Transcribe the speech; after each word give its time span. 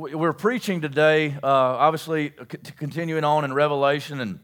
we're 0.00 0.32
preaching 0.32 0.80
today, 0.80 1.36
uh, 1.42 1.46
obviously, 1.46 2.30
continuing 2.78 3.22
on 3.22 3.44
in 3.44 3.52
Revelation, 3.52 4.20
and 4.20 4.40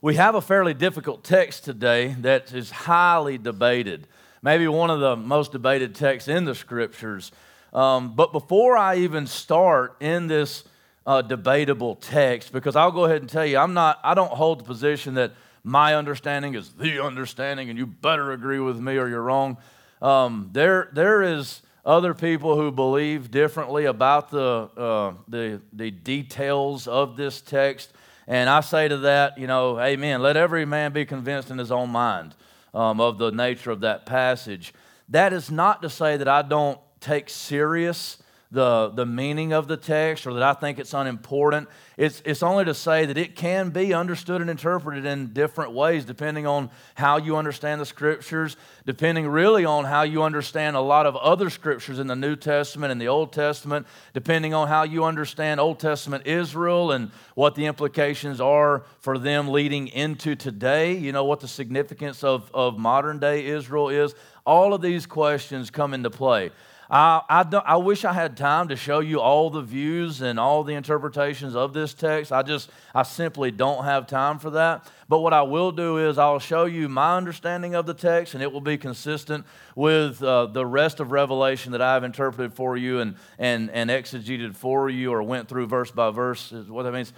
we 0.00 0.14
have 0.14 0.34
a 0.34 0.40
fairly 0.40 0.72
difficult 0.72 1.22
text 1.22 1.66
today 1.66 2.16
that 2.20 2.50
is 2.54 2.70
highly 2.70 3.36
debated. 3.36 4.08
Maybe 4.40 4.66
one 4.68 4.88
of 4.88 5.00
the 5.00 5.16
most 5.16 5.52
debated 5.52 5.94
texts 5.94 6.28
in 6.28 6.46
the 6.46 6.54
scriptures. 6.54 7.30
Um, 7.74 8.14
but 8.16 8.32
before 8.32 8.74
I 8.74 8.96
even 8.96 9.26
start 9.26 9.96
in 10.00 10.28
this 10.28 10.64
uh, 11.06 11.20
debatable 11.20 11.96
text, 11.96 12.52
because 12.52 12.74
I'll 12.74 12.90
go 12.90 13.04
ahead 13.04 13.20
and 13.20 13.28
tell 13.28 13.44
you, 13.44 13.58
I'm 13.58 13.74
not, 13.74 14.00
I 14.02 14.14
don't 14.14 14.32
hold 14.32 14.60
the 14.60 14.64
position 14.64 15.12
that 15.14 15.32
my 15.62 15.94
understanding 15.94 16.54
is 16.54 16.70
the 16.70 17.04
understanding 17.04 17.68
and 17.68 17.78
you 17.78 17.86
better 17.86 18.32
agree 18.32 18.60
with 18.60 18.80
me 18.80 18.96
or 18.96 19.08
you're 19.08 19.22
wrong. 19.22 19.58
Um, 20.00 20.48
there, 20.52 20.88
there 20.94 21.22
is 21.22 21.60
other 21.84 22.14
people 22.14 22.56
who 22.56 22.70
believe 22.70 23.30
differently 23.30 23.86
about 23.86 24.30
the, 24.30 24.70
uh, 24.76 25.12
the, 25.28 25.60
the 25.72 25.90
details 25.90 26.86
of 26.86 27.16
this 27.16 27.40
text. 27.40 27.92
And 28.26 28.48
I 28.48 28.60
say 28.60 28.88
to 28.88 28.98
that, 28.98 29.36
you 29.38 29.46
know, 29.46 29.80
amen. 29.80 30.22
Let 30.22 30.36
every 30.36 30.64
man 30.64 30.92
be 30.92 31.04
convinced 31.04 31.50
in 31.50 31.58
his 31.58 31.72
own 31.72 31.90
mind 31.90 32.34
um, 32.72 33.00
of 33.00 33.18
the 33.18 33.30
nature 33.32 33.72
of 33.72 33.80
that 33.80 34.06
passage. 34.06 34.72
That 35.08 35.32
is 35.32 35.50
not 35.50 35.82
to 35.82 35.90
say 35.90 36.16
that 36.16 36.28
I 36.28 36.42
don't 36.42 36.78
take 37.00 37.28
serious 37.28 38.21
the, 38.52 38.90
the 38.90 39.06
meaning 39.06 39.54
of 39.54 39.66
the 39.66 39.78
text 39.78 40.26
or 40.26 40.34
that 40.34 40.42
I 40.42 40.52
think 40.52 40.78
it's 40.78 40.92
unimportant. 40.92 41.68
It's, 41.96 42.20
it's 42.26 42.42
only 42.42 42.66
to 42.66 42.74
say 42.74 43.06
that 43.06 43.16
it 43.16 43.34
can 43.34 43.70
be 43.70 43.94
understood 43.94 44.42
and 44.42 44.50
interpreted 44.50 45.06
in 45.06 45.32
different 45.32 45.72
ways 45.72 46.04
depending 46.04 46.46
on 46.46 46.68
how 46.94 47.16
you 47.16 47.36
understand 47.38 47.80
the 47.80 47.86
scriptures, 47.86 48.58
depending 48.84 49.26
really 49.26 49.64
on 49.64 49.86
how 49.86 50.02
you 50.02 50.22
understand 50.22 50.76
a 50.76 50.80
lot 50.80 51.06
of 51.06 51.16
other 51.16 51.48
scriptures 51.48 51.98
in 51.98 52.08
the 52.08 52.14
New 52.14 52.36
Testament 52.36 52.92
and 52.92 53.00
the 53.00 53.08
Old 53.08 53.32
Testament, 53.32 53.86
depending 54.12 54.52
on 54.52 54.68
how 54.68 54.82
you 54.82 55.04
understand 55.04 55.58
Old 55.58 55.80
Testament 55.80 56.26
Israel 56.26 56.92
and 56.92 57.10
what 57.34 57.54
the 57.54 57.64
implications 57.64 58.38
are 58.38 58.84
for 58.98 59.16
them 59.16 59.48
leading 59.48 59.88
into 59.88 60.36
today, 60.36 60.94
you 60.94 61.10
know, 61.10 61.24
what 61.24 61.40
the 61.40 61.48
significance 61.48 62.22
of, 62.22 62.50
of 62.52 62.78
modern 62.78 63.18
day 63.18 63.46
Israel 63.46 63.88
is. 63.88 64.14
All 64.44 64.74
of 64.74 64.82
these 64.82 65.06
questions 65.06 65.70
come 65.70 65.94
into 65.94 66.10
play. 66.10 66.50
I, 66.92 67.22
I, 67.26 67.62
I, 67.64 67.76
wish 67.76 68.04
I 68.04 68.12
had 68.12 68.36
time 68.36 68.68
to 68.68 68.76
show 68.76 69.00
you 69.00 69.18
all 69.18 69.48
the 69.48 69.62
views 69.62 70.20
and 70.20 70.38
all 70.38 70.62
the 70.62 70.74
interpretations 70.74 71.56
of 71.56 71.72
this 71.72 71.94
text. 71.94 72.30
I 72.30 72.42
just, 72.42 72.68
I 72.94 73.02
simply 73.02 73.50
don't 73.50 73.84
have 73.84 74.06
time 74.06 74.38
for 74.38 74.50
that. 74.50 74.86
But 75.08 75.20
what 75.20 75.32
I 75.32 75.40
will 75.40 75.72
do 75.72 75.96
is 75.96 76.18
I'll 76.18 76.38
show 76.38 76.66
you 76.66 76.90
my 76.90 77.16
understanding 77.16 77.74
of 77.74 77.86
the 77.86 77.94
text, 77.94 78.34
and 78.34 78.42
it 78.42 78.52
will 78.52 78.60
be 78.60 78.76
consistent 78.76 79.46
with 79.74 80.22
uh, 80.22 80.44
the 80.46 80.66
rest 80.66 81.00
of 81.00 81.12
Revelation 81.12 81.72
that 81.72 81.80
I've 81.80 82.04
interpreted 82.04 82.52
for 82.52 82.76
you 82.76 83.00
and, 83.00 83.16
and, 83.38 83.70
and 83.70 83.88
exegeted 83.88 84.54
for 84.54 84.90
you 84.90 85.12
or 85.12 85.22
went 85.22 85.48
through 85.48 85.68
verse 85.68 85.90
by 85.90 86.10
verse, 86.10 86.52
is 86.52 86.68
what 86.68 86.82
that 86.82 86.92
means. 86.92 87.14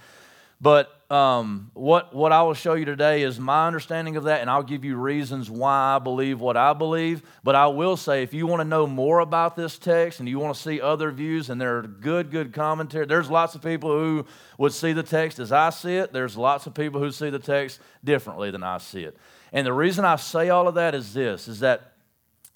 But 0.61 0.94
um, 1.09 1.69
what, 1.75 2.15
what 2.15 2.31
I 2.31 2.41
will 2.41 2.55
show 2.55 2.73
you 2.73 2.85
today 2.85 3.21
is 3.21 3.39
my 3.39 3.67
understanding 3.67 4.15
of 4.17 4.23
that, 4.23 4.41
and 4.41 4.49
I'll 4.49 4.63
give 4.63 4.83
you 4.83 4.95
reasons 4.95 5.51
why 5.51 5.95
I 5.95 5.99
believe 5.99 6.41
what 6.41 6.57
I 6.57 6.73
believe. 6.73 7.21
But 7.43 7.53
I 7.53 7.67
will 7.67 7.95
say, 7.95 8.23
if 8.23 8.33
you 8.33 8.47
want 8.47 8.61
to 8.61 8.67
know 8.67 8.87
more 8.87 9.19
about 9.19 9.55
this 9.55 9.77
text 9.77 10.19
and 10.19 10.27
you 10.27 10.39
want 10.39 10.55
to 10.55 10.61
see 10.61 10.81
other 10.81 11.11
views, 11.11 11.51
and 11.51 11.61
there 11.61 11.77
are 11.77 11.83
good, 11.83 12.31
good 12.31 12.53
commentary, 12.53 13.05
there's 13.05 13.29
lots 13.29 13.53
of 13.53 13.61
people 13.61 13.91
who 13.91 14.25
would 14.57 14.73
see 14.73 14.93
the 14.93 15.03
text 15.03 15.37
as 15.37 15.51
I 15.51 15.69
see 15.69 15.95
it. 15.95 16.11
There's 16.11 16.35
lots 16.35 16.65
of 16.65 16.73
people 16.73 16.99
who 16.99 17.11
see 17.11 17.29
the 17.29 17.39
text 17.39 17.79
differently 18.03 18.49
than 18.49 18.63
I 18.63 18.79
see 18.79 19.03
it. 19.03 19.15
And 19.53 19.65
the 19.65 19.73
reason 19.73 20.05
I 20.05 20.15
say 20.15 20.49
all 20.49 20.67
of 20.67 20.75
that 20.75 20.95
is 20.95 21.13
this, 21.13 21.47
is 21.47 21.59
that 21.59 21.93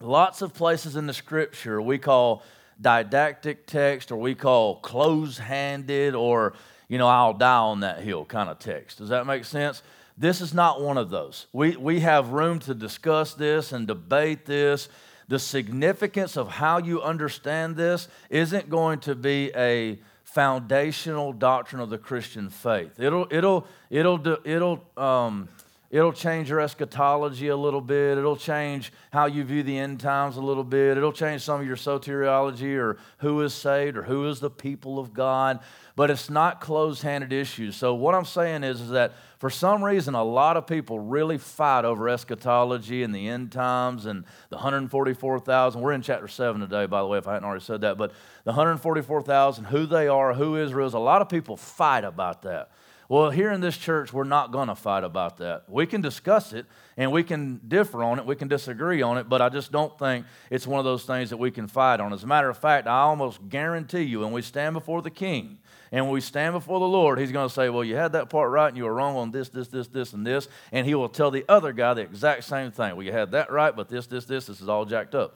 lots 0.02 0.42
of 0.42 0.55
places 0.55 0.95
in 0.95 1.05
the 1.05 1.14
scripture 1.14 1.81
we 1.81 2.00
call 2.00 2.44
didactic 2.81 3.67
text 3.67 4.11
or 4.11 4.17
we 4.17 4.33
call 4.33 4.77
close-handed 4.77 6.16
or 6.16 6.53
you 6.90 6.98
know, 6.98 7.08
I'll 7.08 7.34
die 7.34 7.58
on 7.58 7.80
that 7.82 8.02
hill 8.02 8.26
kind 8.26 8.50
of 8.50 8.59
text. 8.59 8.98
Does 8.98 9.09
that 9.09 9.26
make 9.26 9.45
sense? 9.45 9.82
This 10.18 10.42
is 10.42 10.54
not 10.54 10.82
one 10.82 10.98
of 10.98 11.09
those. 11.09 11.48
We, 11.54 11.78
we 11.78 12.02
have 12.02 12.32
room 12.32 12.60
to 12.60 12.73
discuss 12.73 13.33
this 13.36 13.72
and 13.72 13.88
debate 13.88 14.45
this. 14.45 14.89
The 15.30 15.39
significance 15.39 16.36
of 16.36 16.50
how 16.50 16.80
you 16.80 17.02
understand 17.02 17.77
this 17.77 18.10
isn't 18.30 18.70
going 18.70 19.00
to 19.02 19.16
be 19.16 19.52
a 19.55 20.00
foundational 20.23 21.32
doctrine 21.32 21.82
of 21.82 21.89
the 21.89 21.98
Christian 21.98 22.50
faith. 22.50 23.00
It'll, 23.00 23.27
it'll, 23.32 23.67
it'll, 23.89 24.38
it'll, 24.44 24.83
um, 24.98 25.48
It'll 25.92 26.14
change 26.14 26.52
your 26.52 26.60
eschatology 26.60 27.48
a 27.48 27.55
little 27.58 27.82
bit. 27.82 28.20
It'll 28.20 28.36
change 28.36 28.94
how 29.11 29.26
you 29.26 29.44
view 29.44 29.64
the 29.64 29.77
end 29.77 30.00
times 30.00 30.38
a 30.38 30.42
little 30.42 30.64
bit. 30.64 30.98
It'll 30.98 31.11
change 31.11 31.42
some 31.42 31.61
of 31.61 31.66
your 31.66 31.77
soteriology 31.77 32.77
or 32.77 32.98
who 33.17 33.42
is 33.42 33.55
saved 33.55 33.98
or 33.98 34.04
who 34.04 34.27
is 34.27 34.39
the 34.39 34.52
people 34.52 35.00
of 35.00 35.14
God. 35.16 35.60
But 35.95 36.11
it's 36.11 36.30
not 36.30 36.61
closed 36.61 37.02
handed 37.02 37.33
issues. 37.33 37.76
So, 37.76 37.95
what 37.95 38.14
I'm 38.14 38.26
saying 38.26 38.64
is, 38.64 38.82
is 38.82 38.89
that 38.92 39.14
for 39.39 39.50
some 39.50 39.83
reason, 39.83 40.14
a 40.14 40.23
lot 40.23 40.58
of 40.58 40.67
people 40.67 41.00
really 41.00 41.38
fight 41.38 41.86
over 41.86 42.08
eschatology 42.08 43.04
and 43.04 43.14
the 43.14 43.27
end 43.27 43.52
times 43.52 44.06
and 44.06 44.26
the 44.50 44.58
144,000. 44.58 45.82
We're 45.82 45.94
in 45.94 46.02
chapter 46.02 46.27
7 46.27 46.61
today, 46.61 46.86
by 46.86 47.02
the 47.02 47.08
way, 47.08 47.17
if 47.17 47.27
I 47.27 47.33
hadn't 47.33 47.48
already 47.48 47.64
said 47.64 47.82
that. 47.82 47.98
But 47.98 48.11
the 48.44 48.52
144,000, 48.52 49.66
who 49.66 49.86
they 49.88 50.08
are, 50.08 50.33
who 50.33 50.56
Israel 50.56 50.88
is, 50.88 50.94
a 50.94 51.00
lot 51.00 51.21
of 51.21 51.30
people 51.30 51.58
fight 51.58 52.04
about 52.04 52.44
that. 52.44 52.70
Well, 53.09 53.31
here 53.31 53.52
in 53.52 53.59
this 53.59 53.75
church, 53.75 54.14
we're 54.14 54.23
not 54.23 54.52
going 54.52 54.67
to 54.67 54.75
fight 54.75 55.03
about 55.03 55.37
that. 55.37 55.64
We 55.67 55.87
can 55.87 55.99
discuss 55.99 56.53
it 56.53 56.67
and 56.95 57.11
we 57.11 57.23
can 57.23 57.59
differ 57.67 58.03
on 58.03 58.20
it, 58.20 58.25
we 58.27 58.36
can 58.36 58.47
disagree 58.47 59.02
on 59.02 59.17
it, 59.17 59.27
but 59.27 59.42
I 59.42 59.49
just 59.49 59.71
don't 59.71 59.97
think 59.97 60.27
it's 60.52 60.67
one 60.67 60.77
of 60.77 60.86
those 60.86 61.05
things 61.05 61.31
that 61.31 61.37
we 61.37 61.49
can 61.49 61.67
fight 61.67 61.99
on. 61.99 62.14
As 62.14 62.23
a 62.23 62.27
matter 62.27 62.52
of 62.52 62.58
fact, 62.59 62.86
I 62.86 62.99
almost 62.99 63.49
guarantee 63.49 64.03
you 64.03 64.20
when 64.20 64.31
we 64.31 64.43
stand 64.43 64.75
before 64.75 65.02
the 65.02 65.09
king 65.09 65.58
and 65.92 66.05
when 66.05 66.14
we 66.14 66.21
stand 66.21 66.53
before 66.53 66.80
the 66.80 66.87
Lord, 66.87 67.17
he's 67.17 67.31
going 67.31 67.47
to 67.47 67.53
say, 67.53 67.70
Well, 67.70 67.83
you 67.83 67.95
had 67.95 68.11
that 68.11 68.30
part 68.30 68.52
right 68.52 68.67
and 68.67 68.77
you 68.77 68.83
were 68.83 68.93
wrong 68.93 69.15
on 69.15 69.31
this, 69.31 69.49
this, 69.49 69.70
this, 69.70 69.87
this, 69.87 70.14
and 70.14 70.23
this. 70.23 70.47
And 70.71 70.86
he 70.86 70.93
will 70.93 71.09
tell 71.09 71.31
the 71.31 71.45
other 71.49 71.73
guy 71.73 71.95
the 71.95 72.02
exact 72.02 72.43
same 72.43 72.70
thing. 72.70 72.95
Well, 72.95 73.03
you 73.03 73.11
had 73.11 73.31
that 73.31 73.52
right, 73.52 73.76
but 73.76 73.89
this, 73.89 74.05
this, 74.05 74.26
this, 74.26 74.45
this 74.45 74.61
is 74.61 74.70
all 74.70 74.86
jacked 74.86 75.15
up. 75.15 75.36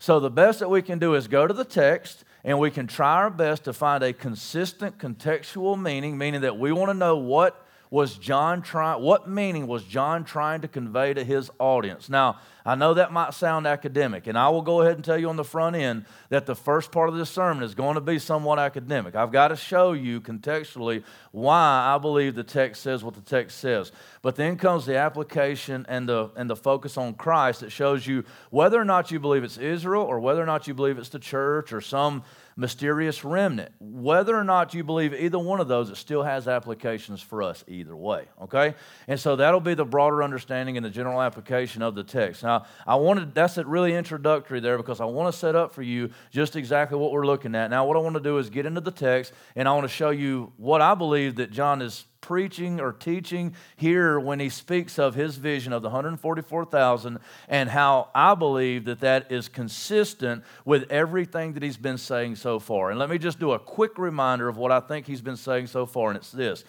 So 0.00 0.18
the 0.18 0.30
best 0.30 0.58
that 0.58 0.68
we 0.68 0.82
can 0.82 0.98
do 0.98 1.14
is 1.14 1.28
go 1.28 1.46
to 1.46 1.54
the 1.54 1.64
text 1.64 2.24
and 2.44 2.58
we 2.58 2.70
can 2.70 2.86
try 2.86 3.14
our 3.14 3.30
best 3.30 3.64
to 3.64 3.72
find 3.72 4.04
a 4.04 4.12
consistent 4.12 4.98
contextual 4.98 5.80
meaning, 5.80 6.18
meaning 6.18 6.42
that 6.42 6.58
we 6.58 6.72
want 6.72 6.90
to 6.90 6.94
know 6.94 7.16
what 7.16 7.63
was 7.94 8.18
John 8.18 8.60
trying, 8.60 9.00
what 9.00 9.28
meaning 9.28 9.68
was 9.68 9.84
John 9.84 10.24
trying 10.24 10.62
to 10.62 10.68
convey 10.68 11.14
to 11.14 11.22
his 11.22 11.48
audience? 11.60 12.08
Now, 12.08 12.40
I 12.66 12.74
know 12.74 12.94
that 12.94 13.12
might 13.12 13.34
sound 13.34 13.68
academic, 13.68 14.26
and 14.26 14.36
I 14.36 14.48
will 14.48 14.62
go 14.62 14.80
ahead 14.80 14.94
and 14.94 15.04
tell 15.04 15.16
you 15.16 15.28
on 15.28 15.36
the 15.36 15.44
front 15.44 15.76
end 15.76 16.04
that 16.28 16.44
the 16.44 16.56
first 16.56 16.90
part 16.90 17.08
of 17.08 17.14
this 17.14 17.30
sermon 17.30 17.62
is 17.62 17.76
going 17.76 17.94
to 17.94 18.00
be 18.00 18.18
somewhat 18.18 18.58
academic. 18.58 19.14
I've 19.14 19.30
got 19.30 19.48
to 19.48 19.56
show 19.56 19.92
you 19.92 20.20
contextually 20.20 21.04
why 21.30 21.94
I 21.94 21.98
believe 21.98 22.34
the 22.34 22.42
text 22.42 22.82
says 22.82 23.04
what 23.04 23.14
the 23.14 23.20
text 23.20 23.60
says. 23.60 23.92
But 24.22 24.34
then 24.34 24.56
comes 24.56 24.86
the 24.86 24.96
application 24.96 25.86
and 25.88 26.08
the, 26.08 26.30
and 26.34 26.50
the 26.50 26.56
focus 26.56 26.96
on 26.96 27.14
Christ 27.14 27.60
that 27.60 27.70
shows 27.70 28.08
you 28.08 28.24
whether 28.50 28.80
or 28.80 28.84
not 28.84 29.12
you 29.12 29.20
believe 29.20 29.44
it's 29.44 29.56
Israel 29.58 30.02
or 30.02 30.18
whether 30.18 30.42
or 30.42 30.46
not 30.46 30.66
you 30.66 30.74
believe 30.74 30.98
it's 30.98 31.10
the 31.10 31.20
church 31.20 31.72
or 31.72 31.80
some 31.80 32.24
mysterious 32.56 33.24
remnant. 33.24 33.72
Whether 33.80 34.36
or 34.36 34.44
not 34.44 34.74
you 34.74 34.84
believe 34.84 35.14
either 35.14 35.38
one 35.38 35.60
of 35.60 35.68
those, 35.68 35.90
it 35.90 35.96
still 35.96 36.22
has 36.22 36.46
applications 36.46 37.20
for 37.20 37.42
us 37.42 37.64
either 37.66 37.96
way, 37.96 38.26
okay? 38.42 38.74
And 39.08 39.18
so 39.18 39.36
that'll 39.36 39.60
be 39.60 39.74
the 39.74 39.84
broader 39.84 40.22
understanding 40.22 40.76
and 40.76 40.84
the 40.84 40.90
general 40.90 41.20
application 41.20 41.82
of 41.82 41.94
the 41.94 42.04
text. 42.04 42.42
Now, 42.42 42.66
I 42.86 42.96
wanted, 42.96 43.34
that's 43.34 43.58
it 43.58 43.66
really 43.66 43.94
introductory 43.94 44.60
there 44.60 44.76
because 44.76 45.00
I 45.00 45.04
want 45.04 45.32
to 45.32 45.38
set 45.38 45.56
up 45.56 45.74
for 45.74 45.82
you 45.82 46.10
just 46.30 46.56
exactly 46.56 46.98
what 46.98 47.12
we're 47.12 47.26
looking 47.26 47.54
at. 47.54 47.70
Now, 47.70 47.86
what 47.86 47.96
I 47.96 48.00
want 48.00 48.14
to 48.14 48.22
do 48.22 48.38
is 48.38 48.50
get 48.50 48.66
into 48.66 48.80
the 48.80 48.90
text 48.90 49.32
and 49.56 49.68
I 49.68 49.72
want 49.72 49.84
to 49.84 49.94
show 49.94 50.10
you 50.10 50.52
what 50.56 50.80
I 50.80 50.94
believe 50.94 51.36
that 51.36 51.50
John 51.50 51.82
is 51.82 52.04
preaching 52.24 52.80
or 52.80 52.90
teaching 52.90 53.54
here 53.76 54.18
when 54.18 54.40
he 54.40 54.48
speaks 54.48 54.98
of 54.98 55.14
his 55.14 55.36
vision 55.36 55.74
of 55.74 55.82
the 55.82 55.88
144,000 55.88 57.18
and 57.50 57.68
how 57.68 58.08
I 58.14 58.34
believe 58.34 58.86
that 58.86 59.00
that 59.00 59.30
is 59.30 59.50
consistent 59.50 60.42
with 60.64 60.90
everything 60.90 61.52
that 61.52 61.62
he's 61.62 61.76
been 61.76 61.98
saying 61.98 62.36
so 62.36 62.58
far. 62.58 62.88
And 62.88 62.98
let 62.98 63.10
me 63.10 63.18
just 63.18 63.38
do 63.38 63.52
a 63.52 63.58
quick 63.58 63.98
reminder 63.98 64.48
of 64.48 64.56
what 64.56 64.72
I 64.72 64.80
think 64.80 65.06
he's 65.06 65.20
been 65.20 65.36
saying 65.36 65.66
so 65.66 65.84
far, 65.84 66.08
and 66.08 66.16
it's 66.16 66.32
this. 66.32 66.64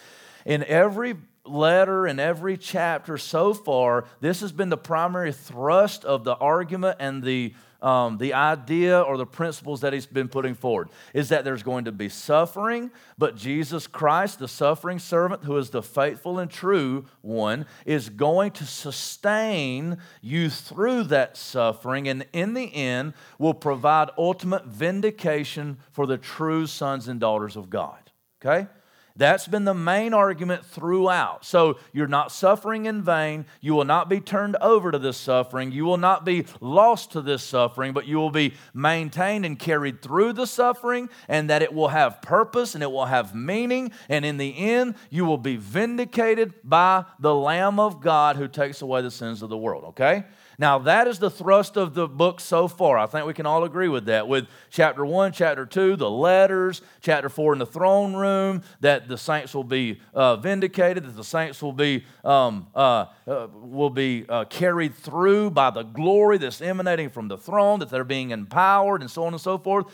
In 0.45 0.61
every 0.65 1.15
letter 1.45 2.05
and 2.05 2.19
every 2.19 2.57
chapter 2.57 3.17
so 3.17 3.53
far, 3.53 4.03
this 4.19 4.41
has 4.41 4.51
been 4.51 4.67
the 4.67 4.75
primary 4.75 5.31
thrust 5.31 6.03
of 6.03 6.25
the 6.25 6.35
argument 6.35 6.97
and 6.99 7.23
the 7.23 7.53
um, 7.85 8.17
the 8.17 8.33
idea 8.33 8.99
or 8.99 9.15
the 9.15 9.27
principles 9.27 9.81
that 9.81 9.93
he's 9.93 10.07
been 10.07 10.27
putting 10.27 10.55
forward 10.55 10.89
is 11.13 11.29
that 11.29 11.45
there's 11.45 11.61
going 11.61 11.85
to 11.85 11.91
be 11.91 12.09
suffering, 12.09 12.89
but 13.15 13.35
Jesus 13.35 13.85
Christ, 13.85 14.39
the 14.39 14.47
suffering 14.47 14.97
servant, 14.97 15.43
who 15.43 15.55
is 15.57 15.69
the 15.69 15.83
faithful 15.83 16.39
and 16.39 16.49
true 16.49 17.05
one, 17.21 17.67
is 17.85 18.09
going 18.09 18.51
to 18.53 18.65
sustain 18.65 19.99
you 20.21 20.49
through 20.49 21.03
that 21.03 21.37
suffering, 21.37 22.07
and 22.07 22.25
in 22.33 22.55
the 22.55 22.73
end, 22.73 23.13
will 23.37 23.53
provide 23.53 24.09
ultimate 24.17 24.65
vindication 24.65 25.77
for 25.91 26.07
the 26.07 26.17
true 26.17 26.65
sons 26.65 27.07
and 27.07 27.19
daughters 27.19 27.55
of 27.55 27.69
God. 27.69 27.99
Okay? 28.43 28.67
That's 29.17 29.47
been 29.47 29.63
the 29.63 29.73
main 29.73 30.13
argument 30.13 30.65
throughout. 30.65 31.45
So 31.45 31.79
you're 31.93 32.07
not 32.07 32.33
suffering 32.33 32.85
in 32.85 33.01
vain. 33.01 33.45
You 33.61 33.73
will 33.73 33.85
not 33.85 34.09
be 34.09 34.19
turned 34.19 34.57
over 34.57 34.91
to 34.91 34.99
this 34.99 35.15
suffering. 35.15 35.71
You 35.71 35.85
will 35.85 35.97
not 35.97 36.25
be 36.25 36.45
lost 36.59 37.13
to 37.13 37.21
this 37.21 37.41
suffering, 37.41 37.93
but 37.93 38.07
you 38.07 38.17
will 38.17 38.29
be 38.29 38.55
maintained 38.73 39.45
and 39.45 39.57
carried 39.57 40.01
through 40.01 40.33
the 40.33 40.45
suffering, 40.45 41.09
and 41.29 41.49
that 41.49 41.61
it 41.61 41.73
will 41.73 41.87
have 41.87 42.21
purpose 42.21 42.75
and 42.75 42.83
it 42.83 42.91
will 42.91 43.05
have 43.05 43.33
meaning. 43.33 43.91
And 44.09 44.25
in 44.25 44.35
the 44.35 44.57
end, 44.57 44.95
you 45.09 45.23
will 45.23 45.37
be 45.37 45.55
vindicated 45.55 46.53
by 46.63 47.05
the 47.19 47.33
Lamb 47.33 47.79
of 47.79 48.01
God 48.01 48.35
who 48.35 48.49
takes 48.49 48.81
away 48.81 49.01
the 49.01 49.11
sins 49.11 49.41
of 49.41 49.49
the 49.49 49.57
world. 49.57 49.85
Okay? 49.85 50.25
Now, 50.57 50.79
that 50.79 51.07
is 51.07 51.19
the 51.19 51.29
thrust 51.29 51.77
of 51.77 51.93
the 51.93 52.07
book 52.07 52.39
so 52.39 52.67
far. 52.67 52.97
I 52.97 53.05
think 53.07 53.25
we 53.25 53.33
can 53.33 53.45
all 53.45 53.63
agree 53.63 53.89
with 53.89 54.05
that. 54.05 54.27
With 54.27 54.47
chapter 54.69 55.05
1, 55.05 55.33
chapter 55.33 55.65
2, 55.65 55.95
the 55.95 56.09
letters, 56.09 56.81
chapter 57.01 57.29
4 57.29 57.53
in 57.53 57.59
the 57.59 57.65
throne 57.65 58.15
room, 58.15 58.63
that 58.79 59.07
the 59.07 59.17
saints 59.17 59.53
will 59.53 59.63
be 59.63 59.99
uh, 60.13 60.37
vindicated, 60.37 61.03
that 61.03 61.15
the 61.15 61.23
saints 61.23 61.61
will 61.61 61.73
be, 61.73 62.05
um, 62.23 62.67
uh, 62.73 63.05
uh, 63.27 63.47
will 63.53 63.89
be 63.89 64.25
uh, 64.29 64.45
carried 64.45 64.95
through 64.95 65.51
by 65.51 65.69
the 65.69 65.83
glory 65.83 66.37
that's 66.37 66.61
emanating 66.61 67.09
from 67.09 67.27
the 67.27 67.37
throne, 67.37 67.79
that 67.79 67.89
they're 67.89 68.03
being 68.03 68.31
empowered, 68.31 69.01
and 69.01 69.11
so 69.11 69.25
on 69.25 69.33
and 69.33 69.41
so 69.41 69.57
forth. 69.57 69.87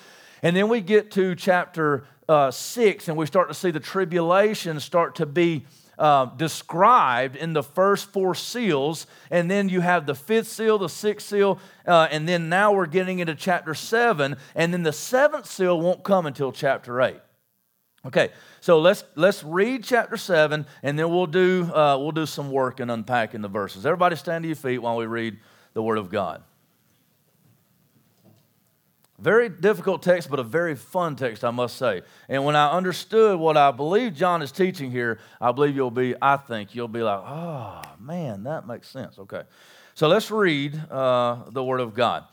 And 0.44 0.56
then 0.56 0.70
we 0.70 0.82
get 0.82 1.12
to 1.12 1.36
chapter 1.36 2.06
uh, 2.30 2.52
6, 2.52 3.08
and 3.08 3.18
we 3.18 3.26
start 3.26 3.48
to 3.50 3.54
see 3.54 3.72
the 3.72 3.80
tribulation 3.80 4.80
start 4.80 5.16
to 5.16 5.26
be 5.26 5.66
uh, 5.98 6.26
described 6.38 7.36
in 7.36 7.54
the 7.54 7.64
first 7.64 8.12
four 8.12 8.36
seals. 8.36 9.08
And 9.30 9.50
then 9.50 9.70
you 9.70 9.82
have 9.82 10.06
the 10.06 10.16
fifth 10.16 10.48
seal, 10.48 10.78
the 10.78 10.90
sixth 10.90 11.28
seal, 11.28 11.60
uh, 11.86 12.08
and 12.12 12.28
then 12.28 12.50
now 12.50 12.74
we're 12.74 12.86
getting 12.86 13.20
into 13.20 13.36
chapter 13.36 13.74
seven. 13.74 14.38
And 14.56 14.74
then 14.74 14.84
the 14.84 14.94
seventh 14.94 15.46
seal 15.46 15.80
won't 15.80 16.04
come 16.04 16.26
until 16.26 16.52
chapter 16.52 17.02
eight. 17.02 17.20
Okay, 18.04 18.30
so 18.62 18.80
let's 18.80 19.04
let's 19.16 19.44
read 19.44 19.84
chapter 19.84 20.18
seven, 20.18 20.66
and 20.82 20.98
then 20.98 21.08
we'll 21.12 21.28
do 21.28 21.72
uh, 21.72 21.98
we'll 22.00 22.12
do 22.12 22.26
some 22.26 22.50
work 22.50 22.80
in 22.80 22.90
unpacking 22.90 23.42
the 23.42 23.48
verses. 23.48 23.86
Everybody, 23.86 24.16
stand 24.16 24.44
to 24.44 24.48
your 24.48 24.56
feet 24.56 24.80
while 24.80 24.98
we 24.98 25.06
read 25.06 25.38
the 25.74 25.84
Word 25.84 26.00
of 26.00 26.10
God. 26.10 26.44
Very 29.22 29.50
difficult 29.50 30.02
text, 30.02 30.32
but 30.32 30.40
a 30.40 30.44
very 30.44 30.74
fun 30.74 31.16
text, 31.16 31.44
I 31.44 31.52
must 31.52 31.78
say. 31.78 32.02
And 32.28 32.44
when 32.44 32.56
I 32.56 32.72
understood 32.72 33.40
what 33.40 33.56
I 33.56 33.70
believe 33.70 34.16
John 34.16 34.42
is 34.42 34.52
teaching 34.52 34.90
here, 34.90 35.20
I 35.40 35.52
believe 35.52 35.76
you'll 35.76 35.92
be, 35.92 36.16
I 36.20 36.38
think, 36.38 36.74
you'll 36.74 36.88
be 36.88 37.04
like, 37.04 37.22
oh, 37.24 37.84
man, 38.00 38.44
that 38.44 38.66
makes 38.66 38.90
sense. 38.90 39.20
Okay. 39.20 39.44
So 39.94 40.08
let's 40.08 40.32
read 40.32 40.76
uh, 40.90 41.44
the 41.52 41.64
Word 41.64 41.82
of 41.82 41.94
God. 41.94 42.24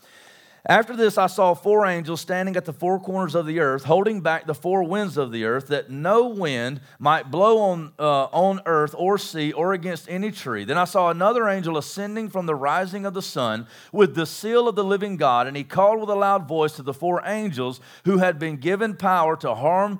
After 0.65 0.95
this, 0.95 1.17
I 1.17 1.27
saw 1.27 1.53
four 1.53 1.85
angels 1.85 2.19
standing 2.19 2.55
at 2.57 2.65
the 2.65 2.73
four 2.73 2.99
corners 2.99 3.33
of 3.33 3.45
the 3.45 3.59
earth, 3.59 3.85
holding 3.85 4.21
back 4.21 4.45
the 4.45 4.53
four 4.53 4.83
winds 4.83 5.15
of 5.15 5.31
the 5.31 5.45
earth, 5.45 5.67
that 5.67 5.89
no 5.89 6.27
wind 6.27 6.81
might 6.99 7.31
blow 7.31 7.59
on, 7.59 7.93
uh, 7.97 8.25
on 8.25 8.61
earth 8.65 8.93
or 8.97 9.17
sea 9.17 9.53
or 9.53 9.73
against 9.73 10.09
any 10.09 10.31
tree. 10.31 10.65
Then 10.65 10.77
I 10.77 10.83
saw 10.83 11.09
another 11.09 11.47
angel 11.47 11.77
ascending 11.77 12.29
from 12.29 12.45
the 12.45 12.55
rising 12.55 13.05
of 13.05 13.13
the 13.13 13.21
sun 13.21 13.67
with 13.93 14.15
the 14.15 14.25
seal 14.25 14.67
of 14.67 14.75
the 14.75 14.83
living 14.83 15.15
God, 15.15 15.47
and 15.47 15.55
he 15.55 15.63
called 15.63 16.01
with 16.01 16.09
a 16.09 16.15
loud 16.15 16.47
voice 16.47 16.73
to 16.73 16.83
the 16.83 16.93
four 16.93 17.21
angels 17.25 17.79
who 18.03 18.17
had 18.17 18.37
been 18.37 18.57
given 18.57 18.95
power 18.95 19.37
to 19.37 19.55
harm 19.55 19.99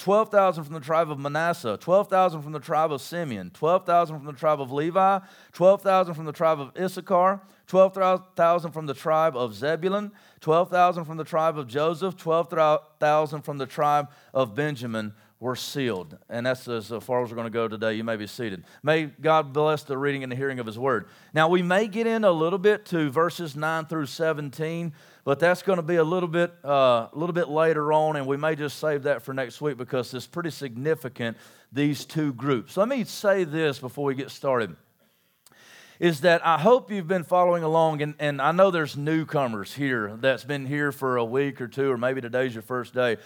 12,000 0.00 0.64
from 0.64 0.72
the 0.72 0.80
tribe 0.80 1.10
of 1.10 1.18
Manasseh, 1.18 1.76
12,000 1.78 2.40
from 2.40 2.52
the 2.52 2.58
tribe 2.58 2.90
of 2.90 3.02
Simeon, 3.02 3.50
12,000 3.50 4.16
from 4.16 4.26
the 4.26 4.32
tribe 4.32 4.58
of 4.58 4.72
Levi, 4.72 5.18
12,000 5.52 6.14
from 6.14 6.24
the 6.24 6.32
tribe 6.32 6.58
of 6.58 6.72
Issachar, 6.74 7.42
12,000 7.66 8.72
from 8.72 8.86
the 8.86 8.94
tribe 8.94 9.36
of 9.36 9.54
Zebulun, 9.54 10.10
12,000 10.40 11.04
from 11.04 11.18
the 11.18 11.24
tribe 11.24 11.58
of 11.58 11.68
Joseph, 11.68 12.16
12,000 12.16 13.42
from 13.42 13.58
the 13.58 13.66
tribe 13.66 14.08
of 14.32 14.54
Benjamin 14.54 15.12
were 15.38 15.56
sealed. 15.56 16.16
And 16.28 16.46
that's 16.46 16.66
as 16.66 16.88
far 16.88 17.22
as 17.22 17.30
we're 17.30 17.36
going 17.36 17.46
to 17.46 17.50
go 17.50 17.68
today. 17.68 17.94
You 17.94 18.04
may 18.04 18.16
be 18.16 18.26
seated. 18.26 18.64
May 18.82 19.04
God 19.04 19.52
bless 19.52 19.82
the 19.82 19.98
reading 19.98 20.22
and 20.22 20.32
the 20.32 20.36
hearing 20.36 20.60
of 20.60 20.66
His 20.66 20.78
word. 20.78 21.08
Now, 21.34 21.48
we 21.48 21.62
may 21.62 21.88
get 21.88 22.06
in 22.06 22.24
a 22.24 22.30
little 22.30 22.58
bit 22.58 22.84
to 22.86 23.10
verses 23.10 23.56
9 23.56 23.86
through 23.86 24.06
17 24.06 24.92
but 25.24 25.38
that's 25.38 25.62
going 25.62 25.76
to 25.76 25.82
be 25.82 25.96
a 25.96 26.04
little 26.04 26.28
bit 26.28 26.52
uh, 26.64 27.08
a 27.12 27.14
little 27.14 27.32
bit 27.32 27.48
later 27.48 27.92
on, 27.92 28.16
and 28.16 28.26
we 28.26 28.36
may 28.36 28.54
just 28.54 28.78
save 28.78 29.04
that 29.04 29.22
for 29.22 29.34
next 29.34 29.60
week 29.60 29.76
because 29.76 30.12
it's 30.14 30.26
pretty 30.26 30.50
significant. 30.50 31.36
These 31.72 32.04
two 32.04 32.32
groups. 32.32 32.76
Let 32.76 32.88
me 32.88 33.04
say 33.04 33.44
this 33.44 33.78
before 33.78 34.04
we 34.04 34.14
get 34.14 34.30
started. 34.30 34.74
Is 36.00 36.22
that 36.22 36.44
I 36.46 36.58
hope 36.58 36.90
you've 36.90 37.06
been 37.06 37.24
following 37.24 37.62
along, 37.62 38.00
and, 38.00 38.14
and 38.18 38.40
I 38.40 38.52
know 38.52 38.70
there's 38.70 38.96
newcomers 38.96 39.74
here 39.74 40.16
that's 40.18 40.44
been 40.44 40.64
here 40.64 40.92
for 40.92 41.18
a 41.18 41.24
week 41.24 41.60
or 41.60 41.68
two, 41.68 41.90
or 41.90 41.98
maybe 41.98 42.20
today's 42.22 42.54
your 42.54 42.62
first 42.62 42.94
day. 42.94 43.18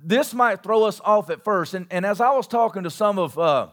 this 0.04 0.34
might 0.34 0.64
throw 0.64 0.84
us 0.84 1.02
off 1.04 1.30
at 1.30 1.44
first. 1.44 1.74
And, 1.74 1.88
and 1.92 2.06
as 2.06 2.22
i 2.22 2.30
was 2.32 2.48
talking 2.48 2.84
to 2.84 2.90
some 2.90 3.20
of 3.20 3.38
uh, 3.38 3.68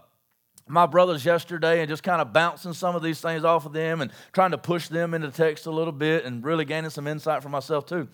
my 0.69 0.87
brothers 0.87 1.25
yesterday 1.25 1.81
and 1.81 1.89
just 1.89 2.03
kind 2.03 2.21
of 2.21 2.33
bouncing 2.33 2.73
some 2.73 2.95
of 2.95 3.03
these 3.03 3.21
things 3.21 3.45
off 3.45 3.67
of 3.67 3.73
them 3.73 4.01
and 4.01 4.13
trying 4.33 4.51
to 4.51 4.59
push 4.59 4.89
them 4.89 5.15
into 5.15 5.31
text 5.31 5.67
a 5.67 5.71
little 5.71 5.93
bit 5.93 6.25
and 6.25 6.45
really 6.45 6.65
gaining 6.65 6.91
some 6.91 7.07
insight 7.07 7.43
for 7.43 7.49
myself 7.49 7.87
too. 7.87 8.09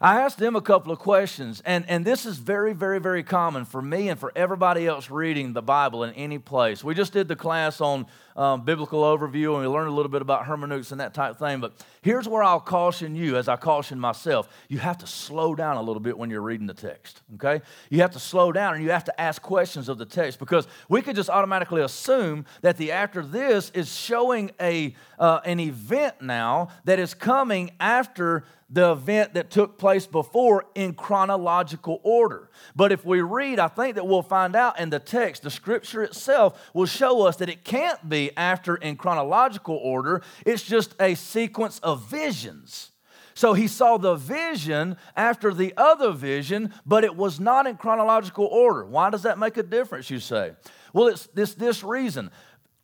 I 0.00 0.20
asked 0.20 0.38
them 0.38 0.56
a 0.56 0.60
couple 0.60 0.92
of 0.92 0.98
questions, 0.98 1.62
and, 1.64 1.84
and 1.88 2.04
this 2.04 2.26
is 2.26 2.36
very, 2.36 2.72
very, 2.72 2.98
very 2.98 3.22
common 3.22 3.64
for 3.64 3.80
me 3.80 4.08
and 4.08 4.18
for 4.18 4.32
everybody 4.34 4.86
else 4.86 5.08
reading 5.08 5.52
the 5.52 5.62
Bible 5.62 6.02
in 6.04 6.12
any 6.14 6.38
place. 6.38 6.82
We 6.82 6.94
just 6.94 7.12
did 7.12 7.28
the 7.28 7.36
class 7.36 7.80
on 7.80 8.06
um, 8.36 8.64
biblical 8.64 9.02
overview 9.02 9.52
and 9.54 9.60
we 9.60 9.66
learned 9.66 9.88
a 9.88 9.92
little 9.92 10.10
bit 10.10 10.22
about 10.22 10.46
hermeneutics 10.46 10.90
and 10.92 11.00
that 11.00 11.14
type 11.14 11.32
of 11.32 11.38
thing. 11.38 11.60
But 11.60 11.72
here's 12.02 12.28
where 12.28 12.42
I'll 12.42 12.60
caution 12.60 13.14
you, 13.14 13.36
as 13.36 13.48
I 13.48 13.56
caution 13.56 14.00
myself 14.00 14.48
you 14.68 14.78
have 14.78 14.98
to 14.98 15.06
slow 15.06 15.54
down 15.54 15.76
a 15.76 15.82
little 15.82 16.00
bit 16.00 16.16
when 16.16 16.30
you're 16.30 16.42
reading 16.42 16.66
the 16.66 16.74
text, 16.74 17.22
okay? 17.34 17.62
You 17.90 18.00
have 18.00 18.12
to 18.12 18.18
slow 18.18 18.52
down 18.52 18.74
and 18.74 18.82
you 18.82 18.90
have 18.90 19.04
to 19.04 19.20
ask 19.20 19.40
questions 19.40 19.88
of 19.88 19.98
the 19.98 20.06
text 20.06 20.38
because 20.38 20.66
we 20.88 21.02
could 21.02 21.16
just 21.16 21.30
automatically 21.30 21.82
assume 21.82 22.44
that 22.62 22.76
the 22.76 22.92
after 22.92 23.22
this 23.22 23.70
is 23.70 23.94
showing 23.94 24.50
a, 24.60 24.94
uh, 25.18 25.40
an 25.44 25.60
event 25.60 26.20
now 26.20 26.68
that 26.84 26.98
is 26.98 27.14
coming 27.14 27.70
after 27.78 28.44
the 28.70 28.92
event 28.92 29.34
that 29.34 29.50
took 29.50 29.78
place 29.78 30.06
before 30.06 30.64
in 30.74 30.94
chronological 30.94 32.00
order. 32.02 32.50
But 32.74 32.92
if 32.92 33.04
we 33.04 33.20
read, 33.20 33.58
I 33.58 33.68
think 33.68 33.94
that 33.94 34.06
we'll 34.06 34.22
find 34.22 34.56
out 34.56 34.80
in 34.80 34.90
the 34.90 34.98
text, 34.98 35.42
the 35.42 35.50
scripture 35.50 36.02
itself 36.02 36.70
will 36.74 36.86
show 36.86 37.26
us 37.26 37.36
that 37.36 37.48
it 37.48 37.64
can't 37.64 38.08
be 38.08 38.23
after 38.36 38.76
in 38.76 38.96
chronological 38.96 39.76
order, 39.76 40.22
it's 40.44 40.62
just 40.62 40.94
a 41.00 41.14
sequence 41.14 41.78
of 41.80 42.08
visions. 42.08 42.90
So 43.34 43.52
he 43.52 43.66
saw 43.66 43.96
the 43.96 44.14
vision 44.14 44.96
after 45.16 45.52
the 45.52 45.74
other 45.76 46.12
vision, 46.12 46.72
but 46.86 47.02
it 47.02 47.16
was 47.16 47.40
not 47.40 47.66
in 47.66 47.76
chronological 47.76 48.46
order. 48.46 48.84
Why 48.84 49.10
does 49.10 49.22
that 49.22 49.38
make 49.38 49.56
a 49.56 49.62
difference, 49.62 50.08
you 50.08 50.20
say? 50.20 50.52
Well, 50.92 51.08
it's 51.08 51.26
this, 51.34 51.54
this 51.54 51.82
reason 51.82 52.30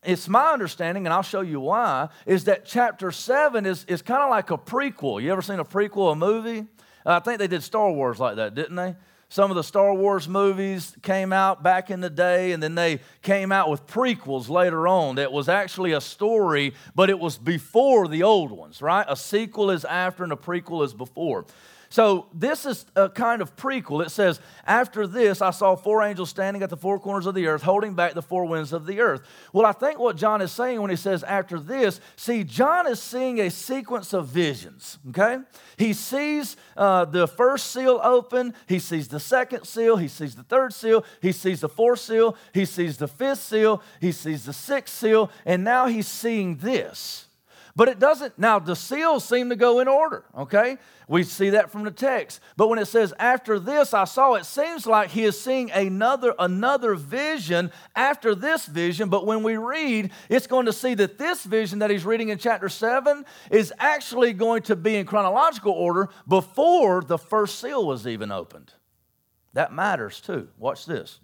it's 0.02 0.28
my 0.28 0.52
understanding, 0.52 1.06
and 1.06 1.12
I'll 1.12 1.22
show 1.22 1.42
you 1.42 1.60
why, 1.60 2.08
is 2.24 2.44
that 2.44 2.64
chapter 2.64 3.10
7 3.10 3.66
is, 3.66 3.84
is 3.84 4.00
kind 4.00 4.22
of 4.22 4.30
like 4.30 4.50
a 4.50 4.56
prequel. 4.56 5.22
You 5.22 5.30
ever 5.30 5.42
seen 5.42 5.58
a 5.58 5.64
prequel, 5.64 6.12
a 6.12 6.16
movie? 6.16 6.66
I 7.04 7.18
think 7.20 7.38
they 7.38 7.48
did 7.48 7.62
Star 7.62 7.90
Wars 7.90 8.18
like 8.18 8.36
that, 8.36 8.54
didn't 8.54 8.76
they? 8.76 8.96
Some 9.32 9.52
of 9.52 9.56
the 9.56 9.62
Star 9.62 9.94
Wars 9.94 10.28
movies 10.28 10.96
came 11.02 11.32
out 11.32 11.62
back 11.62 11.88
in 11.88 12.00
the 12.00 12.10
day, 12.10 12.50
and 12.50 12.60
then 12.60 12.74
they 12.74 12.98
came 13.22 13.52
out 13.52 13.70
with 13.70 13.86
prequels 13.86 14.48
later 14.48 14.88
on 14.88 15.14
that 15.14 15.30
was 15.30 15.48
actually 15.48 15.92
a 15.92 16.00
story, 16.00 16.74
but 16.96 17.10
it 17.10 17.18
was 17.20 17.38
before 17.38 18.08
the 18.08 18.24
old 18.24 18.50
ones, 18.50 18.82
right? 18.82 19.06
A 19.08 19.14
sequel 19.14 19.70
is 19.70 19.84
after, 19.84 20.24
and 20.24 20.32
a 20.32 20.36
prequel 20.36 20.84
is 20.84 20.92
before. 20.92 21.46
So 21.92 22.28
this 22.32 22.66
is 22.66 22.86
a 22.94 23.08
kind 23.08 23.42
of 23.42 23.56
prequel. 23.56 24.06
It 24.06 24.10
says, 24.10 24.38
After 24.64 25.08
this, 25.08 25.42
I 25.42 25.50
saw 25.50 25.74
four 25.74 26.04
angels 26.04 26.30
standing 26.30 26.62
at 26.62 26.70
the 26.70 26.76
four 26.76 27.00
corners 27.00 27.26
of 27.26 27.34
the 27.34 27.48
earth, 27.48 27.62
holding 27.62 27.94
back 27.94 28.14
the 28.14 28.22
four 28.22 28.44
winds 28.44 28.72
of 28.72 28.86
the 28.86 29.00
earth. 29.00 29.22
Well, 29.52 29.66
I 29.66 29.72
think 29.72 29.98
what 29.98 30.16
John 30.16 30.40
is 30.40 30.52
saying 30.52 30.80
when 30.80 30.90
he 30.90 30.96
says, 30.96 31.24
After 31.24 31.58
this, 31.58 32.00
see, 32.14 32.44
John 32.44 32.86
is 32.86 33.02
seeing 33.02 33.40
a 33.40 33.50
sequence 33.50 34.12
of 34.12 34.28
visions, 34.28 34.98
okay? 35.08 35.38
He 35.76 35.92
sees 35.92 36.56
uh, 36.76 37.06
the 37.06 37.26
first 37.26 37.72
seal 37.72 38.00
open, 38.04 38.54
he 38.68 38.78
sees 38.78 39.08
the 39.08 39.20
second 39.20 39.64
seal, 39.64 39.96
he 39.96 40.06
sees 40.06 40.36
the 40.36 40.44
third 40.44 40.72
seal, 40.72 41.04
he 41.20 41.32
sees 41.32 41.60
the 41.60 41.68
fourth 41.68 41.98
seal, 41.98 42.36
he 42.54 42.66
sees 42.66 42.98
the 42.98 43.08
fifth 43.08 43.40
seal, 43.40 43.82
he 44.00 44.12
sees 44.12 44.44
the 44.44 44.52
sixth 44.52 44.96
seal, 44.96 45.28
and 45.44 45.64
now 45.64 45.86
he's 45.86 46.06
seeing 46.06 46.58
this. 46.58 47.26
But 47.76 47.88
it 47.88 47.98
doesn't, 47.98 48.38
now 48.38 48.58
the 48.58 48.74
seals 48.74 49.24
seem 49.24 49.48
to 49.50 49.56
go 49.56 49.80
in 49.80 49.88
order, 49.88 50.24
okay? 50.36 50.78
We 51.08 51.22
see 51.22 51.50
that 51.50 51.70
from 51.70 51.84
the 51.84 51.90
text. 51.90 52.40
But 52.56 52.68
when 52.68 52.78
it 52.78 52.86
says, 52.86 53.14
after 53.18 53.58
this 53.58 53.94
I 53.94 54.04
saw, 54.04 54.34
it 54.34 54.44
seems 54.44 54.86
like 54.86 55.10
he 55.10 55.24
is 55.24 55.40
seeing 55.40 55.70
another, 55.70 56.34
another 56.38 56.94
vision 56.94 57.70
after 57.94 58.34
this 58.34 58.66
vision. 58.66 59.08
But 59.08 59.26
when 59.26 59.42
we 59.42 59.56
read, 59.56 60.10
it's 60.28 60.46
going 60.46 60.66
to 60.66 60.72
see 60.72 60.94
that 60.94 61.18
this 61.18 61.44
vision 61.44 61.78
that 61.80 61.90
he's 61.90 62.04
reading 62.04 62.28
in 62.28 62.38
chapter 62.38 62.68
7 62.68 63.24
is 63.50 63.72
actually 63.78 64.32
going 64.32 64.62
to 64.62 64.76
be 64.76 64.96
in 64.96 65.06
chronological 65.06 65.72
order 65.72 66.08
before 66.26 67.02
the 67.02 67.18
first 67.18 67.60
seal 67.60 67.86
was 67.86 68.06
even 68.06 68.32
opened. 68.32 68.72
That 69.52 69.72
matters 69.72 70.20
too. 70.20 70.48
Watch 70.58 70.86
this. 70.86 71.20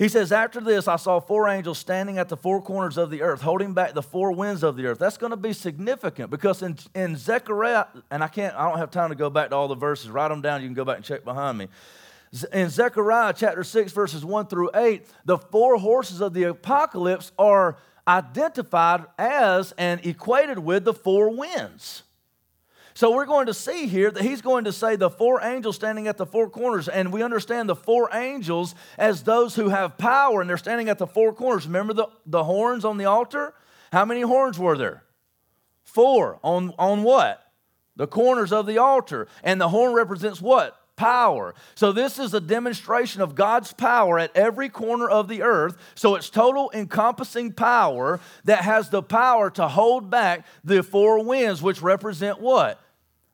He 0.00 0.08
says, 0.08 0.32
After 0.32 0.62
this, 0.62 0.88
I 0.88 0.96
saw 0.96 1.20
four 1.20 1.46
angels 1.46 1.76
standing 1.76 2.16
at 2.16 2.30
the 2.30 2.36
four 2.36 2.62
corners 2.62 2.96
of 2.96 3.10
the 3.10 3.20
earth, 3.20 3.42
holding 3.42 3.74
back 3.74 3.92
the 3.92 4.02
four 4.02 4.32
winds 4.32 4.62
of 4.62 4.74
the 4.74 4.86
earth. 4.86 4.98
That's 4.98 5.18
going 5.18 5.28
to 5.28 5.36
be 5.36 5.52
significant 5.52 6.30
because 6.30 6.62
in, 6.62 6.78
in 6.94 7.16
Zechariah, 7.16 7.84
and 8.10 8.24
I 8.24 8.28
can't, 8.28 8.56
I 8.56 8.66
don't 8.66 8.78
have 8.78 8.90
time 8.90 9.10
to 9.10 9.14
go 9.14 9.28
back 9.28 9.50
to 9.50 9.56
all 9.56 9.68
the 9.68 9.74
verses, 9.74 10.08
write 10.08 10.28
them 10.28 10.40
down. 10.40 10.62
You 10.62 10.68
can 10.68 10.74
go 10.74 10.86
back 10.86 10.96
and 10.96 11.04
check 11.04 11.22
behind 11.22 11.58
me. 11.58 11.68
In 12.50 12.70
Zechariah 12.70 13.34
chapter 13.36 13.62
6, 13.62 13.92
verses 13.92 14.24
1 14.24 14.46
through 14.46 14.70
8, 14.74 15.04
the 15.26 15.36
four 15.36 15.76
horses 15.76 16.22
of 16.22 16.32
the 16.32 16.44
apocalypse 16.44 17.30
are 17.38 17.76
identified 18.08 19.04
as 19.18 19.74
and 19.76 20.00
equated 20.06 20.60
with 20.60 20.84
the 20.84 20.94
four 20.94 21.28
winds. 21.28 22.04
So 22.94 23.14
we're 23.14 23.26
going 23.26 23.46
to 23.46 23.54
see 23.54 23.86
here 23.86 24.10
that 24.10 24.22
he's 24.22 24.42
going 24.42 24.64
to 24.64 24.72
say 24.72 24.96
the 24.96 25.10
four 25.10 25.42
angels 25.42 25.76
standing 25.76 26.08
at 26.08 26.16
the 26.16 26.26
four 26.26 26.50
corners, 26.50 26.88
and 26.88 27.12
we 27.12 27.22
understand 27.22 27.68
the 27.68 27.76
four 27.76 28.08
angels 28.12 28.74
as 28.98 29.22
those 29.22 29.54
who 29.54 29.68
have 29.68 29.98
power, 29.98 30.40
and 30.40 30.50
they're 30.50 30.56
standing 30.56 30.88
at 30.88 30.98
the 30.98 31.06
four 31.06 31.32
corners. 31.32 31.66
Remember 31.66 31.92
the, 31.92 32.06
the 32.26 32.44
horns 32.44 32.84
on 32.84 32.96
the 32.96 33.04
altar? 33.04 33.54
How 33.92 34.04
many 34.04 34.22
horns 34.22 34.58
were 34.58 34.76
there? 34.76 35.04
Four. 35.84 36.38
On, 36.42 36.72
on 36.78 37.02
what? 37.02 37.42
The 37.96 38.06
corners 38.06 38.52
of 38.52 38.66
the 38.66 38.78
altar. 38.78 39.28
And 39.42 39.60
the 39.60 39.68
horn 39.68 39.92
represents 39.92 40.40
what? 40.40 40.79
Power. 41.00 41.54
So, 41.74 41.92
this 41.92 42.18
is 42.18 42.34
a 42.34 42.40
demonstration 42.40 43.22
of 43.22 43.34
God's 43.34 43.72
power 43.72 44.18
at 44.18 44.36
every 44.36 44.68
corner 44.68 45.08
of 45.08 45.28
the 45.28 45.40
earth. 45.40 45.78
So, 45.94 46.14
it's 46.14 46.28
total 46.28 46.70
encompassing 46.74 47.52
power 47.54 48.20
that 48.44 48.60
has 48.60 48.90
the 48.90 49.02
power 49.02 49.48
to 49.52 49.66
hold 49.66 50.10
back 50.10 50.46
the 50.62 50.82
four 50.82 51.24
winds, 51.24 51.62
which 51.62 51.80
represent 51.80 52.38
what? 52.38 52.78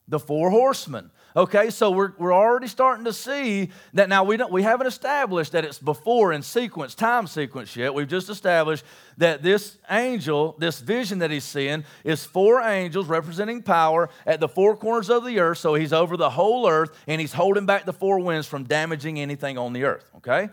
the 0.09 0.19
four 0.19 0.51
horsemen. 0.51 1.11
Okay, 1.37 1.69
so 1.69 1.91
we're, 1.91 2.13
we're 2.17 2.33
already 2.33 2.67
starting 2.67 3.05
to 3.05 3.13
see 3.13 3.69
that 3.93 4.09
now 4.09 4.25
we, 4.25 4.39
don't, 4.39 4.51
we 4.51 4.63
haven't 4.63 4.87
established 4.87 5.53
that 5.53 5.67
it's 5.67 5.79
before 5.79 6.33
in 6.33 6.41
sequence, 6.41 6.95
time 6.95 7.27
sequence 7.27 7.77
yet. 7.77 7.93
We've 7.93 8.09
just 8.09 8.31
established 8.31 8.87
that 9.19 9.43
this 9.43 9.77
angel, 9.91 10.57
this 10.59 10.81
vision 10.81 11.19
that 11.19 11.31
he's 11.31 11.45
seeing, 11.45 11.85
is 12.05 12.25
four 12.25 12.63
angels 12.63 13.07
representing 13.07 13.61
power 13.61 14.09
at 14.25 14.41
the 14.41 14.49
four 14.49 14.79
corners 14.79 15.11
of 15.11 15.27
the 15.27 15.39
earth. 15.39 15.59
So 15.59 15.75
he's 15.75 15.93
over 15.93 16.17
the 16.17 16.31
whole 16.31 16.67
earth 16.67 16.99
and 17.07 17.21
he's 17.21 17.35
holding 17.35 17.67
back 17.67 17.85
the 17.85 17.93
four 17.93 18.19
winds 18.19 18.47
from 18.47 18.65
damaging 18.65 19.21
anything 19.21 19.59
on 19.59 19.75
the 19.75 19.85
earth. 19.85 20.11
Okay? 20.17 20.49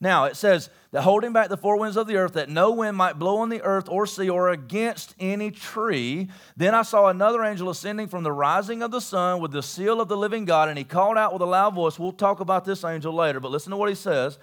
Now, 0.00 0.24
it 0.24 0.36
says 0.36 0.70
that 0.92 1.02
holding 1.02 1.32
back 1.32 1.48
the 1.48 1.56
four 1.56 1.76
winds 1.76 1.96
of 1.96 2.06
the 2.06 2.16
earth, 2.16 2.34
that 2.34 2.48
no 2.48 2.70
wind 2.70 2.96
might 2.96 3.18
blow 3.18 3.38
on 3.38 3.48
the 3.48 3.62
earth 3.62 3.88
or 3.88 4.06
sea 4.06 4.30
or 4.30 4.50
against 4.50 5.14
any 5.18 5.50
tree. 5.50 6.28
Then 6.56 6.74
I 6.74 6.82
saw 6.82 7.08
another 7.08 7.42
angel 7.42 7.68
ascending 7.68 8.08
from 8.08 8.22
the 8.22 8.32
rising 8.32 8.82
of 8.82 8.90
the 8.90 9.00
sun 9.00 9.40
with 9.40 9.50
the 9.50 9.62
seal 9.62 10.00
of 10.00 10.08
the 10.08 10.16
living 10.16 10.44
God, 10.44 10.68
and 10.68 10.78
he 10.78 10.84
called 10.84 11.18
out 11.18 11.32
with 11.32 11.42
a 11.42 11.46
loud 11.46 11.74
voice. 11.74 11.98
We'll 11.98 12.12
talk 12.12 12.40
about 12.40 12.64
this 12.64 12.84
angel 12.84 13.12
later, 13.12 13.40
but 13.40 13.50
listen 13.50 13.70
to 13.70 13.76
what 13.76 13.88
he 13.88 13.94
says. 13.94 14.38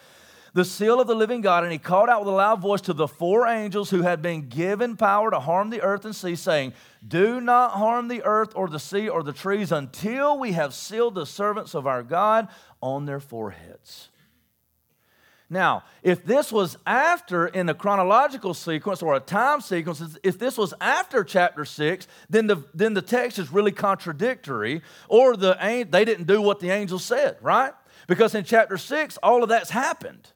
The 0.53 0.65
seal 0.65 1.01
of 1.01 1.07
the 1.07 1.15
living 1.15 1.41
God, 1.41 1.63
and 1.63 1.71
he 1.73 1.77
called 1.77 2.07
out 2.07 2.21
with 2.21 2.33
a 2.33 2.37
loud 2.37 2.61
voice 2.61 2.79
to 2.81 2.93
the 2.93 3.09
four 3.09 3.45
angels 3.45 3.89
who 3.89 4.03
had 4.03 4.21
been 4.21 4.47
given 4.47 4.95
power 4.95 5.29
to 5.29 5.39
harm 5.39 5.69
the 5.69 5.81
earth 5.81 6.05
and 6.05 6.15
sea, 6.15 6.35
saying, 6.35 6.73
Do 7.05 7.41
not 7.41 7.71
harm 7.71 8.07
the 8.07 8.23
earth 8.23 8.53
or 8.55 8.69
the 8.69 8.79
sea 8.79 9.09
or 9.09 9.21
the 9.21 9.33
trees 9.33 9.73
until 9.73 10.39
we 10.39 10.53
have 10.53 10.73
sealed 10.73 11.15
the 11.15 11.25
servants 11.25 11.75
of 11.75 11.87
our 11.87 12.03
God 12.03 12.47
on 12.81 13.05
their 13.05 13.19
foreheads. 13.19 14.09
Now, 15.49 15.83
if 16.01 16.25
this 16.25 16.51
was 16.51 16.77
after 16.87 17.47
in 17.47 17.69
a 17.69 17.75
chronological 17.75 18.55
sequence 18.55 19.03
or 19.03 19.15
a 19.15 19.19
time 19.19 19.61
sequence, 19.61 20.17
if 20.23 20.39
this 20.39 20.57
was 20.57 20.73
after 20.81 21.23
chapter 21.23 21.65
6, 21.65 22.07
then 22.29 22.47
the, 22.47 22.63
then 22.73 22.95
the 22.95 23.01
text 23.01 23.37
is 23.37 23.51
really 23.51 23.71
contradictory, 23.71 24.81
or 25.07 25.37
the, 25.37 25.55
they 25.89 26.05
didn't 26.05 26.25
do 26.25 26.41
what 26.41 26.59
the 26.59 26.71
angel 26.71 26.97
said, 26.97 27.37
right? 27.41 27.73
Because 28.07 28.33
in 28.33 28.43
chapter 28.43 28.77
6, 28.77 29.17
all 29.17 29.43
of 29.43 29.49
that's 29.49 29.69
happened. 29.69 30.31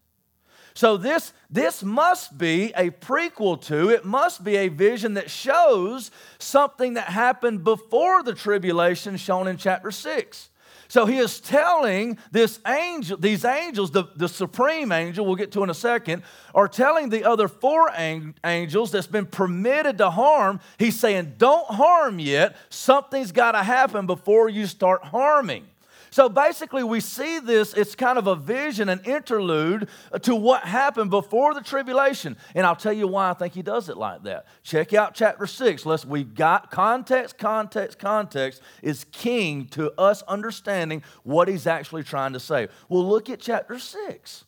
So 0.75 0.95
this, 0.95 1.33
this 1.49 1.83
must 1.83 2.37
be 2.37 2.71
a 2.75 2.91
prequel 2.91 3.59
to, 3.63 3.89
it 3.89 4.05
must 4.05 4.43
be 4.43 4.57
a 4.57 4.67
vision 4.67 5.15
that 5.15 5.29
shows 5.31 6.11
something 6.37 6.93
that 6.93 7.07
happened 7.07 7.63
before 7.63 8.21
the 8.21 8.33
tribulation 8.33 9.17
shown 9.17 9.47
in 9.47 9.57
chapter 9.57 9.89
6. 9.89 10.49
So 10.89 11.05
he 11.05 11.19
is 11.19 11.39
telling 11.39 12.17
this 12.31 12.59
angel, 12.65 13.15
these 13.15 13.45
angels, 13.45 13.91
the, 13.91 14.05
the 14.15 14.27
supreme 14.27 14.91
angel, 14.91 15.23
we'll 15.23 15.35
get 15.35 15.51
to 15.51 15.63
in 15.63 15.69
a 15.69 15.73
second, 15.75 16.23
are 16.55 16.67
telling 16.67 17.09
the 17.09 17.23
other 17.25 17.47
four 17.47 17.91
angels 17.95 18.91
that's 18.91 19.05
been 19.05 19.27
permitted 19.27 19.99
to 19.99 20.09
harm, 20.09 20.59
he's 20.79 20.99
saying, 20.99 21.35
Don't 21.37 21.69
harm 21.69 22.17
yet. 22.17 22.57
Something's 22.69 23.31
got 23.31 23.51
to 23.51 23.61
happen 23.61 24.07
before 24.07 24.49
you 24.49 24.65
start 24.65 25.03
harming. 25.03 25.67
So 26.11 26.29
basically, 26.29 26.83
we 26.83 26.99
see 26.99 27.39
this, 27.39 27.73
it's 27.73 27.95
kind 27.95 28.17
of 28.17 28.27
a 28.27 28.35
vision, 28.35 28.89
an 28.89 29.01
interlude 29.05 29.89
to 30.21 30.35
what 30.35 30.63
happened 30.63 31.09
before 31.09 31.53
the 31.53 31.61
tribulation. 31.61 32.35
And 32.55 32.65
I'll 32.65 32.75
tell 32.75 32.93
you 32.93 33.07
why 33.07 33.29
I 33.29 33.33
think 33.33 33.53
he 33.53 33.61
does 33.61 33.89
it 33.89 33.97
like 33.97 34.23
that. 34.23 34.45
Check 34.63 34.93
out 34.93 35.13
chapter 35.13 35.45
6. 35.45 35.85
Let's, 35.85 36.05
we've 36.05 36.33
got 36.33 36.71
context, 36.71 37.37
context, 37.37 37.99
context 37.99 38.61
is 38.81 39.05
king 39.11 39.65
to 39.67 39.91
us 39.99 40.23
understanding 40.23 41.03
what 41.23 41.47
he's 41.47 41.67
actually 41.67 42.03
trying 42.03 42.33
to 42.33 42.39
say. 42.39 42.67
Well, 42.87 43.07
look 43.07 43.29
at 43.29 43.39
chapter 43.39 43.77
6. 43.77 44.45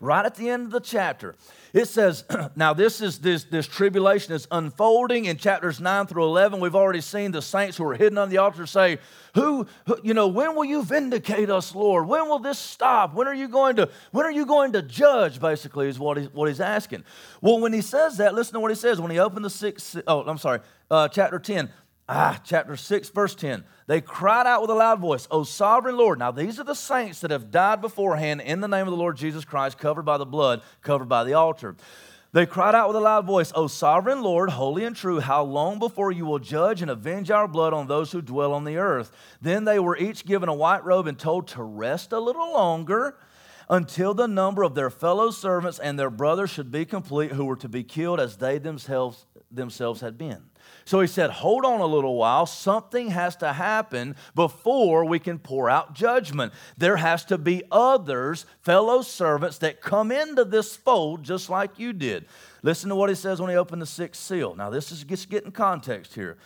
right 0.00 0.24
at 0.24 0.34
the 0.34 0.48
end 0.48 0.66
of 0.66 0.70
the 0.72 0.80
chapter. 0.80 1.36
It 1.72 1.86
says, 1.86 2.24
now 2.56 2.74
this 2.74 3.00
is 3.00 3.18
this, 3.18 3.44
this 3.44 3.66
tribulation 3.66 4.34
is 4.34 4.48
unfolding 4.50 5.26
in 5.26 5.36
chapters 5.36 5.80
9 5.80 6.06
through 6.06 6.24
11. 6.24 6.60
We've 6.60 6.74
already 6.74 7.00
seen 7.00 7.30
the 7.30 7.42
saints 7.42 7.76
who 7.76 7.84
are 7.88 7.94
hidden 7.94 8.18
on 8.18 8.28
the 8.28 8.38
altar 8.38 8.66
say, 8.66 8.98
who, 9.34 9.66
who, 9.86 9.98
you 10.02 10.14
know, 10.14 10.26
when 10.26 10.56
will 10.56 10.64
you 10.64 10.82
vindicate 10.82 11.50
us, 11.50 11.74
Lord? 11.74 12.08
When 12.08 12.28
will 12.28 12.40
this 12.40 12.58
stop? 12.58 13.14
When 13.14 13.28
are 13.28 13.34
you 13.34 13.48
going 13.48 13.76
to, 13.76 13.88
when 14.10 14.26
are 14.26 14.32
you 14.32 14.46
going 14.46 14.72
to 14.72 14.82
judge, 14.82 15.40
basically, 15.40 15.88
is 15.88 15.98
what, 15.98 16.16
he, 16.16 16.24
what 16.26 16.48
he's 16.48 16.60
asking. 16.60 17.04
Well, 17.40 17.60
when 17.60 17.72
he 17.72 17.82
says 17.82 18.16
that, 18.16 18.34
listen 18.34 18.54
to 18.54 18.60
what 18.60 18.70
he 18.70 18.76
says. 18.76 19.00
When 19.00 19.10
he 19.10 19.18
opened 19.18 19.44
the 19.44 19.50
six, 19.50 19.96
oh, 20.06 20.22
I'm 20.22 20.38
sorry, 20.38 20.60
uh, 20.90 21.08
chapter 21.08 21.38
10, 21.38 21.70
ah, 22.10 22.40
chapter 22.44 22.76
6, 22.76 23.08
verse 23.10 23.34
10. 23.34 23.64
They 23.86 24.00
cried 24.00 24.46
out 24.46 24.60
with 24.60 24.70
a 24.70 24.74
loud 24.74 24.98
voice, 24.98 25.28
O 25.30 25.44
sovereign 25.44 25.96
Lord. 25.96 26.18
Now, 26.18 26.32
these 26.32 26.58
are 26.58 26.64
the 26.64 26.74
saints 26.74 27.20
that 27.20 27.30
have 27.30 27.50
died 27.50 27.80
beforehand 27.80 28.40
in 28.40 28.60
the 28.60 28.68
name 28.68 28.86
of 28.86 28.90
the 28.90 28.96
Lord 28.96 29.16
Jesus 29.16 29.44
Christ, 29.44 29.78
covered 29.78 30.02
by 30.02 30.18
the 30.18 30.26
blood, 30.26 30.62
covered 30.82 31.08
by 31.08 31.24
the 31.24 31.34
altar. 31.34 31.76
They 32.32 32.46
cried 32.46 32.74
out 32.74 32.88
with 32.88 32.96
a 32.96 33.00
loud 33.00 33.26
voice, 33.26 33.52
O 33.54 33.66
sovereign 33.66 34.22
Lord, 34.22 34.50
holy 34.50 34.84
and 34.84 34.94
true, 34.94 35.20
how 35.20 35.42
long 35.42 35.78
before 35.78 36.12
you 36.12 36.26
will 36.26 36.38
judge 36.38 36.82
and 36.82 36.90
avenge 36.90 37.30
our 37.30 37.48
blood 37.48 37.72
on 37.72 37.86
those 37.86 38.12
who 38.12 38.22
dwell 38.22 38.52
on 38.52 38.64
the 38.64 38.76
earth? 38.76 39.10
Then 39.40 39.64
they 39.64 39.78
were 39.78 39.96
each 39.96 40.24
given 40.24 40.48
a 40.48 40.54
white 40.54 40.84
robe 40.84 41.06
and 41.06 41.18
told 41.18 41.48
to 41.48 41.62
rest 41.62 42.12
a 42.12 42.20
little 42.20 42.52
longer 42.52 43.16
until 43.68 44.14
the 44.14 44.28
number 44.28 44.62
of 44.62 44.74
their 44.74 44.90
fellow 44.90 45.30
servants 45.30 45.78
and 45.78 45.98
their 45.98 46.10
brothers 46.10 46.50
should 46.50 46.70
be 46.70 46.84
complete, 46.84 47.32
who 47.32 47.44
were 47.44 47.56
to 47.56 47.68
be 47.68 47.82
killed 47.82 48.20
as 48.20 48.36
they 48.36 48.58
themselves, 48.58 49.26
themselves 49.50 50.00
had 50.00 50.16
been. 50.16 50.42
So 50.84 51.00
he 51.00 51.06
said, 51.06 51.30
Hold 51.30 51.64
on 51.64 51.80
a 51.80 51.86
little 51.86 52.16
while. 52.16 52.46
Something 52.46 53.10
has 53.10 53.36
to 53.36 53.52
happen 53.52 54.16
before 54.34 55.04
we 55.04 55.18
can 55.18 55.38
pour 55.38 55.68
out 55.68 55.94
judgment. 55.94 56.52
There 56.76 56.96
has 56.96 57.24
to 57.26 57.38
be 57.38 57.62
others, 57.70 58.46
fellow 58.60 59.02
servants, 59.02 59.58
that 59.58 59.80
come 59.80 60.12
into 60.12 60.44
this 60.44 60.76
fold 60.76 61.22
just 61.22 61.50
like 61.50 61.78
you 61.78 61.92
did. 61.92 62.26
Listen 62.62 62.88
to 62.90 62.96
what 62.96 63.08
he 63.08 63.14
says 63.14 63.40
when 63.40 63.50
he 63.50 63.56
opened 63.56 63.82
the 63.82 63.86
sixth 63.86 64.22
seal. 64.22 64.54
Now, 64.54 64.70
this 64.70 64.92
is 64.92 65.04
just 65.04 65.30
getting 65.30 65.52
context 65.52 66.14
here. 66.14 66.36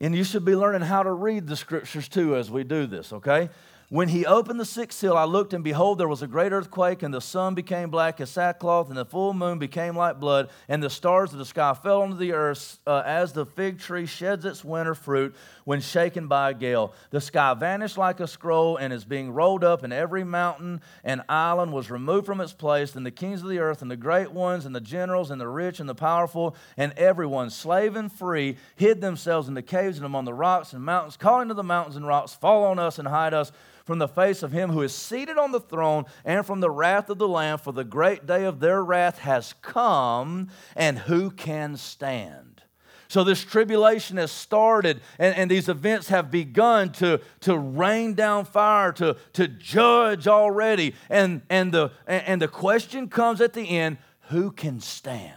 And 0.00 0.14
you 0.14 0.24
should 0.24 0.44
be 0.44 0.54
learning 0.54 0.82
how 0.82 1.02
to 1.02 1.12
read 1.12 1.46
the 1.46 1.56
scriptures 1.56 2.08
too 2.08 2.36
as 2.36 2.50
we 2.50 2.62
do 2.64 2.86
this, 2.86 3.12
okay? 3.12 3.48
When 3.90 4.08
he 4.08 4.26
opened 4.26 4.60
the 4.60 4.66
sixth 4.66 4.98
seal, 4.98 5.16
I 5.16 5.24
looked, 5.24 5.54
and 5.54 5.64
behold, 5.64 5.96
there 5.96 6.08
was 6.08 6.20
a 6.20 6.26
great 6.26 6.52
earthquake, 6.52 7.02
and 7.02 7.12
the 7.12 7.22
sun 7.22 7.54
became 7.54 7.88
black 7.88 8.20
as 8.20 8.28
sackcloth, 8.28 8.90
and 8.90 8.98
the 8.98 9.06
full 9.06 9.32
moon 9.32 9.58
became 9.58 9.96
like 9.96 10.20
blood, 10.20 10.50
and 10.68 10.82
the 10.82 10.90
stars 10.90 11.32
of 11.32 11.38
the 11.38 11.46
sky 11.46 11.72
fell 11.72 12.02
onto 12.02 12.18
the 12.18 12.34
earth 12.34 12.80
uh, 12.86 13.02
as 13.06 13.32
the 13.32 13.46
fig 13.46 13.78
tree 13.78 14.04
sheds 14.04 14.44
its 14.44 14.62
winter 14.62 14.94
fruit 14.94 15.34
when 15.64 15.80
shaken 15.80 16.28
by 16.28 16.50
a 16.50 16.54
gale. 16.54 16.92
The 17.08 17.22
sky 17.22 17.54
vanished 17.54 17.96
like 17.96 18.20
a 18.20 18.26
scroll 18.26 18.76
and 18.76 18.92
is 18.92 19.06
being 19.06 19.30
rolled 19.30 19.64
up, 19.64 19.82
and 19.82 19.90
every 19.90 20.22
mountain 20.22 20.82
and 21.02 21.22
island 21.26 21.72
was 21.72 21.90
removed 21.90 22.26
from 22.26 22.42
its 22.42 22.52
place, 22.52 22.94
and 22.94 23.06
the 23.06 23.10
kings 23.10 23.42
of 23.42 23.48
the 23.48 23.58
earth, 23.58 23.80
and 23.80 23.90
the 23.90 23.96
great 23.96 24.32
ones, 24.32 24.66
and 24.66 24.76
the 24.76 24.82
generals, 24.82 25.30
and 25.30 25.40
the 25.40 25.48
rich, 25.48 25.80
and 25.80 25.88
the 25.88 25.94
powerful, 25.94 26.54
and 26.76 26.92
everyone, 26.98 27.48
slave 27.48 27.96
and 27.96 28.12
free, 28.12 28.58
hid 28.76 29.00
themselves 29.00 29.48
in 29.48 29.54
the 29.54 29.62
caves 29.62 29.96
and 29.96 30.04
among 30.04 30.26
the 30.26 30.34
rocks 30.34 30.74
and 30.74 30.84
mountains, 30.84 31.16
calling 31.16 31.48
to 31.48 31.54
the 31.54 31.62
mountains 31.62 31.96
and 31.96 32.06
rocks, 32.06 32.34
Fall 32.34 32.64
on 32.64 32.78
us 32.78 32.98
and 32.98 33.08
hide 33.08 33.32
us 33.32 33.50
from 33.88 33.98
the 33.98 34.06
face 34.06 34.42
of 34.42 34.52
him 34.52 34.68
who 34.68 34.82
is 34.82 34.94
seated 34.94 35.38
on 35.38 35.50
the 35.50 35.58
throne 35.58 36.04
and 36.22 36.44
from 36.44 36.60
the 36.60 36.68
wrath 36.68 37.08
of 37.08 37.16
the 37.16 37.26
Lamb, 37.26 37.56
for 37.56 37.72
the 37.72 37.84
great 37.84 38.26
day 38.26 38.44
of 38.44 38.60
their 38.60 38.84
wrath 38.84 39.16
has 39.20 39.54
come, 39.62 40.50
and 40.76 40.98
who 40.98 41.30
can 41.30 41.74
stand? 41.74 42.60
So, 43.08 43.24
this 43.24 43.42
tribulation 43.42 44.18
has 44.18 44.30
started, 44.30 45.00
and, 45.18 45.34
and 45.34 45.50
these 45.50 45.70
events 45.70 46.08
have 46.08 46.30
begun 46.30 46.92
to, 46.92 47.22
to 47.40 47.56
rain 47.56 48.12
down 48.12 48.44
fire, 48.44 48.92
to, 48.92 49.16
to 49.32 49.48
judge 49.48 50.28
already. 50.28 50.94
And, 51.08 51.40
and, 51.48 51.72
the, 51.72 51.92
and 52.06 52.42
the 52.42 52.48
question 52.48 53.08
comes 53.08 53.40
at 53.40 53.54
the 53.54 53.70
end 53.70 53.96
who 54.24 54.50
can 54.50 54.80
stand? 54.80 55.32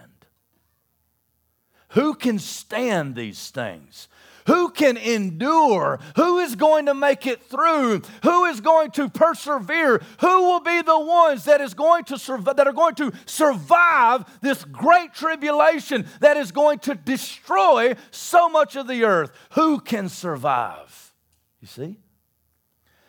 Who 1.92 2.12
can 2.12 2.38
stand 2.38 3.16
these 3.16 3.48
things? 3.48 4.08
Who 4.46 4.70
can 4.70 4.96
endure? 4.96 6.00
Who 6.16 6.38
is 6.38 6.56
going 6.56 6.86
to 6.86 6.94
make 6.94 7.26
it 7.26 7.42
through? 7.42 8.02
Who 8.24 8.44
is 8.46 8.60
going 8.60 8.90
to 8.92 9.08
persevere? 9.08 10.02
Who 10.20 10.42
will 10.42 10.60
be 10.60 10.82
the 10.82 10.98
ones 10.98 11.44
that 11.44 11.60
is 11.60 11.74
going 11.74 12.04
to 12.04 12.18
survive, 12.18 12.56
that 12.56 12.66
are 12.66 12.72
going 12.72 12.94
to 12.96 13.12
survive 13.26 14.24
this 14.40 14.64
great 14.64 15.14
tribulation 15.14 16.06
that 16.20 16.36
is 16.36 16.52
going 16.52 16.80
to 16.80 16.94
destroy 16.94 17.94
so 18.10 18.48
much 18.48 18.76
of 18.76 18.88
the 18.88 19.04
earth? 19.04 19.30
Who 19.52 19.80
can 19.80 20.08
survive? 20.08 21.14
You 21.60 21.68
see? 21.68 21.98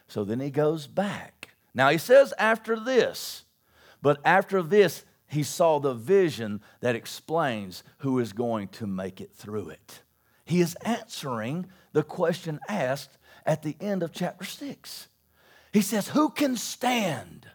So 0.07 0.23
then 0.23 0.39
he 0.39 0.51
goes 0.51 0.85
back. 0.85 1.55
Now 1.73 1.89
he 1.89 1.97
says 1.97 2.33
after 2.37 2.79
this, 2.79 3.45
but 4.01 4.19
after 4.23 4.61
this, 4.61 5.03
he 5.25 5.41
saw 5.41 5.79
the 5.79 5.95
vision 5.95 6.61
that 6.81 6.95
explains 6.95 7.83
who 7.99 8.19
is 8.19 8.33
going 8.33 8.67
to 8.67 8.85
make 8.85 9.19
it 9.19 9.33
through 9.33 9.69
it. 9.69 10.02
He 10.45 10.61
is 10.61 10.75
answering 10.83 11.67
the 11.93 12.03
question 12.03 12.59
asked 12.67 13.17
at 13.45 13.63
the 13.63 13.75
end 13.79 14.03
of 14.03 14.11
chapter 14.11 14.45
6. 14.45 15.07
He 15.71 15.81
says, 15.81 16.09
Who 16.09 16.29
can 16.29 16.55
stand? 16.55 17.47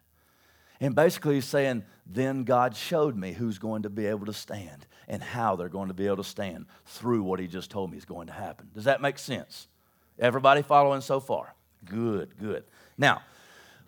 And 0.81 0.95
basically, 0.95 1.37
he's 1.37 1.45
saying, 1.45 1.85
Then 2.07 2.45
God 2.45 2.77
showed 2.77 3.17
me 3.17 3.33
who's 3.33 3.59
going 3.59 3.83
to 3.83 3.91
be 3.91 4.07
able 4.07 4.27
to 4.27 4.33
stand 4.33 4.87
and 5.07 5.23
how 5.23 5.57
they're 5.57 5.69
going 5.69 5.89
to 5.89 5.95
be 5.95 6.07
able 6.07 6.19
to 6.19 6.25
stand 6.25 6.67
through 6.87 7.23
what 7.23 7.41
he 7.41 7.47
just 7.47 7.71
told 7.71 7.91
me 7.91 7.99
is 7.99 8.05
going 8.05 8.27
to 8.29 8.33
happen. 8.33 8.69
Does 8.75 8.85
that 8.85 9.01
make 9.01 9.19
sense? 9.19 9.69
Everybody 10.19 10.63
following 10.63 11.01
so 11.01 11.21
far? 11.21 11.55
Good, 11.85 12.39
good. 12.39 12.65
Now, 12.97 13.23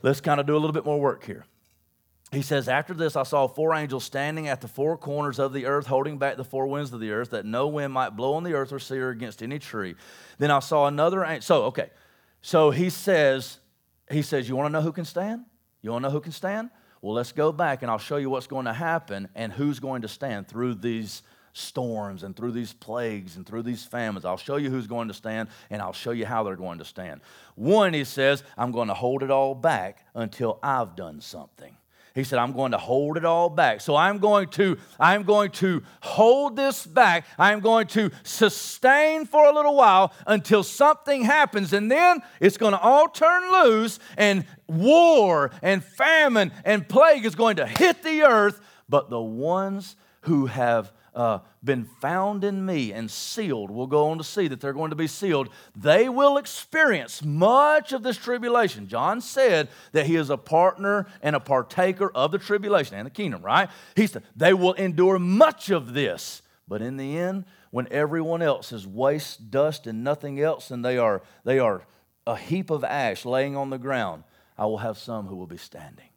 let's 0.03 0.21
kind 0.21 0.41
of 0.41 0.47
do 0.47 0.55
a 0.55 0.59
little 0.59 0.73
bit 0.73 0.85
more 0.85 1.01
work 1.01 1.25
here 1.25 1.45
he 2.33 2.43
says, 2.43 2.69
After 2.69 2.95
this, 2.95 3.17
I 3.17 3.25
saw 3.25 3.49
four 3.49 3.75
angels 3.75 4.05
standing 4.05 4.47
at 4.47 4.61
the 4.61 4.69
four 4.69 4.97
corners 4.97 5.39
of 5.39 5.53
the 5.53 5.67
earth, 5.67 5.87
holding 5.87 6.19
back 6.19 6.37
the 6.37 6.45
four 6.45 6.67
winds 6.67 6.93
of 6.93 7.01
the 7.01 7.11
earth, 7.11 7.31
that 7.31 7.45
no 7.45 7.67
wind 7.67 7.93
might 7.93 8.11
blow 8.11 8.35
on 8.35 8.45
the 8.45 8.55
earth 8.55 8.73
or 8.73 8.79
sear 8.79 9.11
against 9.11 9.43
any 9.43 9.59
tree. 9.59 9.97
Then 10.39 10.51
I 10.51 10.61
saw 10.61 10.87
another 10.87 11.25
angel. 11.25 11.43
So, 11.43 11.63
okay. 11.65 11.91
So 12.43 12.71
he 12.71 12.89
says, 12.89 13.59
he 14.11 14.23
says, 14.23 14.49
You 14.49 14.57
want 14.57 14.69
to 14.69 14.73
know 14.73 14.83
who 14.83 14.93
can 14.93 15.05
stand? 15.05 15.45
You 15.83 15.91
want 15.91 16.05
to 16.05 16.09
know 16.09 16.13
who 16.13 16.21
can 16.21 16.33
stand? 16.33 16.71
Well, 17.03 17.15
let's 17.15 17.33
go 17.33 17.51
back 17.51 17.83
and 17.83 17.91
I'll 17.91 17.99
show 17.99 18.17
you 18.17 18.31
what's 18.31 18.47
going 18.47 18.67
to 18.67 18.73
happen 18.73 19.29
and 19.35 19.53
who's 19.53 19.81
going 19.81 20.03
to 20.03 20.09
stand 20.09 20.47
through 20.47 20.75
these 20.75 21.23
storms 21.53 22.23
and 22.23 22.37
through 22.37 22.53
these 22.53 22.73
plagues 22.73 23.37
and 23.37 23.47
through 23.47 23.63
these 23.63 23.85
famines. 23.85 24.25
I'll 24.25 24.37
show 24.37 24.57
you 24.57 24.71
who's 24.71 24.87
going 24.87 25.09
to 25.09 25.15
stand 25.15 25.49
and 25.71 25.83
I'll 25.83 25.93
show 25.93 26.13
you 26.13 26.27
how 26.27 26.45
they're 26.45 26.57
going 26.57 26.79
to 26.79 26.85
stand. 26.85 27.23
One, 27.57 27.93
he 27.93 28.05
says, 28.05 28.45
I'm 28.57 28.71
going 28.71 28.89
to 28.89 28.95
hold 28.95 29.23
it 29.23 29.31
all 29.31 29.55
back 29.55 30.07
until 30.15 30.61
I've 30.63 30.95
done 30.95 31.21
something. 31.21 31.75
He 32.15 32.25
said, 32.25 32.39
I'm 32.39 32.53
going 32.53 32.73
to 32.73 32.79
hold 32.79 33.17
it 33.17 33.25
all 33.25 33.49
back. 33.49 33.81
So 33.81 33.95
I'm 33.95 34.19
going 34.19 34.49
to, 34.51 34.77
I'm 34.99 35.23
going 35.23 35.51
to 35.53 35.83
hold 36.01 36.57
this 36.57 36.85
back. 36.87 37.27
I'm 37.39 37.61
going 37.61 37.87
to 37.89 38.11
sustain 38.25 39.27
for 39.27 39.47
a 39.47 39.55
little 39.55 39.77
while 39.77 40.13
until 40.27 40.63
something 40.63 41.23
happens. 41.25 41.73
And 41.73 41.91
then 41.91 42.21
it's 42.41 42.57
going 42.57 42.73
to 42.73 42.81
all 42.81 43.09
turn 43.09 43.51
loose, 43.53 43.99
and 44.17 44.45
war 44.67 45.51
and 45.63 45.85
famine 45.85 46.53
and 46.65 46.89
plague 46.89 47.25
is 47.25 47.35
going 47.35 47.57
to 47.57 47.67
hit 47.67 48.03
the 48.03 48.23
earth. 48.23 48.61
But 48.89 49.09
the 49.09 49.21
ones 49.21 49.95
who 50.23 50.47
have 50.47 50.93
uh, 51.15 51.41
been 51.63 51.85
found 52.01 52.45
in 52.45 52.65
me 52.65 52.93
and 52.93 53.11
sealed, 53.11 53.71
we'll 53.71 53.87
go 53.87 54.09
on 54.11 54.19
to 54.19 54.25
see 54.25 54.49
that 54.49 54.61
they're 54.61 54.73
going 54.73 54.91
to 54.91 54.97
be 54.97 55.07
sealed, 55.07 55.49
they 55.77 56.09
will 56.09 56.37
experience 56.37 57.25
much 57.25 57.93
of 57.93 58.03
this 58.03 58.17
tribulation. 58.17 58.89
John 58.89 59.21
said 59.21 59.69
that 59.93 60.07
he 60.07 60.17
is 60.17 60.31
a 60.31 60.37
partner 60.37 61.07
and 61.23 61.35
a 61.35 61.41
partaker 61.41 62.11
of 62.11 62.33
the 62.33 62.39
tribulation 62.39 62.97
and 62.97 63.07
the 63.07 63.11
kingdom, 63.11 63.43
right? 63.43 63.69
He 63.97 64.07
said 64.07 64.23
they 64.37 64.55
will 64.55 64.75
endure 64.75 65.19
much 65.19 65.71
of 65.71 65.95
this, 65.95 66.43
but 66.69 66.83
in 66.83 66.97
the 66.97 67.19
end, 67.19 67.45
when 67.71 67.89
everyone 67.91 68.43
else 68.43 68.73
is 68.73 68.87
waste, 68.87 69.51
dust, 69.51 69.87
and 69.87 70.03
nothing 70.03 70.41
else, 70.41 70.71
and 70.71 70.85
they 70.85 70.99
are, 70.99 71.23
they 71.45 71.59
are 71.59 71.87
a 72.27 72.37
heap 72.37 72.71
of 72.71 72.85
ash 72.85 73.25
laying 73.25 73.57
on 73.57 73.71
the 73.71 73.79
ground, 73.79 74.25
I 74.59 74.67
will 74.67 74.79
have 74.79 74.99
some 74.99 75.27
who 75.27 75.37
will 75.37 75.47
be 75.47 75.57
standing. 75.57 76.09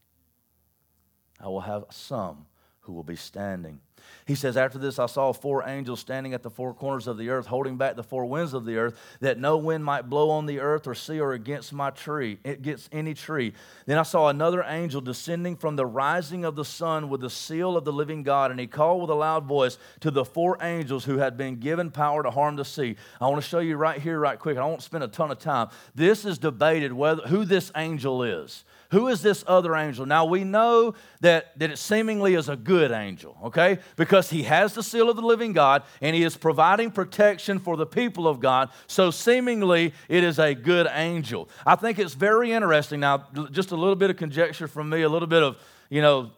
I 1.39 1.47
will 1.47 1.62
have 1.62 1.86
some 1.91 2.45
who 2.82 2.93
will 2.93 3.03
be 3.03 3.15
standing. 3.15 3.79
He 4.25 4.35
says, 4.35 4.55
After 4.55 4.77
this, 4.77 4.99
I 4.99 5.05
saw 5.05 5.33
four 5.33 5.67
angels 5.67 5.99
standing 5.99 6.33
at 6.33 6.43
the 6.43 6.49
four 6.49 6.73
corners 6.73 7.07
of 7.07 7.17
the 7.17 7.29
earth, 7.29 7.47
holding 7.47 7.77
back 7.77 7.95
the 7.95 8.03
four 8.03 8.25
winds 8.25 8.53
of 8.53 8.65
the 8.65 8.77
earth, 8.77 8.97
that 9.19 9.37
no 9.37 9.57
wind 9.57 9.83
might 9.83 10.09
blow 10.09 10.29
on 10.29 10.45
the 10.45 10.59
earth 10.59 10.87
or 10.87 10.95
sea 10.95 11.19
or 11.19 11.33
against 11.33 11.73
my 11.73 11.89
tree, 11.89 12.39
against 12.45 12.89
any 12.93 13.13
tree. 13.13 13.53
Then 13.85 13.97
I 13.97 14.03
saw 14.03 14.29
another 14.29 14.63
angel 14.63 15.01
descending 15.01 15.55
from 15.55 15.75
the 15.75 15.85
rising 15.85 16.45
of 16.45 16.55
the 16.55 16.65
sun 16.65 17.09
with 17.09 17.21
the 17.21 17.29
seal 17.29 17.75
of 17.75 17.85
the 17.85 17.93
living 17.93 18.23
God, 18.23 18.51
and 18.51 18.59
he 18.59 18.67
called 18.67 19.01
with 19.01 19.09
a 19.09 19.15
loud 19.15 19.45
voice 19.45 19.77
to 19.99 20.11
the 20.11 20.25
four 20.25 20.57
angels 20.61 21.05
who 21.05 21.17
had 21.17 21.37
been 21.37 21.57
given 21.57 21.91
power 21.91 22.23
to 22.23 22.31
harm 22.31 22.55
the 22.55 22.65
sea. 22.65 22.95
I 23.19 23.27
want 23.27 23.41
to 23.41 23.47
show 23.47 23.59
you 23.59 23.75
right 23.77 24.01
here, 24.01 24.19
right 24.19 24.39
quick. 24.39 24.57
I 24.57 24.65
won't 24.65 24.83
spend 24.83 25.03
a 25.03 25.07
ton 25.07 25.31
of 25.31 25.39
time. 25.39 25.69
This 25.95 26.25
is 26.25 26.37
debated 26.37 26.93
whether 26.93 27.23
who 27.23 27.45
this 27.45 27.71
angel 27.75 28.23
is. 28.23 28.63
Who 28.93 29.08
is 29.08 29.23
this 29.23 29.43
other 29.47 29.75
angel? 29.75 30.06
Now 30.06 30.25
we 30.25 30.43
know 30.43 30.93
that, 31.21 31.58
that 31.58 31.71
it 31.71 31.79
seemingly 31.79 32.36
is 32.36 32.47
a 32.47 32.56
good 32.56 32.91
angel, 32.91 33.36
okay? 33.45 33.79
Because 33.95 34.29
he 34.29 34.43
has 34.43 34.75
the 34.75 34.84
seal 34.84 35.10
of 35.10 35.15
the 35.15 35.23
living 35.23 35.51
God 35.51 35.82
and 35.99 36.15
he 36.15 36.21
is 36.21 36.38
providing 36.38 36.91
protection 36.91 37.58
for 37.58 37.75
the 37.75 37.88
people 37.88 38.27
of 38.27 38.39
God. 38.39 38.69
So 38.86 39.10
seemingly 39.10 39.95
it 40.10 40.23
is 40.23 40.38
a 40.38 40.53
good 40.53 40.88
angel. 40.93 41.49
I 41.65 41.75
think 41.75 41.97
it's 41.97 42.13
very 42.13 42.51
interesting. 42.51 42.99
Now, 42.99 43.25
just 43.49 43.71
a 43.71 43.75
little 43.75 43.95
bit 43.95 44.12
of 44.12 44.17
conjecture 44.17 44.67
from 44.67 44.89
me, 44.89 45.01
a 45.01 45.10
little 45.10 45.27
bit 45.27 45.41
of, 45.41 45.58
you 45.89 46.03
know, 46.03 46.29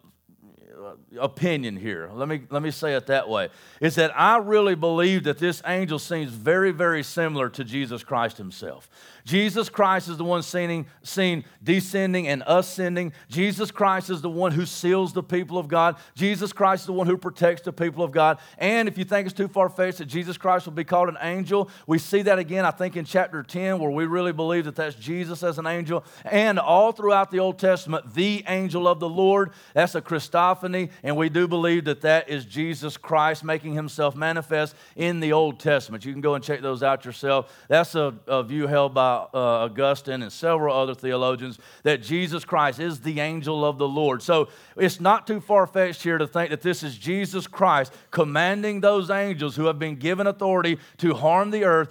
Uh, 0.86 0.93
opinion 1.19 1.76
here. 1.78 2.12
Let 2.13 2.28
me, 2.28 2.41
let 2.52 2.62
me 2.62 2.69
say 2.69 2.93
it 2.93 3.08
that 3.08 3.28
way. 3.28 3.50
Is 3.82 3.95
that 3.95 4.12
I 4.19 4.38
really 4.38 4.76
believe 4.76 5.24
that 5.24 5.39
this 5.39 5.63
angel 5.65 5.98
seems 5.98 6.30
very, 6.30 6.71
very 6.71 7.02
similar 7.02 7.50
to 7.50 7.63
Jesus 7.63 8.04
Christ 8.04 8.38
himself. 8.38 8.88
Jesus 9.24 9.69
Christ 9.69 10.10
is 10.10 10.17
the 10.17 10.24
one 10.24 10.43
seen, 10.43 10.86
seen 11.02 11.45
descending 11.63 12.28
and 12.28 12.43
ascending. 12.45 13.13
Jesus 13.30 13.71
Christ 13.71 14.12
is 14.12 14.21
the 14.21 14.30
one 14.30 14.52
who 14.52 14.67
seals 14.67 15.13
the 15.13 15.24
people 15.24 15.58
of 15.58 15.67
God. 15.67 15.95
Jesus 16.13 16.54
Christ 16.54 16.82
is 16.82 16.88
the 16.88 16.93
one 16.93 17.08
who 17.08 17.17
protects 17.17 17.63
the 17.63 17.74
people 17.74 18.04
of 18.04 18.12
God. 18.12 18.38
And 18.60 18.88
if 18.88 19.00
you 19.00 19.06
think 19.06 19.26
it's 19.26 19.36
too 19.36 19.48
far 19.48 19.69
fetched 19.69 19.98
that 19.98 20.06
Jesus 20.06 20.38
Christ 20.38 20.67
will 20.67 20.74
be 20.74 20.84
called 20.84 21.10
an 21.10 21.17
angel, 21.21 21.71
we 21.88 21.98
see 21.98 22.21
that 22.24 22.38
again, 22.38 22.65
I 22.65 22.71
think, 22.71 22.95
in 22.95 23.06
chapter 23.06 23.41
10, 23.41 23.80
where 23.80 23.89
we 23.89 24.06
really 24.06 24.34
believe 24.34 24.65
that 24.65 24.76
that's 24.76 24.95
Jesus 24.95 25.41
as 25.41 25.58
an 25.58 25.65
angel. 25.65 26.06
And 26.26 26.60
all 26.60 26.91
throughout 26.91 27.32
the 27.32 27.39
Old 27.39 27.58
Testament, 27.58 28.13
the 28.13 28.43
angel 28.48 28.88
of 28.88 29.00
the 29.00 29.10
Lord, 29.10 29.52
that's 29.74 29.95
a 29.95 30.02
Christophany. 30.02 30.75
And 31.04 31.18
we 31.18 31.30
do 31.30 31.48
believe 31.48 31.86
that 31.86 32.02
that 32.02 32.30
is 32.30 32.46
Jesus 32.46 32.98
Christ 32.98 33.44
making 33.44 33.74
himself 33.74 34.16
manifest 34.16 34.76
in 34.96 35.20
the 35.20 35.34
Old 35.34 35.60
Testament. 35.60 36.06
You 36.06 36.12
can 36.12 36.22
go 36.22 36.36
and 36.36 36.44
check 36.44 36.62
those 36.62 36.84
out 36.84 37.06
yourself. 37.06 37.52
That's 37.68 37.96
a, 37.96 38.14
a 38.28 38.44
view 38.44 38.68
held 38.68 38.94
by 38.94 39.26
uh, 39.34 39.66
Augustine 39.66 40.22
and 40.22 40.32
several 40.32 40.76
other 40.76 40.96
theologians 40.96 41.60
that 41.84 42.02
Jesus 42.02 42.46
Christ 42.46 42.80
is 42.80 43.00
the 43.00 43.20
angel 43.20 43.64
of 43.66 43.78
the 43.78 43.88
Lord. 43.88 44.22
So 44.22 44.50
it's 44.78 45.00
not 45.00 45.28
too 45.28 45.40
far 45.40 45.68
fetched 45.68 46.04
here 46.04 46.18
to 46.18 46.28
think 46.28 46.50
that 46.50 46.62
this 46.62 46.84
is 46.84 46.98
Jesus 46.98 47.48
Christ 47.48 47.94
commanding 48.12 48.82
those 48.82 49.10
angels 49.10 49.56
who 49.56 49.66
have 49.66 49.80
been 49.80 49.96
given 49.96 50.28
authority 50.28 50.78
to 50.98 51.14
harm 51.14 51.52
the 51.52 51.64
earth, 51.64 51.90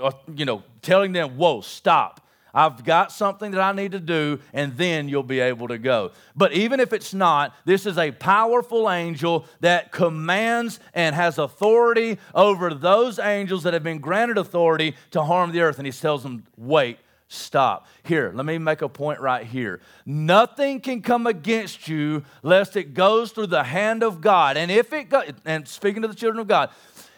uh, 0.00 0.12
you 0.34 0.44
know, 0.44 0.62
telling 0.80 1.12
them, 1.12 1.36
whoa, 1.36 1.60
stop. 1.60 2.20
I've 2.54 2.84
got 2.84 3.12
something 3.12 3.52
that 3.52 3.60
I 3.60 3.72
need 3.72 3.92
to 3.92 4.00
do, 4.00 4.38
and 4.52 4.76
then 4.76 5.08
you'll 5.08 5.22
be 5.22 5.40
able 5.40 5.68
to 5.68 5.78
go. 5.78 6.12
But 6.36 6.52
even 6.52 6.80
if 6.80 6.92
it's 6.92 7.14
not, 7.14 7.54
this 7.64 7.86
is 7.86 7.96
a 7.96 8.10
powerful 8.10 8.90
angel 8.90 9.46
that 9.60 9.90
commands 9.90 10.78
and 10.92 11.14
has 11.14 11.38
authority 11.38 12.18
over 12.34 12.74
those 12.74 13.18
angels 13.18 13.62
that 13.62 13.72
have 13.72 13.82
been 13.82 14.00
granted 14.00 14.36
authority 14.38 14.94
to 15.12 15.22
harm 15.22 15.52
the 15.52 15.62
earth. 15.62 15.78
And 15.78 15.86
he 15.86 15.92
tells 15.92 16.22
them, 16.22 16.44
wait, 16.58 16.98
stop. 17.28 17.86
Here, 18.02 18.30
let 18.34 18.44
me 18.44 18.58
make 18.58 18.82
a 18.82 18.88
point 18.88 19.20
right 19.20 19.46
here. 19.46 19.80
Nothing 20.04 20.80
can 20.80 21.00
come 21.00 21.26
against 21.26 21.88
you 21.88 22.24
lest 22.42 22.76
it 22.76 22.92
goes 22.92 23.32
through 23.32 23.46
the 23.46 23.64
hand 23.64 24.02
of 24.02 24.20
God. 24.20 24.58
And 24.58 24.70
if 24.70 24.92
it 24.92 25.08
goes, 25.08 25.30
and 25.46 25.66
speaking 25.66 26.02
to 26.02 26.08
the 26.08 26.14
children 26.14 26.40
of 26.40 26.48
God, 26.48 26.68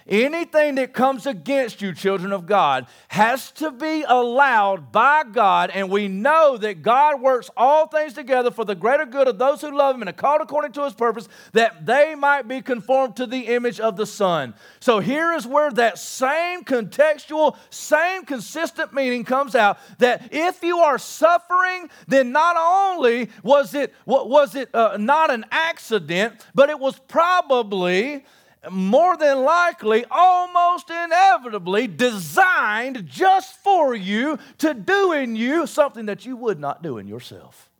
Anything 0.06 0.74
that 0.74 0.92
comes 0.92 1.26
against 1.26 1.80
you, 1.80 1.94
children 1.94 2.30
of 2.30 2.44
God, 2.44 2.86
has 3.08 3.50
to 3.52 3.70
be 3.70 4.04
allowed 4.06 4.92
by 4.92 5.24
God, 5.24 5.70
and 5.70 5.88
we 5.88 6.08
know 6.08 6.58
that 6.58 6.82
God 6.82 7.22
works 7.22 7.48
all 7.56 7.86
things 7.86 8.12
together 8.12 8.50
for 8.50 8.66
the 8.66 8.74
greater 8.74 9.06
good 9.06 9.28
of 9.28 9.38
those 9.38 9.62
who 9.62 9.74
love 9.74 9.94
Him 9.94 10.02
and 10.02 10.10
are 10.10 10.12
called 10.12 10.42
according 10.42 10.72
to 10.72 10.84
His 10.84 10.92
purpose, 10.92 11.26
that 11.52 11.86
they 11.86 12.14
might 12.14 12.46
be 12.46 12.60
conformed 12.60 13.16
to 13.16 13.26
the 13.26 13.46
image 13.46 13.80
of 13.80 13.96
the 13.96 14.04
Son. 14.04 14.52
So 14.78 14.98
here 14.98 15.32
is 15.32 15.46
where 15.46 15.70
that 15.70 15.98
same 15.98 16.64
contextual, 16.64 17.56
same 17.70 18.26
consistent 18.26 18.92
meaning 18.92 19.24
comes 19.24 19.54
out 19.54 19.78
that 20.00 20.28
if 20.32 20.62
you 20.62 20.80
are 20.80 20.98
suffering, 20.98 21.88
then 22.08 22.30
not 22.30 22.56
only 22.58 23.30
was 23.42 23.72
it, 23.72 23.94
was 24.04 24.54
it 24.54 24.68
uh, 24.74 24.98
not 24.98 25.30
an 25.30 25.46
accident, 25.50 26.46
but 26.54 26.68
it 26.68 26.78
was 26.78 26.98
probably 26.98 28.26
more 28.70 29.16
than 29.16 29.42
likely, 29.42 30.04
almost 30.10 30.90
inevitably 30.90 31.86
designed 31.86 33.06
just 33.06 33.56
for 33.62 33.94
you 33.94 34.38
to 34.58 34.74
do 34.74 35.12
in 35.12 35.36
you 35.36 35.66
something 35.66 36.06
that 36.06 36.24
you 36.26 36.36
would 36.36 36.58
not 36.58 36.82
do 36.82 36.98
in 36.98 37.06
yourself. 37.06 37.70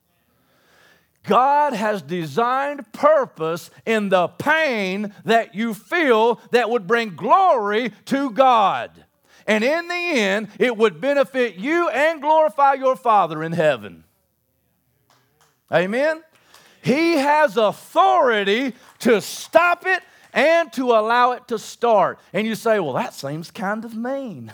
God 1.24 1.72
has 1.72 2.02
designed 2.02 2.92
purpose 2.92 3.70
in 3.86 4.10
the 4.10 4.28
pain 4.28 5.14
that 5.24 5.54
you 5.54 5.72
feel 5.72 6.40
that 6.50 6.68
would 6.68 6.86
bring 6.86 7.16
glory 7.16 7.92
to 8.06 8.30
God. 8.30 9.04
And 9.46 9.64
in 9.64 9.88
the 9.88 9.94
end, 9.94 10.48
it 10.58 10.76
would 10.76 11.00
benefit 11.00 11.56
you 11.56 11.88
and 11.88 12.20
glorify 12.20 12.74
your 12.74 12.96
Father 12.96 13.42
in 13.42 13.52
heaven. 13.52 14.04
Amen? 15.72 16.22
He 16.82 17.12
has 17.12 17.56
authority 17.56 18.74
to 19.00 19.20
stop 19.20 19.86
it 19.86 20.02
and 20.34 20.72
to 20.72 20.90
allow 20.90 21.30
it 21.30 21.46
to 21.48 21.58
start. 21.58 22.18
And 22.32 22.46
you 22.46 22.56
say, 22.56 22.80
well, 22.80 22.92
that 22.94 23.14
seems 23.14 23.52
kind 23.52 23.84
of 23.84 23.94
mean. 23.94 24.52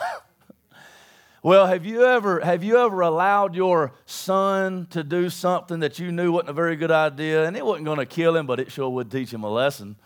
well, 1.42 1.66
have 1.66 1.86
you 1.86 2.04
ever 2.04 2.40
have 2.40 2.62
you 2.62 2.78
ever 2.78 3.00
allowed 3.00 3.56
your 3.56 3.92
son 4.04 4.86
to 4.90 5.02
do 5.02 5.30
something 5.30 5.80
that 5.80 5.98
you 5.98 6.12
knew 6.12 6.32
wasn't 6.32 6.50
a 6.50 6.52
very 6.52 6.76
good 6.76 6.90
idea 6.90 7.46
and 7.46 7.56
it 7.56 7.64
wasn't 7.64 7.86
going 7.86 7.98
to 7.98 8.06
kill 8.06 8.36
him, 8.36 8.46
but 8.46 8.60
it 8.60 8.70
sure 8.70 8.90
would 8.90 9.10
teach 9.10 9.32
him 9.32 9.42
a 9.42 9.50
lesson, 9.50 9.96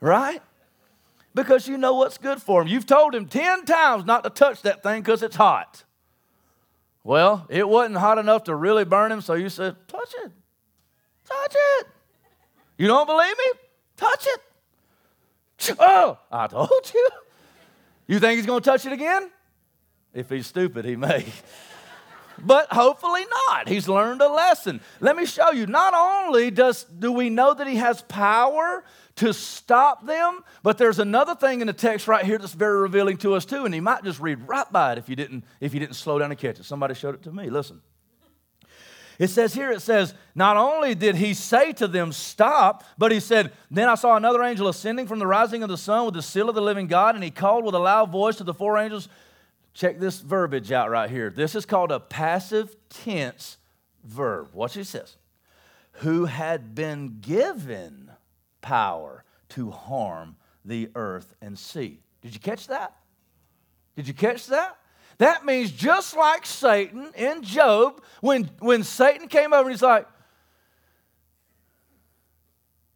right? 0.00 0.40
Because 1.34 1.68
you 1.68 1.76
know 1.76 1.94
what's 1.94 2.16
good 2.16 2.40
for 2.40 2.62
him. 2.62 2.68
You've 2.68 2.86
told 2.86 3.14
him 3.14 3.26
10 3.26 3.66
times 3.66 4.06
not 4.06 4.24
to 4.24 4.30
touch 4.30 4.62
that 4.62 4.82
thing 4.82 5.02
because 5.02 5.22
it's 5.22 5.36
hot. 5.36 5.84
Well, 7.04 7.46
it 7.50 7.68
wasn't 7.68 7.98
hot 7.98 8.18
enough 8.18 8.44
to 8.44 8.54
really 8.54 8.84
burn 8.84 9.12
him, 9.12 9.20
so 9.20 9.34
you 9.34 9.50
said, 9.50 9.76
touch 9.88 10.14
it. 10.24 10.32
Touch 11.26 11.54
it. 11.54 11.86
You 12.78 12.86
don't 12.86 13.06
believe 13.06 13.36
me? 13.36 13.60
Touch 13.96 14.26
it. 14.26 14.40
Oh, 15.78 16.18
I 16.30 16.46
told 16.46 16.92
you. 16.94 17.08
You 18.06 18.18
think 18.20 18.36
he's 18.38 18.46
going 18.46 18.62
to 18.62 18.70
touch 18.70 18.86
it 18.86 18.92
again? 18.92 19.30
If 20.14 20.30
he's 20.30 20.46
stupid, 20.46 20.84
he 20.84 20.96
may. 20.96 21.26
but 22.38 22.72
hopefully 22.72 23.24
not. 23.48 23.68
He's 23.68 23.88
learned 23.88 24.22
a 24.22 24.28
lesson. 24.28 24.80
Let 25.00 25.16
me 25.16 25.26
show 25.26 25.50
you. 25.50 25.66
Not 25.66 25.94
only 25.94 26.50
does 26.50 26.84
do 26.84 27.12
we 27.12 27.28
know 27.28 27.54
that 27.54 27.66
he 27.66 27.76
has 27.76 28.02
power 28.02 28.84
to 29.16 29.34
stop 29.34 30.06
them, 30.06 30.42
but 30.62 30.78
there's 30.78 30.98
another 30.98 31.34
thing 31.34 31.60
in 31.60 31.66
the 31.66 31.72
text 31.72 32.08
right 32.08 32.24
here 32.24 32.38
that's 32.38 32.54
very 32.54 32.80
revealing 32.80 33.16
to 33.18 33.34
us 33.34 33.44
too, 33.44 33.64
and 33.64 33.74
he 33.74 33.80
might 33.80 34.04
just 34.04 34.20
read 34.20 34.46
right 34.46 34.70
by 34.72 34.92
it 34.92 34.98
if 34.98 35.08
you 35.08 35.16
didn't 35.16 35.44
if 35.60 35.74
you 35.74 35.80
didn't 35.80 35.96
slow 35.96 36.18
down 36.18 36.30
and 36.30 36.38
catch 36.38 36.60
it. 36.60 36.64
Somebody 36.64 36.94
showed 36.94 37.14
it 37.14 37.22
to 37.24 37.32
me. 37.32 37.50
Listen. 37.50 37.82
It 39.18 39.28
says 39.28 39.52
here, 39.52 39.72
it 39.72 39.82
says, 39.82 40.14
not 40.34 40.56
only 40.56 40.94
did 40.94 41.16
he 41.16 41.34
say 41.34 41.72
to 41.74 41.88
them, 41.88 42.12
Stop, 42.12 42.84
but 42.96 43.10
he 43.10 43.18
said, 43.18 43.52
Then 43.70 43.88
I 43.88 43.96
saw 43.96 44.16
another 44.16 44.42
angel 44.44 44.68
ascending 44.68 45.08
from 45.08 45.18
the 45.18 45.26
rising 45.26 45.64
of 45.64 45.68
the 45.68 45.76
sun 45.76 46.04
with 46.04 46.14
the 46.14 46.22
seal 46.22 46.48
of 46.48 46.54
the 46.54 46.62
living 46.62 46.86
God, 46.86 47.16
and 47.16 47.24
he 47.24 47.30
called 47.30 47.64
with 47.64 47.74
a 47.74 47.80
loud 47.80 48.10
voice 48.10 48.36
to 48.36 48.44
the 48.44 48.54
four 48.54 48.78
angels. 48.78 49.08
Check 49.74 49.98
this 49.98 50.20
verbiage 50.20 50.70
out 50.70 50.90
right 50.90 51.10
here. 51.10 51.30
This 51.30 51.56
is 51.56 51.66
called 51.66 51.90
a 51.90 51.98
passive 51.98 52.76
tense 52.90 53.58
verb. 54.04 54.50
Watch 54.52 54.76
what 54.76 54.82
it 54.82 54.86
says. 54.86 55.16
Who 55.92 56.26
had 56.26 56.76
been 56.76 57.18
given 57.20 58.12
power 58.60 59.24
to 59.50 59.70
harm 59.70 60.36
the 60.64 60.90
earth 60.94 61.34
and 61.40 61.58
sea. 61.58 62.00
Did 62.20 62.34
you 62.34 62.40
catch 62.40 62.66
that? 62.68 62.94
Did 63.96 64.06
you 64.06 64.14
catch 64.14 64.46
that? 64.46 64.78
That 65.18 65.44
means 65.44 65.72
just 65.72 66.16
like 66.16 66.46
Satan 66.46 67.10
in 67.16 67.42
Job, 67.42 68.02
when, 68.20 68.50
when 68.60 68.84
Satan 68.84 69.28
came 69.28 69.52
over 69.52 69.62
and 69.62 69.72
he's 69.72 69.82
like, 69.82 70.06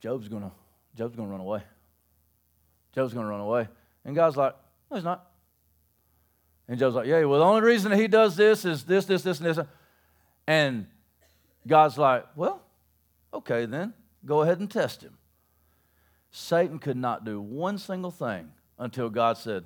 Job's 0.01 0.29
gonna, 0.29 0.53
Job's 0.97 1.17
gonna 1.17 1.29
run 1.29 1.41
away. 1.41 1.63
Job's 2.95 3.13
gonna 3.13 3.27
run 3.27 3.41
away. 3.41 3.69
And 4.05 4.15
God's 4.15 4.37
like, 4.37 4.55
no, 4.91 4.97
he's 4.97 5.05
not. 5.05 5.27
And 6.69 6.79
Job's 6.79 6.95
like, 6.95 7.07
yeah, 7.07 7.25
well, 7.25 7.41
the 7.41 7.45
only 7.45 7.63
reason 7.63 7.91
he 7.93 8.09
does 8.09 8.37
this 8.37 8.65
is 8.65 8.85
this, 8.85 9.05
this, 9.05 9.23
this, 9.23 9.41
and 9.41 9.47
this. 9.49 9.67
And 10.47 10.87
God's 11.67 11.99
like, 11.99 12.27
well, 12.37 12.63
okay, 13.35 13.67
then 13.67 13.95
go 14.25 14.43
ahead 14.43 14.61
and 14.61 14.71
test 14.71 15.03
him. 15.03 15.17
Satan 16.31 16.79
could 16.79 16.97
not 16.97 17.25
do 17.25 17.41
one 17.41 17.79
single 17.79 18.11
thing 18.11 18.51
until 18.79 19.11
God 19.11 19.39
said, 19.39 19.65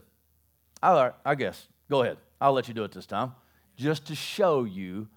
all 0.83 0.95
right, 0.95 1.13
I 1.25 1.35
guess, 1.35 1.69
go 1.91 2.03
ahead. 2.03 2.17
I'll 2.41 2.53
let 2.53 2.69
you 2.69 2.75
do 2.75 2.85
it 2.85 2.93
this 2.93 3.07
time, 3.07 3.33
just 3.77 4.07
to 4.07 4.15
show 4.15 4.65
you 4.65 5.09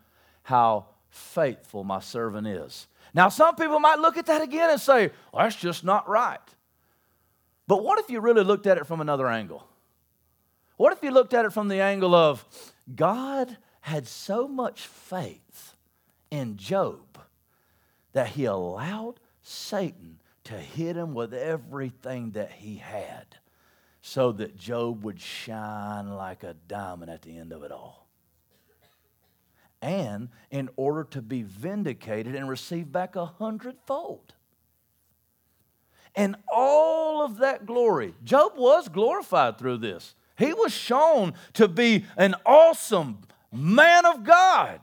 how 0.43 0.87
faithful 1.09 1.83
my 1.83 1.99
servant 1.99 2.47
is. 2.47 2.87
Now, 3.13 3.29
some 3.29 3.55
people 3.55 3.79
might 3.79 3.99
look 3.99 4.17
at 4.17 4.27
that 4.27 4.41
again 4.41 4.69
and 4.69 4.79
say, 4.79 5.11
well, 5.33 5.43
that's 5.43 5.55
just 5.55 5.83
not 5.83 6.07
right. 6.07 6.39
But 7.67 7.83
what 7.83 7.99
if 7.99 8.09
you 8.09 8.19
really 8.19 8.43
looked 8.43 8.67
at 8.67 8.77
it 8.77 8.87
from 8.87 9.01
another 9.01 9.27
angle? 9.27 9.67
What 10.77 10.93
if 10.93 11.03
you 11.03 11.11
looked 11.11 11.33
at 11.33 11.45
it 11.45 11.53
from 11.53 11.67
the 11.67 11.81
angle 11.81 12.15
of 12.15 12.45
God 12.95 13.57
had 13.81 14.07
so 14.07 14.47
much 14.47 14.87
faith 14.87 15.75
in 16.31 16.57
Job 16.57 17.19
that 18.13 18.29
he 18.29 18.45
allowed 18.45 19.19
Satan 19.41 20.19
to 20.45 20.53
hit 20.53 20.95
him 20.95 21.13
with 21.13 21.33
everything 21.33 22.31
that 22.31 22.51
he 22.51 22.77
had? 22.77 23.25
So 24.01 24.31
that 24.33 24.57
Job 24.57 25.03
would 25.03 25.19
shine 25.19 26.15
like 26.15 26.43
a 26.43 26.55
diamond 26.67 27.11
at 27.11 27.21
the 27.21 27.37
end 27.37 27.51
of 27.51 27.63
it 27.63 27.71
all. 27.71 28.07
And 29.81 30.29
in 30.51 30.69
order 30.75 31.05
to 31.11 31.21
be 31.21 31.43
vindicated 31.43 32.35
and 32.35 32.49
receive 32.49 32.91
back 32.91 33.15
a 33.15 33.25
hundredfold. 33.25 34.33
And 36.15 36.35
all 36.51 37.23
of 37.23 37.37
that 37.37 37.65
glory, 37.65 38.13
Job 38.23 38.53
was 38.57 38.89
glorified 38.89 39.57
through 39.57 39.77
this. 39.77 40.15
He 40.37 40.53
was 40.53 40.73
shown 40.73 41.33
to 41.53 41.67
be 41.67 42.05
an 42.17 42.35
awesome 42.45 43.19
man 43.51 44.05
of 44.05 44.23
God. 44.23 44.79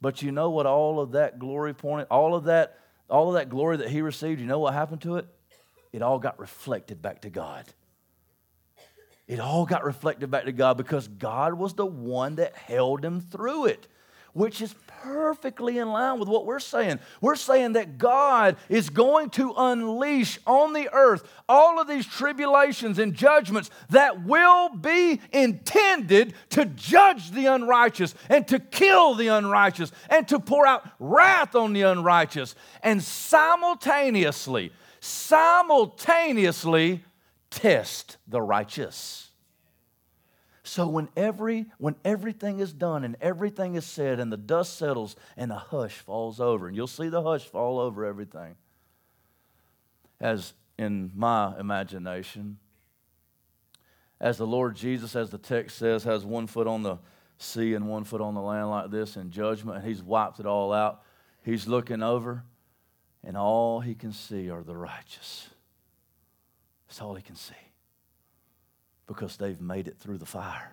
But 0.00 0.22
you 0.22 0.32
know 0.32 0.50
what 0.50 0.66
all 0.66 1.00
of 1.00 1.12
that 1.12 1.38
glory 1.38 1.74
pointed, 1.74 2.06
all 2.10 2.34
of 2.34 2.44
that 2.44 2.78
all 3.08 3.28
of 3.28 3.34
that 3.34 3.48
glory 3.48 3.76
that 3.76 3.88
he 3.88 4.02
received, 4.02 4.40
you 4.40 4.46
know 4.46 4.58
what 4.58 4.74
happened 4.74 5.00
to 5.02 5.16
it? 5.16 5.26
It 5.92 6.02
all 6.02 6.18
got 6.18 6.38
reflected 6.38 7.00
back 7.00 7.22
to 7.22 7.30
God. 7.30 7.64
It 9.28 9.40
all 9.40 9.66
got 9.66 9.84
reflected 9.84 10.30
back 10.30 10.44
to 10.44 10.52
God 10.52 10.76
because 10.76 11.08
God 11.08 11.54
was 11.54 11.74
the 11.74 11.86
one 11.86 12.36
that 12.36 12.54
held 12.54 13.04
him 13.04 13.20
through 13.20 13.66
it 13.66 13.88
which 14.36 14.60
is 14.60 14.74
perfectly 14.86 15.78
in 15.78 15.88
line 15.88 16.20
with 16.20 16.28
what 16.28 16.44
we're 16.44 16.58
saying. 16.58 16.98
We're 17.22 17.36
saying 17.36 17.72
that 17.72 17.96
God 17.96 18.58
is 18.68 18.90
going 18.90 19.30
to 19.30 19.54
unleash 19.56 20.38
on 20.46 20.74
the 20.74 20.90
earth 20.92 21.26
all 21.48 21.80
of 21.80 21.88
these 21.88 22.04
tribulations 22.04 22.98
and 22.98 23.14
judgments 23.14 23.70
that 23.88 24.24
will 24.24 24.68
be 24.68 25.22
intended 25.32 26.34
to 26.50 26.66
judge 26.66 27.30
the 27.30 27.46
unrighteous 27.46 28.14
and 28.28 28.46
to 28.48 28.58
kill 28.58 29.14
the 29.14 29.28
unrighteous 29.28 29.90
and 30.10 30.28
to 30.28 30.38
pour 30.38 30.66
out 30.66 30.86
wrath 30.98 31.54
on 31.54 31.72
the 31.72 31.80
unrighteous 31.80 32.54
and 32.82 33.02
simultaneously, 33.02 34.70
simultaneously 35.00 37.02
test 37.56 38.18
the 38.28 38.40
righteous. 38.40 39.30
So 40.62 40.86
when 40.86 41.08
every 41.16 41.66
when 41.78 41.96
everything 42.04 42.60
is 42.60 42.72
done 42.72 43.02
and 43.02 43.16
everything 43.20 43.76
is 43.76 43.86
said 43.86 44.20
and 44.20 44.30
the 44.30 44.36
dust 44.36 44.76
settles 44.76 45.16
and 45.36 45.50
the 45.50 45.56
hush 45.56 45.94
falls 45.94 46.38
over, 46.38 46.68
and 46.68 46.76
you'll 46.76 46.86
see 46.86 47.08
the 47.08 47.22
hush 47.22 47.44
fall 47.44 47.78
over 47.78 48.04
everything. 48.04 48.56
As 50.20 50.52
in 50.78 51.12
my 51.14 51.58
imagination, 51.58 52.58
as 54.20 54.36
the 54.36 54.46
Lord 54.46 54.76
Jesus, 54.76 55.16
as 55.16 55.30
the 55.30 55.38
text 55.38 55.78
says, 55.78 56.04
has 56.04 56.26
one 56.26 56.46
foot 56.46 56.66
on 56.66 56.82
the 56.82 56.98
sea 57.38 57.74
and 57.74 57.88
one 57.88 58.04
foot 58.04 58.20
on 58.20 58.34
the 58.34 58.40
land 58.40 58.70
like 58.70 58.90
this 58.90 59.16
in 59.16 59.30
judgment, 59.30 59.78
and 59.78 59.86
he's 59.86 60.02
wiped 60.02 60.40
it 60.40 60.46
all 60.46 60.72
out. 60.72 61.02
He's 61.42 61.66
looking 61.66 62.02
over, 62.02 62.44
and 63.24 63.36
all 63.36 63.80
he 63.80 63.94
can 63.94 64.12
see 64.12 64.50
are 64.50 64.62
the 64.62 64.76
righteous. 64.76 65.48
That's 66.88 67.00
all 67.02 67.14
he 67.14 67.22
can 67.22 67.36
see 67.36 67.54
because 69.06 69.36
they've 69.36 69.60
made 69.60 69.88
it 69.88 69.96
through 69.98 70.18
the 70.18 70.26
fire. 70.26 70.72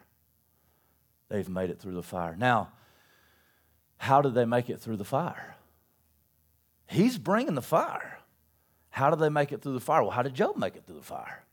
They've 1.29 1.49
made 1.49 1.69
it 1.69 1.79
through 1.79 1.93
the 1.93 2.03
fire. 2.03 2.35
Now, 2.37 2.69
how 3.97 4.21
did 4.21 4.33
they 4.33 4.45
make 4.45 4.69
it 4.69 4.79
through 4.79 4.97
the 4.97 5.05
fire? 5.05 5.55
He's 6.87 7.17
bringing 7.17 7.55
the 7.55 7.61
fire. 7.61 8.19
How 8.89 9.09
did 9.09 9.19
they 9.19 9.29
make 9.29 9.51
it 9.51 9.61
through 9.61 9.73
the 9.73 9.79
fire? 9.79 10.03
Well, 10.03 10.11
how 10.11 10.21
did 10.21 10.35
Job 10.35 10.57
make 10.57 10.75
it 10.75 10.85
through 10.85 10.97
the 10.97 11.01
fire? 11.01 11.43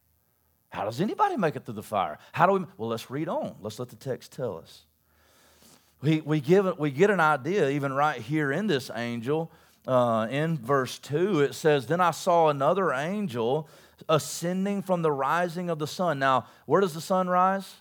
How 0.71 0.85
does 0.85 1.01
anybody 1.01 1.37
make 1.37 1.57
it 1.57 1.65
through 1.65 1.75
the 1.75 1.83
fire? 1.83 2.19
How 2.33 2.47
do 2.47 2.53
we? 2.53 2.67
Well, 2.77 2.91
let's 2.91 3.11
read 3.11 3.29
on. 3.29 3.57
Let's 3.61 3.79
let 3.79 3.89
the 3.89 3.97
text 3.97 4.33
tell 4.33 4.59
us. 4.59 4.83
We, 6.03 6.21
we, 6.21 6.41
give, 6.41 6.79
we 6.79 6.91
get 6.91 7.11
an 7.11 7.21
idea, 7.21 7.69
even 7.71 7.93
right 7.93 8.21
here 8.21 8.53
in 8.53 8.67
this 8.67 8.91
angel, 8.95 9.51
uh, 9.87 10.29
in 10.31 10.57
verse 10.57 10.99
2, 10.99 11.41
it 11.41 11.55
says, 11.55 11.87
Then 11.87 12.01
I 12.01 12.11
saw 12.11 12.49
another 12.49 12.93
angel 12.93 13.69
ascending 14.09 14.83
from 14.83 15.03
the 15.03 15.13
rising 15.13 15.71
of 15.71 15.79
the 15.79 15.87
sun. 15.87 16.19
Now, 16.19 16.47
where 16.67 16.81
does 16.81 16.95
the 16.95 17.01
sun 17.01 17.29
rise? 17.29 17.77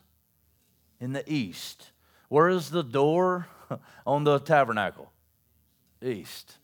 In 1.00 1.14
the 1.14 1.24
east. 1.32 1.92
Where 2.30 2.50
is 2.50 2.70
the 2.70 2.84
door 2.84 3.48
on 4.06 4.24
the 4.24 4.40
tabernacle? 4.40 5.12
East. 6.02 6.58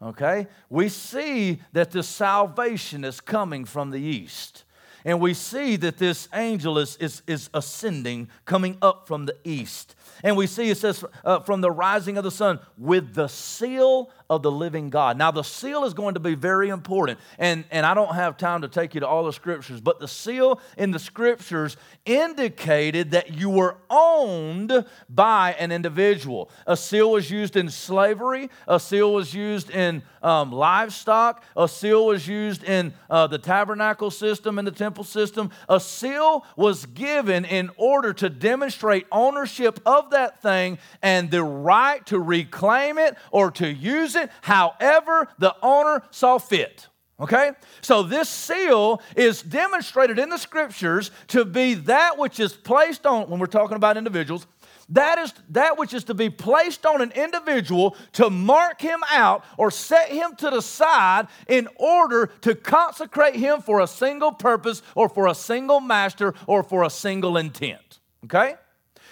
Okay? 0.00 0.46
We 0.68 0.88
see 0.88 1.60
that 1.72 1.90
the 1.90 2.02
salvation 2.02 3.04
is 3.04 3.20
coming 3.20 3.64
from 3.64 3.90
the 3.90 4.00
east. 4.00 4.64
And 5.04 5.20
we 5.20 5.34
see 5.34 5.76
that 5.76 5.98
this 5.98 6.28
angel 6.34 6.78
is, 6.78 6.96
is, 6.96 7.22
is 7.26 7.48
ascending, 7.54 8.28
coming 8.44 8.76
up 8.82 9.06
from 9.06 9.26
the 9.26 9.36
east. 9.44 9.94
And 10.22 10.36
we 10.36 10.46
see 10.46 10.70
it 10.70 10.78
says, 10.78 11.04
uh, 11.24 11.40
from 11.40 11.60
the 11.60 11.70
rising 11.70 12.18
of 12.18 12.24
the 12.24 12.30
sun, 12.30 12.60
with 12.76 13.14
the 13.14 13.28
seal 13.28 14.10
of 14.28 14.42
the 14.42 14.50
living 14.50 14.90
God. 14.90 15.16
Now, 15.16 15.30
the 15.30 15.44
seal 15.44 15.84
is 15.84 15.94
going 15.94 16.14
to 16.14 16.20
be 16.20 16.34
very 16.34 16.68
important. 16.68 17.20
And, 17.38 17.64
and 17.70 17.86
I 17.86 17.94
don't 17.94 18.14
have 18.14 18.36
time 18.36 18.62
to 18.62 18.68
take 18.68 18.94
you 18.94 19.00
to 19.00 19.06
all 19.06 19.24
the 19.24 19.32
scriptures, 19.32 19.80
but 19.80 20.00
the 20.00 20.08
seal 20.08 20.60
in 20.76 20.90
the 20.90 20.98
scriptures 20.98 21.76
indicated 22.04 23.12
that 23.12 23.34
you 23.34 23.50
were 23.50 23.76
owned 23.88 24.84
by 25.08 25.54
an 25.58 25.70
individual. 25.70 26.50
A 26.66 26.76
seal 26.76 27.12
was 27.12 27.30
used 27.30 27.56
in 27.56 27.68
slavery, 27.68 28.50
a 28.66 28.80
seal 28.80 29.12
was 29.12 29.32
used 29.32 29.70
in 29.70 30.02
um, 30.22 30.50
livestock, 30.50 31.44
a 31.56 31.68
seal 31.68 32.06
was 32.06 32.26
used 32.26 32.64
in 32.64 32.94
uh, 33.08 33.28
the 33.28 33.38
tabernacle 33.38 34.10
system 34.10 34.58
and 34.58 34.66
the 34.66 34.72
temple 34.72 35.04
system. 35.04 35.50
A 35.68 35.78
seal 35.78 36.44
was 36.56 36.86
given 36.86 37.44
in 37.44 37.70
order 37.76 38.12
to 38.14 38.28
demonstrate 38.28 39.06
ownership 39.12 39.78
of 39.98 40.10
that 40.10 40.42
thing 40.42 40.78
and 41.02 41.30
the 41.30 41.42
right 41.42 42.04
to 42.06 42.18
reclaim 42.18 42.98
it 42.98 43.16
or 43.30 43.50
to 43.52 43.68
use 43.68 44.16
it 44.16 44.30
however 44.42 45.28
the 45.38 45.54
owner 45.62 46.02
saw 46.10 46.38
fit. 46.38 46.88
Okay? 47.18 47.52
So 47.80 48.02
this 48.02 48.28
seal 48.28 49.00
is 49.16 49.42
demonstrated 49.42 50.18
in 50.18 50.28
the 50.28 50.36
scriptures 50.36 51.10
to 51.28 51.44
be 51.44 51.74
that 51.74 52.18
which 52.18 52.38
is 52.38 52.52
placed 52.52 53.06
on, 53.06 53.30
when 53.30 53.40
we're 53.40 53.46
talking 53.46 53.76
about 53.76 53.96
individuals, 53.96 54.46
that 54.90 55.18
is 55.18 55.34
that 55.50 55.78
which 55.78 55.92
is 55.94 56.04
to 56.04 56.14
be 56.14 56.30
placed 56.30 56.86
on 56.86 57.02
an 57.02 57.10
individual 57.12 57.96
to 58.12 58.30
mark 58.30 58.80
him 58.80 59.00
out 59.10 59.44
or 59.56 59.70
set 59.70 60.10
him 60.10 60.36
to 60.36 60.50
the 60.50 60.62
side 60.62 61.26
in 61.48 61.68
order 61.76 62.26
to 62.42 62.54
consecrate 62.54 63.34
him 63.34 63.62
for 63.62 63.80
a 63.80 63.86
single 63.86 64.30
purpose 64.30 64.82
or 64.94 65.08
for 65.08 65.26
a 65.26 65.34
single 65.34 65.80
master 65.80 66.34
or 66.46 66.62
for 66.62 66.84
a 66.84 66.90
single 66.90 67.36
intent. 67.36 67.98
Okay? 68.24 68.54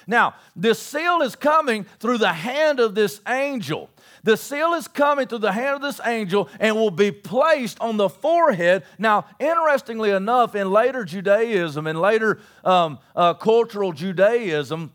Now, 0.07 0.35
this 0.55 0.79
seal 0.79 1.23
is 1.23 1.37
coming 1.37 1.85
through 1.99 2.19
the 2.19 2.33
hand 2.33 2.81
of 2.81 2.95
this 2.95 3.21
angel. 3.27 3.91
The 4.23 4.37
seal 4.37 4.73
is 4.75 4.89
coming 4.89 5.27
through 5.27 5.39
the 5.39 5.53
hand 5.53 5.77
of 5.77 5.83
this 5.83 6.01
angel 6.05 6.49
and 6.59 6.77
will 6.77 6.91
be 6.91 7.11
placed 7.11 7.79
on 7.81 7.97
the 7.97 8.09
forehead. 8.09 8.85
Now, 8.99 9.27
interestingly 9.39 10.11
enough, 10.11 10.55
in 10.55 10.71
later 10.71 11.05
Judaism, 11.05 11.87
in 11.87 12.01
later 12.01 12.41
um, 12.65 12.99
uh, 13.15 13.35
cultural 13.35 13.93
Judaism, 13.93 14.93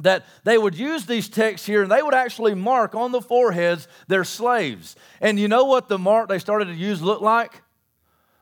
that 0.00 0.26
they 0.44 0.58
would 0.58 0.76
use 0.76 1.06
these 1.06 1.28
texts 1.28 1.66
here 1.66 1.82
and 1.82 1.90
they 1.90 2.02
would 2.02 2.14
actually 2.14 2.54
mark 2.54 2.94
on 2.94 3.12
the 3.12 3.22
foreheads 3.22 3.88
their 4.08 4.24
slaves. 4.24 4.96
And 5.20 5.38
you 5.38 5.48
know 5.48 5.64
what 5.64 5.88
the 5.88 5.98
mark 5.98 6.28
they 6.28 6.38
started 6.38 6.66
to 6.66 6.74
use 6.74 7.00
looked 7.00 7.22
like? 7.22 7.62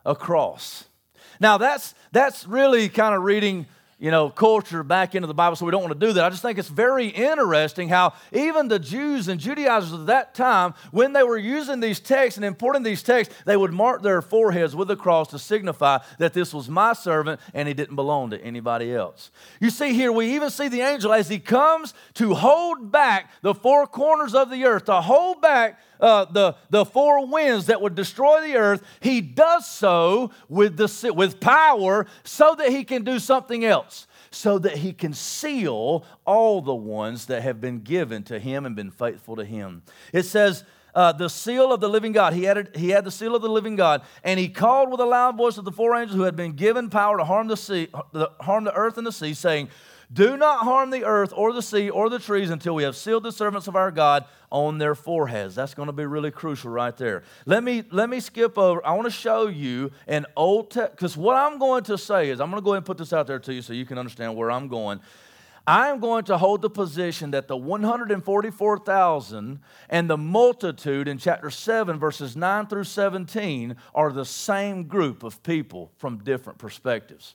A 0.04 0.16
cross. 0.16 0.84
Now 1.40 1.58
that's 1.58 1.94
that's 2.12 2.46
really 2.46 2.88
kind 2.88 3.14
of 3.14 3.22
reading 3.22 3.66
you 3.98 4.10
know, 4.10 4.28
culture 4.28 4.82
back 4.82 5.14
into 5.14 5.26
the 5.26 5.34
Bible, 5.34 5.56
so 5.56 5.64
we 5.64 5.70
don't 5.70 5.82
want 5.82 5.98
to 5.98 6.06
do 6.06 6.12
that. 6.14 6.24
I 6.24 6.30
just 6.30 6.42
think 6.42 6.58
it's 6.58 6.68
very 6.68 7.08
interesting 7.08 7.88
how 7.88 8.14
even 8.32 8.68
the 8.68 8.78
Jews 8.78 9.28
and 9.28 9.40
Judaizers 9.40 9.92
of 9.92 10.06
that 10.06 10.34
time, 10.34 10.74
when 10.90 11.12
they 11.12 11.22
were 11.22 11.38
using 11.38 11.80
these 11.80 12.00
texts 12.00 12.36
and 12.36 12.44
importing 12.44 12.82
these 12.82 13.02
texts, 13.02 13.34
they 13.46 13.56
would 13.56 13.72
mark 13.72 14.02
their 14.02 14.20
foreheads 14.20 14.74
with 14.74 14.90
a 14.90 14.96
cross 14.96 15.28
to 15.28 15.38
signify 15.38 15.98
that 16.18 16.32
this 16.32 16.52
was 16.52 16.68
my 16.68 16.92
servant 16.92 17.40
and 17.52 17.68
he 17.68 17.74
didn't 17.74 17.96
belong 17.96 18.30
to 18.30 18.40
anybody 18.42 18.94
else. 18.94 19.30
You 19.60 19.70
see 19.70 19.94
here, 19.94 20.12
we 20.12 20.34
even 20.34 20.50
see 20.50 20.68
the 20.68 20.80
angel 20.80 21.12
as 21.12 21.28
he 21.28 21.38
comes 21.38 21.94
to 22.14 22.34
hold 22.34 22.90
back 22.90 23.30
the 23.42 23.54
four 23.54 23.86
corners 23.86 24.34
of 24.34 24.50
the 24.50 24.64
earth, 24.64 24.86
to 24.86 25.00
hold 25.00 25.40
back 25.40 25.80
uh, 26.04 26.26
the, 26.26 26.54
the 26.68 26.84
four 26.84 27.26
winds 27.26 27.66
that 27.66 27.80
would 27.80 27.94
destroy 27.94 28.42
the 28.42 28.56
earth, 28.56 28.82
he 29.00 29.22
does 29.22 29.66
so 29.66 30.30
with, 30.50 30.76
the, 30.76 31.12
with 31.14 31.40
power 31.40 32.06
so 32.24 32.54
that 32.56 32.68
he 32.68 32.84
can 32.84 33.04
do 33.04 33.18
something 33.18 33.64
else, 33.64 34.06
so 34.30 34.58
that 34.58 34.76
he 34.76 34.92
can 34.92 35.14
seal 35.14 36.04
all 36.26 36.60
the 36.60 36.74
ones 36.74 37.24
that 37.26 37.42
have 37.42 37.58
been 37.58 37.80
given 37.80 38.22
to 38.22 38.38
him 38.38 38.66
and 38.66 38.76
been 38.76 38.90
faithful 38.90 39.34
to 39.36 39.46
him. 39.46 39.82
It 40.12 40.24
says, 40.24 40.64
uh, 40.94 41.12
the 41.12 41.28
seal 41.28 41.72
of 41.72 41.80
the 41.80 41.88
living 41.88 42.12
God. 42.12 42.34
He 42.34 42.44
had, 42.44 42.76
he 42.76 42.90
had 42.90 43.04
the 43.04 43.10
seal 43.10 43.34
of 43.34 43.42
the 43.42 43.48
living 43.48 43.74
God, 43.74 44.02
and 44.22 44.38
he 44.38 44.48
called 44.48 44.90
with 44.90 45.00
a 45.00 45.06
loud 45.06 45.36
voice 45.36 45.56
of 45.58 45.64
the 45.64 45.72
four 45.72 45.96
angels 45.96 46.16
who 46.16 46.22
had 46.22 46.36
been 46.36 46.52
given 46.52 46.90
power 46.90 47.16
to 47.16 47.24
harm 47.24 47.48
the 47.48 47.56
sea, 47.56 47.88
harm 48.40 48.64
the 48.64 48.74
earth 48.74 48.98
and 48.98 49.06
the 49.06 49.10
sea, 49.10 49.34
saying, 49.34 49.70
do 50.14 50.36
not 50.36 50.60
harm 50.60 50.90
the 50.90 51.04
earth 51.04 51.32
or 51.36 51.52
the 51.52 51.60
sea 51.60 51.90
or 51.90 52.08
the 52.08 52.20
trees 52.20 52.50
until 52.50 52.74
we 52.74 52.84
have 52.84 52.96
sealed 52.96 53.24
the 53.24 53.32
servants 53.32 53.66
of 53.66 53.76
our 53.76 53.90
God 53.90 54.24
on 54.50 54.78
their 54.78 54.94
foreheads. 54.94 55.56
That's 55.56 55.74
going 55.74 55.88
to 55.88 55.92
be 55.92 56.06
really 56.06 56.30
crucial 56.30 56.70
right 56.70 56.96
there. 56.96 57.24
Let 57.44 57.64
me 57.64 57.82
let 57.90 58.08
me 58.08 58.20
skip 58.20 58.56
over. 58.56 58.86
I 58.86 58.92
want 58.92 59.06
to 59.06 59.10
show 59.10 59.48
you 59.48 59.90
an 60.06 60.26
old 60.36 60.70
text 60.70 60.92
because 60.92 61.16
what 61.16 61.36
I'm 61.36 61.58
going 61.58 61.82
to 61.84 61.98
say 61.98 62.30
is 62.30 62.40
I'm 62.40 62.50
going 62.50 62.62
to 62.62 62.64
go 62.64 62.70
ahead 62.70 62.78
and 62.78 62.86
put 62.86 62.98
this 62.98 63.12
out 63.12 63.26
there 63.26 63.40
to 63.40 63.52
you 63.52 63.60
so 63.60 63.72
you 63.72 63.84
can 63.84 63.98
understand 63.98 64.36
where 64.36 64.50
I'm 64.50 64.68
going. 64.68 65.00
I 65.66 65.88
am 65.88 65.98
going 65.98 66.24
to 66.24 66.36
hold 66.36 66.60
the 66.60 66.68
position 66.68 67.30
that 67.30 67.48
the 67.48 67.56
144,000 67.56 69.60
and 69.88 70.10
the 70.10 70.18
multitude 70.18 71.08
in 71.08 71.16
chapter 71.16 71.48
7, 71.48 71.98
verses 71.98 72.36
9 72.36 72.66
through 72.66 72.84
17, 72.84 73.74
are 73.94 74.12
the 74.12 74.26
same 74.26 74.84
group 74.84 75.22
of 75.22 75.42
people 75.42 75.90
from 75.96 76.18
different 76.18 76.58
perspectives. 76.58 77.34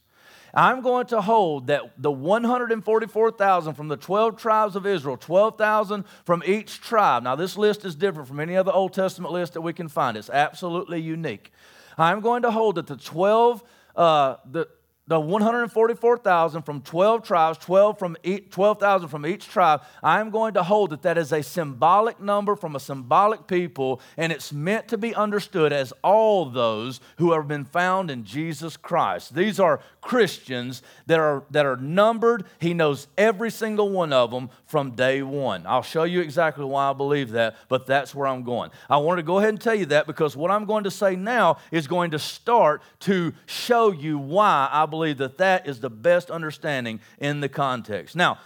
I'm 0.53 0.81
going 0.81 1.07
to 1.07 1.21
hold 1.21 1.67
that 1.67 1.91
the 1.97 2.11
144,000 2.11 3.73
from 3.73 3.87
the 3.87 3.97
12 3.97 4.37
tribes 4.37 4.75
of 4.75 4.85
Israel, 4.85 5.17
12,000 5.17 6.05
from 6.25 6.43
each 6.45 6.81
tribe. 6.81 7.23
Now, 7.23 7.35
this 7.35 7.57
list 7.57 7.85
is 7.85 7.95
different 7.95 8.27
from 8.27 8.39
any 8.39 8.57
other 8.57 8.71
Old 8.71 8.93
Testament 8.93 9.33
list 9.33 9.53
that 9.53 9.61
we 9.61 9.73
can 9.73 9.87
find. 9.87 10.17
It's 10.17 10.29
absolutely 10.29 11.01
unique. 11.01 11.51
I'm 11.97 12.21
going 12.21 12.43
to 12.43 12.51
hold 12.51 12.75
that 12.75 12.87
the 12.87 12.95
12, 12.95 13.63
uh, 13.95 14.35
the, 14.49 14.67
the 15.09 15.19
144,000 15.19 16.61
from 16.61 16.81
12 16.81 17.23
tribes, 17.23 17.57
12 17.57 17.97
from 17.97 18.15
12,000 18.51 19.09
from 19.09 19.25
each 19.25 19.47
tribe, 19.47 19.81
I 20.03 20.19
am 20.19 20.29
going 20.29 20.53
to 20.53 20.61
hold 20.61 20.91
that 20.91 21.01
that 21.01 21.17
is 21.17 21.33
a 21.33 21.41
symbolic 21.41 22.21
number 22.21 22.55
from 22.55 22.75
a 22.75 22.79
symbolic 22.79 23.47
people, 23.47 24.01
and 24.17 24.31
it's 24.31 24.53
meant 24.53 24.87
to 24.89 24.99
be 24.99 25.15
understood 25.15 25.73
as 25.73 25.91
all 26.03 26.45
those 26.45 27.01
who 27.17 27.31
have 27.31 27.47
been 27.47 27.65
found 27.65 28.11
in 28.11 28.23
Jesus 28.23 28.77
Christ. 28.77 29.33
These 29.33 29.59
are 29.59 29.81
Christians 30.01 30.83
that 31.07 31.19
are, 31.19 31.43
that 31.49 31.65
are 31.65 31.77
numbered. 31.77 32.45
He 32.59 32.75
knows 32.75 33.07
every 33.17 33.49
single 33.49 33.89
one 33.89 34.13
of 34.13 34.29
them 34.29 34.51
from 34.69 34.91
day 34.91 35.21
one. 35.21 35.65
I'll 35.65 35.81
show 35.81 36.03
you 36.03 36.21
exactly 36.21 36.63
why 36.63 36.91
I 36.91 36.93
believe 36.93 37.31
that, 37.31 37.55
but 37.67 37.87
that's 37.87 38.15
where 38.15 38.27
I'm 38.27 38.43
going. 38.43 38.71
I 38.89 38.97
want 38.97 39.17
to 39.17 39.23
go 39.23 39.39
ahead 39.39 39.49
and 39.49 39.59
tell 39.59 39.75
you 39.75 39.87
that 39.87 40.07
because 40.07 40.37
what 40.37 40.49
I'm 40.49 40.65
going 40.65 40.85
to 40.85 40.91
say 40.91 41.15
now 41.15 41.57
is 41.71 41.87
going 41.87 42.11
to 42.11 42.19
start 42.19 42.81
to 43.01 43.33
show 43.47 43.91
you 43.91 44.17
why 44.17 44.69
I 44.71 44.85
believe 44.85 44.99
believe 44.99 45.17
that 45.17 45.37
that 45.37 45.67
is 45.67 45.79
the 45.79 45.89
best 45.89 46.29
understanding 46.29 46.99
in 47.19 47.39
the 47.39 47.49
context. 47.49 48.15
Now, 48.15 48.37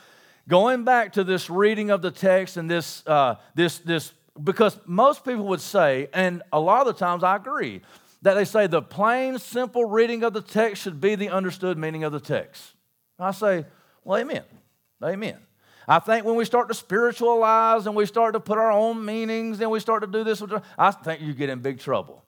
going 0.47 0.83
back 0.83 1.13
to 1.13 1.23
this 1.23 1.49
reading 1.49 1.89
of 1.89 2.01
the 2.01 2.11
text 2.11 2.57
and 2.57 2.69
this, 2.69 3.01
uh, 3.07 3.35
this, 3.55 3.79
this, 3.79 4.13
because 4.41 4.79
most 4.85 5.25
people 5.25 5.45
would 5.47 5.61
say, 5.61 6.09
and 6.13 6.43
a 6.51 6.59
lot 6.59 6.85
of 6.85 6.93
the 6.93 6.99
times 6.99 7.23
I 7.23 7.37
agree, 7.37 7.81
that 8.21 8.35
they 8.35 8.45
say 8.45 8.67
the 8.67 8.81
plain, 8.81 9.39
simple 9.39 9.85
reading 9.85 10.23
of 10.23 10.33
the 10.33 10.41
text 10.41 10.83
should 10.83 11.01
be 11.01 11.15
the 11.15 11.29
understood 11.29 11.77
meaning 11.77 12.03
of 12.03 12.11
the 12.11 12.19
text. 12.19 12.73
I 13.19 13.31
say, 13.31 13.65
well, 14.03 14.19
amen. 14.19 14.43
Amen. 15.03 15.37
I 15.87 15.99
think 15.99 16.25
when 16.25 16.35
we 16.35 16.45
start 16.45 16.67
to 16.69 16.73
spiritualize 16.73 17.87
and 17.87 17.95
we 17.95 18.05
start 18.05 18.33
to 18.33 18.39
put 18.39 18.57
our 18.57 18.71
own 18.71 19.03
meanings 19.03 19.59
and 19.59 19.69
we 19.69 19.79
start 19.79 20.01
to 20.01 20.07
do 20.07 20.23
this, 20.23 20.41
I 20.77 20.91
think 20.91 21.21
you 21.21 21.33
get 21.33 21.49
in 21.49 21.59
big 21.59 21.79
trouble 21.79 22.23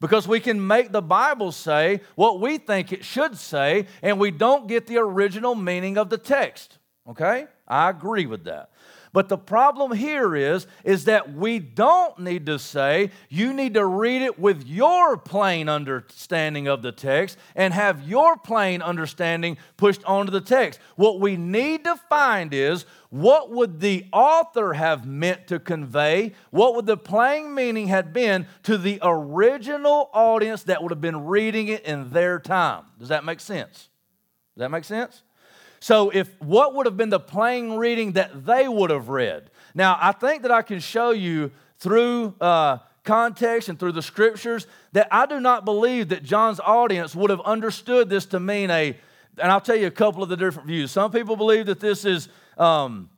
because 0.00 0.26
we 0.26 0.40
can 0.40 0.66
make 0.66 0.92
the 0.92 1.02
Bible 1.02 1.52
say 1.52 2.00
what 2.14 2.40
we 2.40 2.58
think 2.58 2.92
it 2.92 3.04
should 3.04 3.36
say, 3.36 3.86
and 4.02 4.18
we 4.18 4.30
don't 4.30 4.66
get 4.66 4.86
the 4.86 4.98
original 4.98 5.54
meaning 5.54 5.98
of 5.98 6.08
the 6.10 6.18
text. 6.18 6.78
Okay? 7.08 7.46
I 7.68 7.90
agree 7.90 8.26
with 8.26 8.44
that. 8.44 8.70
But 9.12 9.28
the 9.28 9.38
problem 9.38 9.92
here 9.92 10.36
is, 10.36 10.66
is 10.84 11.06
that 11.06 11.34
we 11.34 11.58
don't 11.58 12.18
need 12.20 12.46
to 12.46 12.58
say, 12.58 13.10
you 13.28 13.52
need 13.52 13.74
to 13.74 13.84
read 13.84 14.22
it 14.22 14.38
with 14.38 14.66
your 14.66 15.16
plain 15.16 15.68
understanding 15.68 16.68
of 16.68 16.82
the 16.82 16.92
text 16.92 17.36
and 17.56 17.74
have 17.74 18.06
your 18.08 18.36
plain 18.36 18.82
understanding 18.82 19.58
pushed 19.76 20.04
onto 20.04 20.30
the 20.30 20.40
text. 20.40 20.78
What 20.94 21.18
we 21.18 21.36
need 21.36 21.84
to 21.84 21.96
find 22.08 22.54
is, 22.54 22.84
what 23.08 23.50
would 23.50 23.80
the 23.80 24.06
author 24.12 24.74
have 24.74 25.04
meant 25.04 25.48
to 25.48 25.58
convey? 25.58 26.32
What 26.50 26.76
would 26.76 26.86
the 26.86 26.96
plain 26.96 27.52
meaning 27.52 27.88
have 27.88 28.12
been 28.12 28.46
to 28.62 28.78
the 28.78 29.00
original 29.02 30.08
audience 30.12 30.62
that 30.64 30.82
would 30.82 30.92
have 30.92 31.00
been 31.00 31.26
reading 31.26 31.66
it 31.66 31.84
in 31.84 32.10
their 32.10 32.38
time? 32.38 32.84
Does 33.00 33.08
that 33.08 33.24
make 33.24 33.40
sense? 33.40 33.88
Does 34.54 34.60
that 34.60 34.70
make 34.70 34.84
sense? 34.84 35.24
So, 35.80 36.10
if 36.10 36.28
what 36.40 36.74
would 36.74 36.86
have 36.86 36.96
been 36.96 37.08
the 37.08 37.20
plain 37.20 37.72
reading 37.72 38.12
that 38.12 38.44
they 38.44 38.68
would 38.68 38.90
have 38.90 39.08
read? 39.08 39.50
Now, 39.74 39.96
I 40.00 40.12
think 40.12 40.42
that 40.42 40.50
I 40.50 40.62
can 40.62 40.78
show 40.78 41.10
you 41.10 41.50
through 41.78 42.34
uh, 42.40 42.78
context 43.02 43.68
and 43.68 43.78
through 43.78 43.92
the 43.92 44.02
scriptures 44.02 44.66
that 44.92 45.08
I 45.10 45.24
do 45.24 45.40
not 45.40 45.64
believe 45.64 46.10
that 46.10 46.22
John's 46.22 46.60
audience 46.60 47.14
would 47.14 47.30
have 47.30 47.40
understood 47.40 48.10
this 48.10 48.26
to 48.26 48.40
mean 48.40 48.70
a, 48.70 48.96
and 49.38 49.50
I'll 49.50 49.60
tell 49.60 49.76
you 49.76 49.86
a 49.86 49.90
couple 49.90 50.22
of 50.22 50.28
the 50.28 50.36
different 50.36 50.68
views. 50.68 50.90
Some 50.90 51.10
people 51.10 51.34
believe 51.34 51.66
that 51.66 51.80
this 51.80 52.04
is 52.04 52.28
um, 52.58 53.08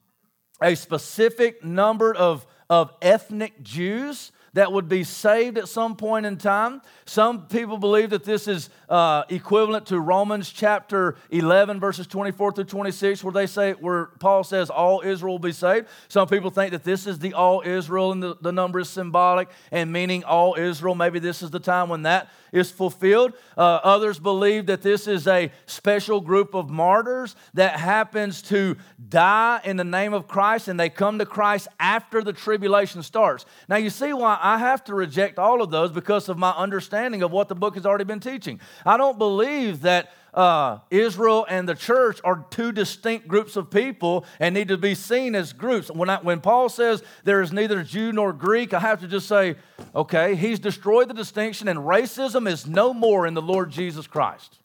a 0.63 0.77
specific 0.77 1.65
number 1.65 2.15
of, 2.15 2.47
of 2.71 2.93
ethnic 3.03 3.61
Jews 3.63 4.31
that 4.55 4.71
would 4.71 4.89
be 4.89 5.03
saved 5.03 5.59
at 5.59 5.69
some 5.69 5.97
point 5.97 6.27
in 6.27 6.37
time. 6.37 6.83
Some 7.07 7.47
people 7.47 7.79
believe 7.79 8.11
that 8.11 8.25
this 8.25 8.47
is 8.47 8.71
uh, 8.93 9.25
equivalent 9.31 9.87
to 9.87 9.99
Romans 9.99 10.51
chapter 10.51 11.17
11, 11.31 11.81
verses 11.81 12.07
24 12.07 12.53
through 12.53 12.65
26, 12.65 13.25
where 13.25 13.33
they 13.33 13.47
say, 13.47 13.73
where 13.73 14.07
Paul 14.21 14.45
says 14.45 14.69
all 14.69 15.01
Israel 15.01 15.35
will 15.35 15.39
be 15.39 15.53
saved. 15.53 15.89
Some 16.09 16.29
people 16.29 16.51
think 16.51 16.73
that 16.73 16.85
this 16.85 17.07
is 17.07 17.19
the 17.19 17.33
all 17.33 17.63
Israel 17.65 18.13
and 18.13 18.23
the, 18.23 18.37
the 18.43 18.53
number 18.53 18.79
is 18.79 18.91
symbolic 18.91 19.49
and 19.71 19.91
meaning 19.91 20.25
all 20.25 20.57
Israel. 20.57 20.95
Maybe 20.95 21.21
this 21.21 21.43
is 21.43 21.51
the 21.51 21.59
time 21.59 21.89
when 21.89 22.03
that 22.03 22.29
is 22.53 22.71
fulfilled. 22.71 23.33
Uh, 23.57 23.81
others 23.83 24.19
believe 24.19 24.67
that 24.67 24.83
this 24.83 25.09
is 25.09 25.27
a 25.27 25.51
special 25.65 26.21
group 26.21 26.55
of 26.55 26.69
martyrs 26.69 27.35
that 27.55 27.81
happens 27.81 28.43
to 28.43 28.77
die 29.09 29.61
in 29.65 29.79
the 29.79 29.85
name 29.85 30.13
of 30.13 30.29
Christ 30.29 30.69
and 30.69 30.79
they 30.79 30.91
come 30.91 31.19
to 31.19 31.27
Christ 31.27 31.67
after 31.81 32.23
the 32.23 32.33
tribulation 32.33 33.03
starts. 33.03 33.47
Now, 33.69 33.77
you 33.77 33.89
see 33.89 34.13
why 34.13 34.39
I 34.41 34.59
have 34.59 34.85
to 34.85 34.95
reject 34.95 35.39
all 35.39 35.63
of 35.63 35.71
those 35.71 35.91
because 35.91 36.29
of 36.29 36.37
my 36.37 36.51
understanding 36.51 37.23
of 37.23 37.31
what 37.31 37.49
the 37.49 37.55
book 37.55 37.75
has 37.75 37.87
already 37.87 38.05
been 38.05 38.21
teaching. 38.21 38.61
I 38.85 38.97
don't 38.97 39.19
believe 39.19 39.83
that 39.83 40.13
uh, 40.35 40.79
Israel 40.91 41.45
and 41.49 41.69
the 41.69 41.75
church 41.75 42.19
are 42.25 42.47
two 42.51 42.73
distinct 42.73 43.29
groups 43.29 43.57
of 43.57 43.71
people 43.71 44.25
and 44.41 44.55
need 44.55 44.69
to 44.69 44.79
be 44.79 44.95
seen 44.95 45.35
as 45.35 45.53
groups. 45.53 45.91
When, 45.91 46.09
I, 46.09 46.19
when 46.19 46.41
Paul 46.41 46.69
says 46.69 47.03
there 47.25 47.43
is 47.43 47.53
neither 47.53 47.83
Jew 47.83 48.13
nor 48.13 48.33
Greek, 48.33 48.73
I 48.73 48.81
have 48.81 49.01
to 49.01 49.09
just 49.09 49.29
say, 49.29 49.57
okay, 49.95 50.35
he's 50.35 50.59
destroyed 50.59 51.09
the 51.09 51.15
distinction, 51.15 51.69
and 51.69 51.81
racism 51.81 52.49
is 52.49 52.67
no 52.67 52.95
more 52.95 53.27
in 53.27 53.35
the 53.35 53.43
Lord 53.43 53.71
Jesus 53.71 54.07
Christ. 54.07 54.59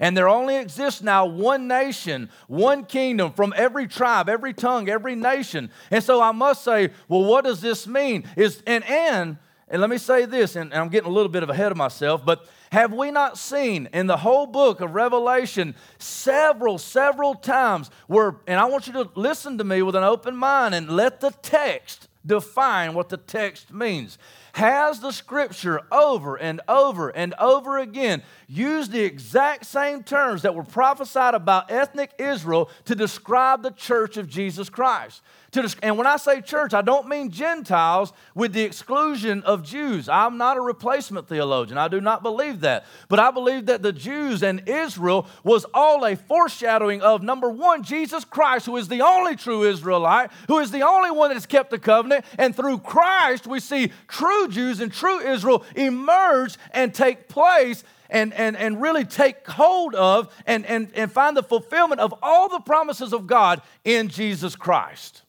And 0.00 0.16
there 0.16 0.28
only 0.28 0.56
exists 0.56 1.02
now 1.02 1.24
one 1.24 1.68
nation, 1.68 2.28
one 2.48 2.84
kingdom 2.84 3.32
from 3.32 3.54
every 3.56 3.86
tribe, 3.86 4.28
every 4.28 4.52
tongue, 4.52 4.88
every 4.88 5.14
nation. 5.14 5.70
And 5.92 6.02
so 6.02 6.20
I 6.20 6.32
must 6.32 6.64
say, 6.64 6.90
well, 7.08 7.24
what 7.24 7.44
does 7.44 7.60
this 7.60 7.86
mean? 7.86 8.28
Is 8.36 8.60
and 8.66 8.82
and 8.84 9.38
and 9.74 9.80
let 9.80 9.90
me 9.90 9.98
say 9.98 10.24
this, 10.24 10.54
and 10.54 10.72
I'm 10.72 10.88
getting 10.88 11.10
a 11.10 11.12
little 11.12 11.28
bit 11.28 11.42
of 11.42 11.50
ahead 11.50 11.72
of 11.72 11.76
myself, 11.76 12.24
but 12.24 12.46
have 12.70 12.92
we 12.92 13.10
not 13.10 13.36
seen 13.36 13.88
in 13.92 14.06
the 14.06 14.18
whole 14.18 14.46
book 14.46 14.80
of 14.80 14.94
Revelation 14.94 15.74
several, 15.98 16.78
several 16.78 17.34
times 17.34 17.90
where, 18.06 18.36
and 18.46 18.60
I 18.60 18.66
want 18.66 18.86
you 18.86 18.92
to 18.92 19.10
listen 19.16 19.58
to 19.58 19.64
me 19.64 19.82
with 19.82 19.96
an 19.96 20.04
open 20.04 20.36
mind 20.36 20.76
and 20.76 20.88
let 20.88 21.20
the 21.20 21.32
text 21.42 22.06
define 22.24 22.94
what 22.94 23.08
the 23.08 23.16
text 23.16 23.72
means. 23.72 24.16
Has 24.52 25.00
the 25.00 25.10
scripture 25.10 25.80
over 25.90 26.36
and 26.36 26.60
over 26.68 27.08
and 27.08 27.34
over 27.40 27.78
again 27.78 28.22
used 28.46 28.92
the 28.92 29.02
exact 29.02 29.66
same 29.66 30.04
terms 30.04 30.42
that 30.42 30.54
were 30.54 30.62
prophesied 30.62 31.34
about 31.34 31.72
ethnic 31.72 32.12
Israel 32.18 32.70
to 32.84 32.94
describe 32.94 33.64
the 33.64 33.72
church 33.72 34.18
of 34.18 34.28
Jesus 34.28 34.70
Christ? 34.70 35.20
To, 35.54 35.72
and 35.82 35.96
when 35.96 36.06
I 36.06 36.16
say 36.16 36.40
church, 36.40 36.74
I 36.74 36.82
don't 36.82 37.08
mean 37.08 37.30
Gentiles 37.30 38.12
with 38.34 38.52
the 38.52 38.62
exclusion 38.62 39.42
of 39.44 39.62
Jews. 39.62 40.08
I'm 40.08 40.36
not 40.36 40.56
a 40.56 40.60
replacement 40.60 41.28
theologian. 41.28 41.78
I 41.78 41.86
do 41.86 42.00
not 42.00 42.24
believe 42.24 42.60
that. 42.60 42.84
But 43.08 43.20
I 43.20 43.30
believe 43.30 43.66
that 43.66 43.80
the 43.80 43.92
Jews 43.92 44.42
and 44.42 44.68
Israel 44.68 45.28
was 45.44 45.64
all 45.72 46.04
a 46.04 46.16
foreshadowing 46.16 47.02
of 47.02 47.22
number 47.22 47.48
one, 47.48 47.84
Jesus 47.84 48.24
Christ, 48.24 48.66
who 48.66 48.76
is 48.76 48.88
the 48.88 49.02
only 49.02 49.36
true 49.36 49.62
Israelite, 49.62 50.30
who 50.48 50.58
is 50.58 50.72
the 50.72 50.82
only 50.82 51.12
one 51.12 51.30
that 51.30 51.34
has 51.34 51.46
kept 51.46 51.70
the 51.70 51.78
covenant. 51.78 52.24
And 52.36 52.56
through 52.56 52.78
Christ, 52.78 53.46
we 53.46 53.60
see 53.60 53.92
true 54.08 54.48
Jews 54.48 54.80
and 54.80 54.92
true 54.92 55.20
Israel 55.20 55.64
emerge 55.76 56.58
and 56.72 56.92
take 56.92 57.28
place 57.28 57.84
and, 58.10 58.32
and, 58.34 58.56
and 58.56 58.80
really 58.80 59.04
take 59.04 59.46
hold 59.46 59.94
of 59.94 60.34
and, 60.46 60.66
and, 60.66 60.90
and 60.94 61.12
find 61.12 61.36
the 61.36 61.42
fulfillment 61.42 62.00
of 62.00 62.14
all 62.22 62.48
the 62.48 62.60
promises 62.60 63.12
of 63.12 63.26
God 63.26 63.62
in 63.84 64.08
Jesus 64.08 64.56
Christ. 64.56 65.23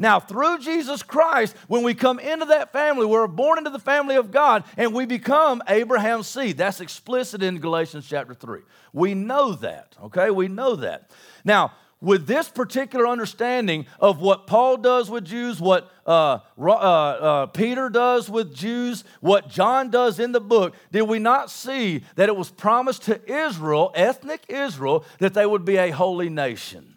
Now, 0.00 0.18
through 0.18 0.60
Jesus 0.60 1.02
Christ, 1.02 1.54
when 1.68 1.82
we 1.82 1.92
come 1.92 2.18
into 2.18 2.46
that 2.46 2.72
family, 2.72 3.04
we're 3.04 3.26
born 3.26 3.58
into 3.58 3.68
the 3.68 3.78
family 3.78 4.16
of 4.16 4.30
God 4.30 4.64
and 4.78 4.94
we 4.94 5.04
become 5.04 5.62
Abraham's 5.68 6.26
seed. 6.26 6.56
That's 6.56 6.80
explicit 6.80 7.42
in 7.42 7.58
Galatians 7.58 8.06
chapter 8.08 8.32
3. 8.32 8.60
We 8.94 9.12
know 9.12 9.52
that, 9.52 9.96
okay? 10.04 10.30
We 10.30 10.48
know 10.48 10.74
that. 10.76 11.10
Now, 11.44 11.72
with 12.00 12.26
this 12.26 12.48
particular 12.48 13.06
understanding 13.06 13.84
of 14.00 14.22
what 14.22 14.46
Paul 14.46 14.78
does 14.78 15.10
with 15.10 15.26
Jews, 15.26 15.60
what 15.60 15.92
uh, 16.06 16.38
uh, 16.58 16.70
uh, 16.70 17.46
Peter 17.48 17.90
does 17.90 18.30
with 18.30 18.54
Jews, 18.54 19.04
what 19.20 19.50
John 19.50 19.90
does 19.90 20.18
in 20.18 20.32
the 20.32 20.40
book, 20.40 20.74
did 20.92 21.02
we 21.02 21.18
not 21.18 21.50
see 21.50 22.04
that 22.14 22.30
it 22.30 22.36
was 22.36 22.48
promised 22.48 23.02
to 23.02 23.20
Israel, 23.30 23.92
ethnic 23.94 24.46
Israel, 24.48 25.04
that 25.18 25.34
they 25.34 25.44
would 25.44 25.66
be 25.66 25.76
a 25.76 25.90
holy 25.90 26.30
nation, 26.30 26.94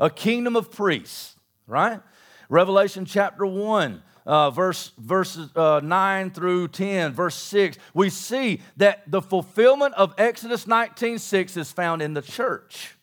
a 0.00 0.10
kingdom 0.10 0.56
of 0.56 0.72
priests? 0.72 1.29
Right? 1.70 2.00
Revelation 2.48 3.04
chapter 3.04 3.46
1. 3.46 4.02
Uh, 4.26 4.50
verse 4.50 4.92
verses 4.98 5.48
uh, 5.56 5.80
9 5.82 6.30
through 6.30 6.68
10 6.68 7.14
verse 7.14 7.34
6 7.34 7.78
we 7.94 8.10
see 8.10 8.60
that 8.76 9.10
the 9.10 9.22
fulfillment 9.22 9.94
of 9.94 10.14
exodus 10.18 10.66
19 10.66 11.18
6 11.18 11.56
is 11.56 11.72
found 11.72 12.02
in 12.02 12.12
the 12.12 12.20
church 12.20 12.96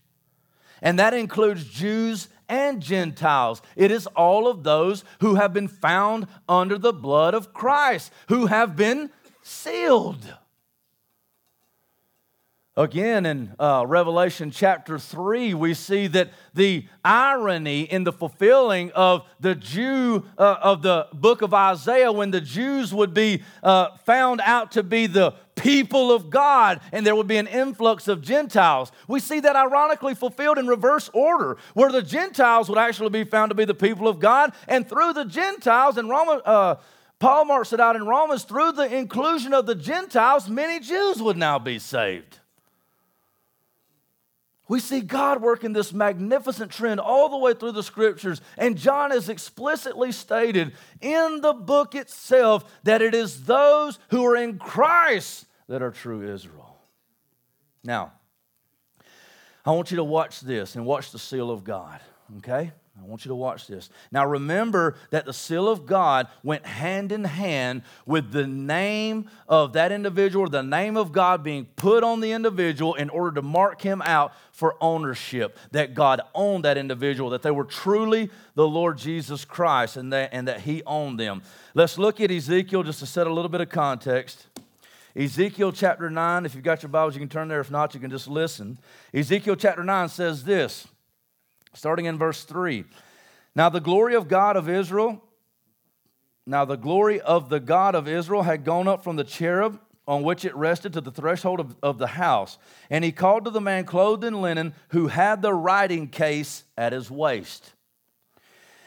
and 0.80 1.00
that 1.00 1.16
includes 1.16 1.66
jews 1.66 2.28
and 2.48 2.84
gentiles 2.84 3.64
it 3.76 3.90
is 3.90 4.06
all 4.16 4.48
of 4.48 4.64
those 4.64 5.04
who 5.20 5.36
have 5.36 5.54
been 5.54 5.68
found 5.68 6.28
under 6.48 6.78
the 6.78 6.94
blood 6.94 7.34
of 7.34 7.52
christ 7.52 8.12
who 8.30 8.46
have 8.46 8.76
been 8.76 9.10
sealed 9.42 10.38
Again, 12.78 13.26
in 13.26 13.56
uh, 13.58 13.86
Revelation 13.88 14.52
chapter 14.52 15.00
3, 15.00 15.56
we 15.56 15.74
see 15.74 16.06
that 16.06 16.30
the 16.54 16.86
irony 17.04 17.82
in 17.82 18.04
the 18.04 18.14
fulfilling 18.14 18.92
of 18.92 19.28
the 19.40 19.56
Jew, 19.56 20.24
uh, 20.38 20.58
of 20.62 20.84
the 20.84 21.08
book 21.12 21.42
of 21.42 21.56
Isaiah, 21.56 22.12
when 22.12 22.30
the 22.30 22.40
Jews 22.40 22.94
would 22.94 23.16
be 23.16 23.42
uh, 23.64 23.98
found 24.06 24.42
out 24.46 24.74
to 24.74 24.84
be 24.84 25.08
the 25.08 25.34
people 25.56 26.12
of 26.12 26.30
God, 26.30 26.80
and 26.92 27.04
there 27.04 27.16
would 27.16 27.26
be 27.26 27.38
an 27.38 27.48
influx 27.48 28.08
of 28.08 28.22
Gentiles. 28.22 28.92
We 29.08 29.22
see 29.22 29.40
that 29.40 29.56
ironically 29.56 30.14
fulfilled 30.14 30.60
in 30.60 30.68
reverse 30.68 31.10
order, 31.16 31.58
where 31.74 31.92
the 31.92 32.04
Gentiles 32.04 32.70
would 32.70 32.78
actually 32.78 33.10
be 33.10 33.24
found 33.24 33.50
to 33.50 33.56
be 33.56 33.66
the 33.66 33.74
people 33.74 34.08
of 34.08 34.20
God, 34.20 34.54
and 34.68 34.88
through 34.88 35.14
the 35.14 35.26
Gentiles, 35.26 35.98
and 35.98 36.12
Roman, 36.12 36.42
uh, 36.46 36.76
Paul 37.18 37.46
marks 37.46 37.74
it 37.74 37.80
out 37.80 37.96
in 37.96 38.06
Romans, 38.06 38.44
through 38.44 38.74
the 38.74 38.96
inclusion 38.96 39.52
of 39.56 39.66
the 39.66 39.74
Gentiles, 39.74 40.48
many 40.48 40.80
Jews 40.80 41.20
would 41.24 41.38
now 41.38 41.58
be 41.58 41.80
saved. 41.80 42.38
We 44.68 44.80
see 44.80 45.02
God 45.02 45.42
working 45.42 45.74
this 45.74 45.94
magnificent 45.94 46.72
trend 46.72 47.00
all 47.00 47.30
the 47.30 47.38
way 47.38 47.54
through 47.54 47.72
the 47.72 47.84
scriptures, 47.84 48.42
and 48.58 48.78
John 48.78 49.12
has 49.12 49.30
explicitly 49.30 50.12
stated 50.12 50.74
in 51.00 51.42
the 51.42 51.54
book 51.54 51.96
itself 51.96 52.70
that 52.84 53.02
it 53.02 53.16
is 53.16 53.46
those 53.46 53.98
who 54.10 54.26
are 54.26 54.36
in 54.36 54.58
Christ 54.58 55.46
that 55.68 55.82
are 55.82 55.92
true 55.92 56.22
Israel. 56.34 56.78
Now, 57.84 58.14
I 59.66 59.72
want 59.72 59.92
you 59.92 59.98
to 59.98 60.04
watch 60.04 60.42
this 60.42 60.76
and 60.76 60.86
watch 60.86 61.12
the 61.12 61.20
seal 61.20 61.50
of 61.50 61.64
God, 61.64 62.00
okay? 62.38 62.72
I 63.00 63.06
want 63.06 63.26
you 63.26 63.30
to 63.30 63.36
watch 63.36 63.68
this. 63.68 63.90
Now, 64.12 64.26
remember 64.26 64.96
that 65.12 65.26
the 65.26 65.34
seal 65.34 65.70
of 65.70 65.86
God 65.86 66.28
went 66.44 66.66
hand 66.66 67.12
in 67.12 67.26
hand 67.26 67.84
with 68.06 68.32
the 68.32 68.48
name 68.48 69.30
of 69.48 69.74
that 69.74 69.92
individual, 69.92 70.48
the 70.50 70.64
name 70.64 70.98
of 70.98 71.12
God 71.12 71.44
being 71.44 71.66
put 71.76 72.04
on 72.04 72.22
the 72.22 72.32
individual 72.32 72.96
in 72.96 73.10
order 73.10 73.36
to 73.36 73.42
mark 73.42 73.82
him 73.82 74.02
out 74.02 74.34
for 74.52 74.76
ownership, 74.82 75.58
that 75.72 75.94
God 75.94 76.22
owned 76.34 76.66
that 76.66 76.78
individual, 76.78 77.30
that 77.30 77.44
they 77.44 77.52
were 77.52 77.66
truly 77.66 78.32
the 78.56 78.68
Lord 78.68 78.98
Jesus 78.98 79.46
Christ 79.46 79.96
and 79.96 80.12
that, 80.12 80.30
and 80.34 80.48
that 80.48 80.62
he 80.62 80.82
owned 80.86 81.20
them. 81.20 81.44
Let's 81.76 81.98
look 81.98 82.20
at 82.20 82.32
Ezekiel 82.32 82.84
just 82.84 83.00
to 83.00 83.06
set 83.06 83.28
a 83.28 83.34
little 83.34 83.50
bit 83.50 83.62
of 83.62 83.70
context. 83.70 84.48
Ezekiel 85.16 85.72
chapter 85.72 86.10
9, 86.10 86.46
if 86.46 86.56
you've 86.56 86.64
got 86.64 86.82
your 86.82 86.90
Bibles, 86.90 87.16
you 87.16 87.20
can 87.20 87.30
turn 87.30 87.48
there. 87.48 87.60
If 87.60 87.72
not, 87.72 87.94
you 87.94 88.00
can 88.00 88.12
just 88.12 88.28
listen. 88.28 88.78
Ezekiel 89.14 89.56
chapter 89.56 89.84
9 89.84 90.10
says 90.10 90.44
this 90.44 90.88
starting 91.74 92.06
in 92.06 92.18
verse 92.18 92.44
3. 92.44 92.86
Now, 93.56 93.70
the 93.70 93.80
glory 93.80 94.16
of 94.16 94.28
God 94.28 94.56
of 94.56 94.70
Israel, 94.70 95.24
now 96.46 96.66
the 96.66 96.76
glory 96.78 97.20
of 97.20 97.50
the 97.50 97.60
God 97.60 97.96
of 97.96 98.08
Israel 98.08 98.44
had 98.44 98.64
gone 98.64 98.88
up 98.88 99.04
from 99.04 99.16
the 99.16 99.24
cherub 99.24 99.80
on 100.08 100.24
which 100.24 100.46
it 100.46 100.56
rested 100.56 100.94
to 100.94 101.02
the 101.02 101.12
threshold 101.12 101.60
of, 101.60 101.76
of 101.84 101.98
the 101.98 102.08
house. 102.08 102.58
And 102.90 103.04
he 103.04 103.12
called 103.12 103.46
to 103.46 103.52
the 103.52 103.60
man 103.60 103.84
clothed 103.84 104.24
in 104.24 104.42
linen 104.42 104.74
who 104.90 105.08
had 105.08 105.42
the 105.42 105.54
writing 105.54 106.08
case 106.08 106.64
at 106.78 106.94
his 106.94 107.12
waist. 107.12 107.74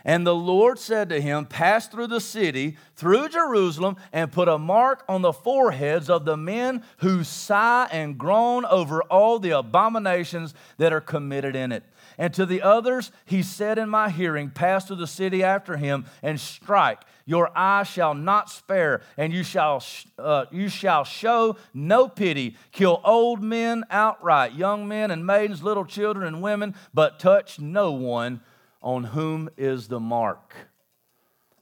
And 0.04 0.26
the 0.26 0.34
Lord 0.34 0.78
said 0.78 1.10
to 1.10 1.20
him, 1.20 1.44
Pass 1.44 1.86
through 1.88 2.06
the 2.06 2.20
city, 2.20 2.78
through 2.96 3.28
Jerusalem, 3.28 3.96
and 4.12 4.32
put 4.32 4.48
a 4.48 4.58
mark 4.58 5.04
on 5.08 5.20
the 5.20 5.32
foreheads 5.32 6.08
of 6.08 6.24
the 6.24 6.38
men 6.38 6.82
who 6.98 7.22
sigh 7.22 7.86
and 7.92 8.16
groan 8.16 8.64
over 8.64 9.02
all 9.02 9.38
the 9.38 9.50
abominations 9.50 10.54
that 10.78 10.94
are 10.94 11.02
committed 11.02 11.54
in 11.54 11.70
it. 11.70 11.84
And 12.20 12.34
to 12.34 12.44
the 12.44 12.60
others, 12.60 13.12
he 13.24 13.42
said 13.42 13.78
in 13.78 13.88
my 13.88 14.10
hearing, 14.10 14.50
Pass 14.50 14.86
through 14.86 14.96
the 14.96 15.06
city 15.06 15.42
after 15.42 15.78
him 15.78 16.04
and 16.22 16.38
strike. 16.38 17.00
Your 17.24 17.50
eye 17.56 17.82
shall 17.84 18.12
not 18.12 18.50
spare, 18.50 19.00
and 19.16 19.32
you 19.32 19.42
shall, 19.42 19.82
uh, 20.18 20.44
you 20.52 20.68
shall 20.68 21.04
show 21.04 21.56
no 21.72 22.08
pity. 22.08 22.56
Kill 22.72 23.00
old 23.04 23.42
men 23.42 23.84
outright, 23.90 24.52
young 24.52 24.86
men 24.86 25.10
and 25.10 25.24
maidens, 25.26 25.62
little 25.62 25.86
children 25.86 26.26
and 26.26 26.42
women, 26.42 26.74
but 26.92 27.18
touch 27.18 27.58
no 27.58 27.90
one 27.92 28.42
on 28.82 29.04
whom 29.04 29.48
is 29.56 29.88
the 29.88 30.00
mark. 30.00 30.52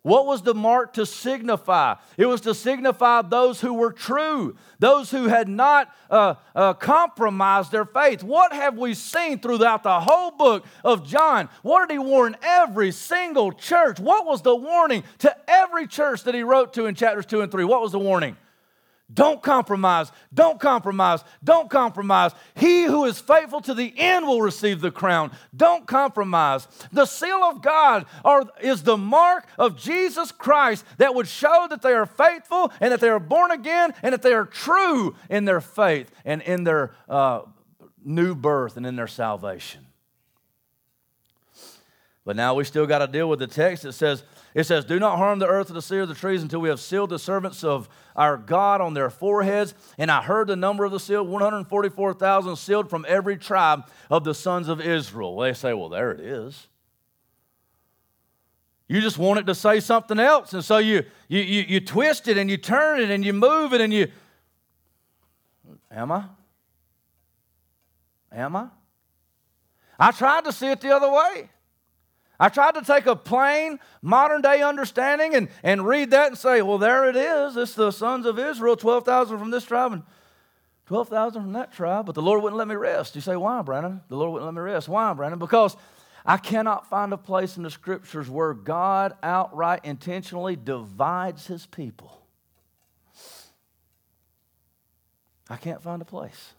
What 0.02 0.26
was 0.26 0.42
the 0.42 0.54
mark 0.54 0.94
to 0.94 1.04
signify? 1.04 1.96
It 2.16 2.26
was 2.26 2.40
to 2.42 2.54
signify 2.54 3.22
those 3.22 3.60
who 3.60 3.74
were 3.74 3.92
true, 3.92 4.56
those 4.78 5.10
who 5.10 5.26
had 5.26 5.48
not 5.48 5.92
uh, 6.08 6.34
uh, 6.54 6.74
compromised 6.74 7.72
their 7.72 7.84
faith. 7.84 8.22
What 8.22 8.52
have 8.52 8.78
we 8.78 8.94
seen 8.94 9.40
throughout 9.40 9.82
the 9.82 10.00
whole 10.00 10.30
book 10.30 10.64
of 10.84 11.06
John? 11.06 11.48
What 11.62 11.88
did 11.88 11.94
he 11.94 11.98
warn 11.98 12.36
every 12.42 12.92
single 12.92 13.52
church? 13.52 13.98
What 13.98 14.24
was 14.24 14.42
the 14.42 14.54
warning 14.54 15.02
to 15.18 15.36
every 15.48 15.86
church 15.86 16.22
that 16.24 16.34
he 16.34 16.42
wrote 16.42 16.72
to 16.74 16.86
in 16.86 16.94
chapters 16.94 17.26
2 17.26 17.40
and 17.40 17.50
3? 17.50 17.64
What 17.64 17.82
was 17.82 17.92
the 17.92 17.98
warning? 17.98 18.36
Don't 19.12 19.42
compromise. 19.42 20.12
Don't 20.34 20.60
compromise. 20.60 21.24
Don't 21.42 21.70
compromise. 21.70 22.32
He 22.54 22.84
who 22.84 23.06
is 23.06 23.18
faithful 23.18 23.62
to 23.62 23.72
the 23.72 23.94
end 23.96 24.26
will 24.26 24.42
receive 24.42 24.82
the 24.82 24.90
crown. 24.90 25.32
Don't 25.56 25.86
compromise. 25.86 26.68
The 26.92 27.06
seal 27.06 27.42
of 27.42 27.62
God 27.62 28.04
are, 28.22 28.44
is 28.60 28.82
the 28.82 28.98
mark 28.98 29.46
of 29.58 29.78
Jesus 29.78 30.30
Christ 30.30 30.84
that 30.98 31.14
would 31.14 31.26
show 31.26 31.66
that 31.70 31.80
they 31.80 31.94
are 31.94 32.04
faithful 32.04 32.70
and 32.80 32.92
that 32.92 33.00
they 33.00 33.08
are 33.08 33.18
born 33.18 33.50
again 33.50 33.94
and 34.02 34.12
that 34.12 34.20
they 34.20 34.34
are 34.34 34.44
true 34.44 35.16
in 35.30 35.46
their 35.46 35.62
faith 35.62 36.10
and 36.26 36.42
in 36.42 36.64
their 36.64 36.94
uh, 37.08 37.40
new 38.04 38.34
birth 38.34 38.76
and 38.76 38.84
in 38.84 38.96
their 38.96 39.06
salvation. 39.06 39.86
But 42.26 42.36
now 42.36 42.52
we 42.52 42.64
still 42.64 42.86
got 42.86 42.98
to 42.98 43.06
deal 43.06 43.26
with 43.30 43.38
the 43.38 43.46
text 43.46 43.84
that 43.84 43.94
says, 43.94 44.22
it 44.58 44.64
says, 44.64 44.84
Do 44.84 44.98
not 44.98 45.18
harm 45.18 45.38
the 45.38 45.46
earth 45.46 45.70
or 45.70 45.74
the 45.74 45.80
sea 45.80 45.98
or 45.98 46.06
the 46.06 46.16
trees 46.16 46.42
until 46.42 46.58
we 46.58 46.68
have 46.68 46.80
sealed 46.80 47.10
the 47.10 47.18
servants 47.20 47.62
of 47.62 47.88
our 48.16 48.36
God 48.36 48.80
on 48.80 48.92
their 48.92 49.08
foreheads. 49.08 49.72
And 49.96 50.10
I 50.10 50.20
heard 50.20 50.48
the 50.48 50.56
number 50.56 50.84
of 50.84 50.90
the 50.90 50.98
sealed 50.98 51.28
144,000 51.28 52.56
sealed 52.56 52.90
from 52.90 53.06
every 53.08 53.36
tribe 53.36 53.88
of 54.10 54.24
the 54.24 54.34
sons 54.34 54.66
of 54.66 54.80
Israel. 54.80 55.38
They 55.38 55.52
say, 55.52 55.74
Well, 55.74 55.88
there 55.88 56.10
it 56.10 56.18
is. 56.18 56.66
You 58.88 59.00
just 59.00 59.16
want 59.16 59.38
it 59.38 59.46
to 59.46 59.54
say 59.54 59.78
something 59.78 60.18
else. 60.18 60.52
And 60.52 60.64
so 60.64 60.78
you, 60.78 61.04
you, 61.28 61.40
you, 61.40 61.62
you 61.68 61.80
twist 61.80 62.26
it 62.26 62.36
and 62.36 62.50
you 62.50 62.56
turn 62.56 63.00
it 63.00 63.12
and 63.12 63.24
you 63.24 63.32
move 63.32 63.72
it 63.72 63.80
and 63.80 63.92
you. 63.92 64.08
Am 65.88 66.10
I? 66.10 66.24
Am 68.32 68.56
I? 68.56 68.66
I 70.00 70.10
tried 70.10 70.46
to 70.46 70.52
see 70.52 70.66
it 70.66 70.80
the 70.80 70.90
other 70.90 71.12
way. 71.12 71.48
I 72.40 72.48
tried 72.48 72.74
to 72.74 72.82
take 72.82 73.06
a 73.06 73.16
plain 73.16 73.80
modern 74.00 74.42
day 74.42 74.62
understanding 74.62 75.34
and, 75.34 75.48
and 75.62 75.86
read 75.86 76.12
that 76.12 76.28
and 76.28 76.38
say, 76.38 76.62
well, 76.62 76.78
there 76.78 77.08
it 77.08 77.16
is. 77.16 77.56
It's 77.56 77.74
the 77.74 77.90
sons 77.90 78.26
of 78.26 78.38
Israel, 78.38 78.76
12,000 78.76 79.38
from 79.38 79.50
this 79.50 79.64
tribe 79.64 79.92
and 79.92 80.02
12,000 80.86 81.42
from 81.42 81.52
that 81.54 81.72
tribe. 81.72 82.06
But 82.06 82.14
the 82.14 82.22
Lord 82.22 82.42
wouldn't 82.42 82.58
let 82.58 82.68
me 82.68 82.76
rest. 82.76 83.16
You 83.16 83.20
say, 83.20 83.34
why, 83.34 83.60
Brandon? 83.62 84.02
The 84.08 84.16
Lord 84.16 84.32
wouldn't 84.32 84.46
let 84.46 84.54
me 84.54 84.70
rest. 84.70 84.88
Why, 84.88 85.12
Brandon? 85.14 85.40
Because 85.40 85.76
I 86.24 86.36
cannot 86.36 86.88
find 86.88 87.12
a 87.12 87.16
place 87.16 87.56
in 87.56 87.64
the 87.64 87.70
scriptures 87.70 88.30
where 88.30 88.54
God 88.54 89.14
outright 89.22 89.84
intentionally 89.84 90.54
divides 90.56 91.46
his 91.46 91.66
people. 91.66 92.22
I 95.50 95.56
can't 95.56 95.82
find 95.82 96.02
a 96.02 96.04
place. 96.04 96.52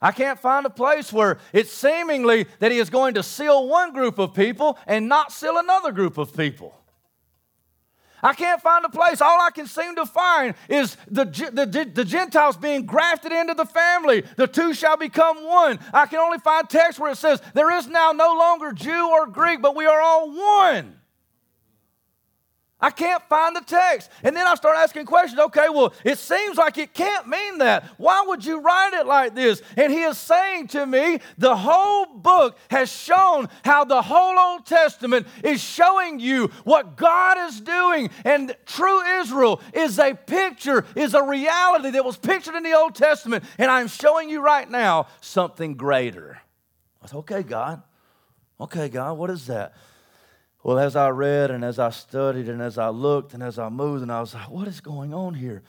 I 0.00 0.12
can't 0.12 0.38
find 0.38 0.66
a 0.66 0.70
place 0.70 1.12
where 1.12 1.38
it's 1.52 1.72
seemingly 1.72 2.46
that 2.58 2.70
he 2.70 2.78
is 2.78 2.90
going 2.90 3.14
to 3.14 3.22
seal 3.22 3.68
one 3.68 3.92
group 3.92 4.18
of 4.18 4.34
people 4.34 4.78
and 4.86 5.08
not 5.08 5.32
seal 5.32 5.56
another 5.56 5.92
group 5.92 6.18
of 6.18 6.36
people. 6.36 6.74
I 8.24 8.32
can't 8.32 8.60
find 8.60 8.86
a 8.86 8.88
place. 8.88 9.20
All 9.20 9.38
I 9.38 9.50
can 9.50 9.66
seem 9.66 9.96
to 9.96 10.06
find 10.06 10.54
is 10.70 10.96
the, 11.10 11.26
the, 11.26 11.90
the, 11.92 12.04
Gentiles 12.06 12.56
being 12.56 12.86
grafted 12.86 13.32
into 13.32 13.52
the 13.52 13.66
family. 13.66 14.24
The 14.36 14.46
two 14.46 14.72
shall 14.72 14.96
become 14.96 15.44
one. 15.44 15.78
I 15.92 16.06
can 16.06 16.20
only 16.20 16.38
find 16.38 16.68
text 16.68 16.98
where 16.98 17.12
it 17.12 17.18
says, 17.18 17.42
There 17.52 17.70
is 17.70 17.86
now 17.86 18.12
no 18.12 18.34
longer 18.34 18.72
Jew 18.72 19.10
or 19.10 19.26
Greek, 19.26 19.60
but 19.60 19.76
we 19.76 19.84
are 19.84 20.00
all 20.00 20.30
one. 20.30 20.94
I 22.84 22.90
can't 22.90 23.22
find 23.30 23.56
the 23.56 23.62
text. 23.62 24.10
And 24.22 24.36
then 24.36 24.46
I 24.46 24.54
start 24.56 24.76
asking 24.76 25.06
questions. 25.06 25.40
Okay, 25.40 25.68
well, 25.70 25.94
it 26.04 26.18
seems 26.18 26.58
like 26.58 26.76
it 26.76 26.92
can't 26.92 27.26
mean 27.26 27.56
that. 27.58 27.84
Why 27.96 28.24
would 28.26 28.44
you 28.44 28.60
write 28.60 28.92
it 28.92 29.06
like 29.06 29.34
this? 29.34 29.62
And 29.78 29.90
he 29.90 30.02
is 30.02 30.18
saying 30.18 30.66
to 30.68 30.84
me, 30.84 31.20
the 31.38 31.56
whole 31.56 32.04
book 32.04 32.58
has 32.68 32.92
shown 32.92 33.48
how 33.64 33.86
the 33.86 34.02
whole 34.02 34.38
Old 34.38 34.66
Testament 34.66 35.26
is 35.42 35.62
showing 35.62 36.20
you 36.20 36.48
what 36.64 36.98
God 36.98 37.38
is 37.48 37.58
doing. 37.58 38.10
And 38.22 38.54
true 38.66 39.00
Israel 39.18 39.62
is 39.72 39.98
a 39.98 40.12
picture, 40.12 40.84
is 40.94 41.14
a 41.14 41.22
reality 41.22 41.88
that 41.92 42.04
was 42.04 42.18
pictured 42.18 42.54
in 42.54 42.64
the 42.64 42.74
Old 42.74 42.94
Testament. 42.94 43.44
And 43.56 43.70
I'm 43.70 43.88
showing 43.88 44.28
you 44.28 44.42
right 44.42 44.70
now 44.70 45.06
something 45.22 45.76
greater. 45.76 46.38
I 47.02 47.06
said, 47.06 47.16
okay, 47.16 47.44
God. 47.44 47.82
Okay, 48.60 48.90
God, 48.90 49.16
what 49.16 49.30
is 49.30 49.46
that? 49.46 49.72
Well, 50.64 50.78
as 50.78 50.96
I 50.96 51.10
read 51.10 51.50
and 51.50 51.62
as 51.62 51.78
I 51.78 51.90
studied 51.90 52.48
and 52.48 52.62
as 52.62 52.78
I 52.78 52.88
looked 52.88 53.34
and 53.34 53.42
as 53.42 53.58
I 53.58 53.68
moved, 53.68 54.00
and 54.00 54.10
I 54.10 54.20
was 54.20 54.32
like, 54.32 54.48
what 54.48 54.66
is 54.66 54.80
going 54.80 55.12
on 55.12 55.34
here? 55.34 55.62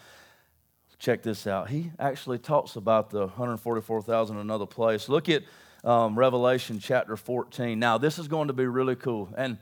Check 1.00 1.22
this 1.22 1.46
out. 1.46 1.70
He 1.70 1.92
actually 2.00 2.38
talks 2.40 2.78
about 2.78 3.10
the 3.10 3.28
144,000 3.28 4.38
in 4.38 4.42
another 4.42 4.66
place. 4.66 5.10
Look 5.10 5.28
at 5.28 5.44
um, 5.84 6.18
Revelation 6.18 6.80
chapter 6.80 7.18
14. 7.18 7.78
Now, 7.78 7.98
this 7.98 8.18
is 8.18 8.30
going 8.30 8.48
to 8.48 8.54
be 8.54 8.66
really 8.68 8.96
cool. 8.96 9.28
And 9.36 9.58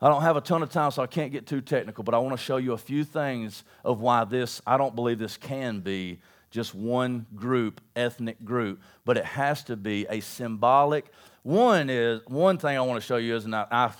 I 0.00 0.08
don't 0.08 0.22
have 0.22 0.38
a 0.38 0.40
ton 0.40 0.62
of 0.62 0.70
time, 0.70 0.90
so 0.90 1.02
I 1.02 1.06
can't 1.06 1.32
get 1.32 1.46
too 1.46 1.60
technical, 1.60 2.02
but 2.02 2.14
I 2.14 2.18
want 2.18 2.34
to 2.34 2.42
show 2.42 2.56
you 2.56 2.72
a 2.72 2.78
few 2.78 3.04
things 3.04 3.64
of 3.84 4.00
why 4.00 4.24
this, 4.24 4.62
I 4.66 4.78
don't 4.78 4.94
believe 4.94 5.18
this 5.18 5.36
can 5.36 5.80
be 5.80 6.18
just 6.50 6.74
one 6.74 7.26
group, 7.36 7.82
ethnic 7.94 8.42
group, 8.42 8.80
but 9.04 9.18
it 9.18 9.26
has 9.26 9.64
to 9.64 9.76
be 9.76 10.06
a 10.08 10.20
symbolic. 10.20 11.12
One 11.42 11.90
is, 11.90 12.22
one 12.26 12.56
thing 12.56 12.78
I 12.78 12.80
want 12.80 13.02
to 13.02 13.06
show 13.06 13.18
you 13.18 13.36
is, 13.36 13.44
and 13.44 13.54
I, 13.54 13.66
I 13.70 13.92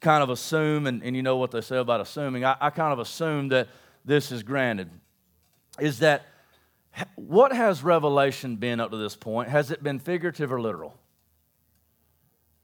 kind 0.00 0.22
of 0.22 0.30
assume, 0.30 0.86
and, 0.86 1.02
and 1.02 1.16
you 1.16 1.22
know 1.22 1.36
what 1.36 1.50
they 1.50 1.60
say 1.60 1.76
about 1.76 2.00
assuming, 2.00 2.44
I, 2.44 2.56
I 2.60 2.70
kind 2.70 2.92
of 2.92 2.98
assume 2.98 3.48
that 3.48 3.68
this 4.04 4.32
is 4.32 4.42
granted. 4.42 4.90
is 5.80 5.98
that 6.00 6.26
what 7.16 7.52
has 7.52 7.82
Revelation 7.82 8.56
been 8.56 8.80
up 8.80 8.90
to 8.90 8.96
this 8.96 9.14
point? 9.14 9.48
Has 9.48 9.70
it 9.70 9.82
been 9.82 9.98
figurative 9.98 10.52
or 10.52 10.60
literal? 10.60 10.98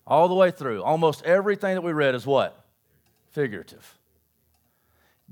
All 0.07 0.29
the 0.29 0.35
way 0.35 0.51
through. 0.51 0.83
Almost 0.83 1.23
everything 1.25 1.75
that 1.75 1.83
we 1.83 1.93
read 1.93 2.15
is 2.15 2.27
what? 2.27 2.65
Figurative. 3.31 3.99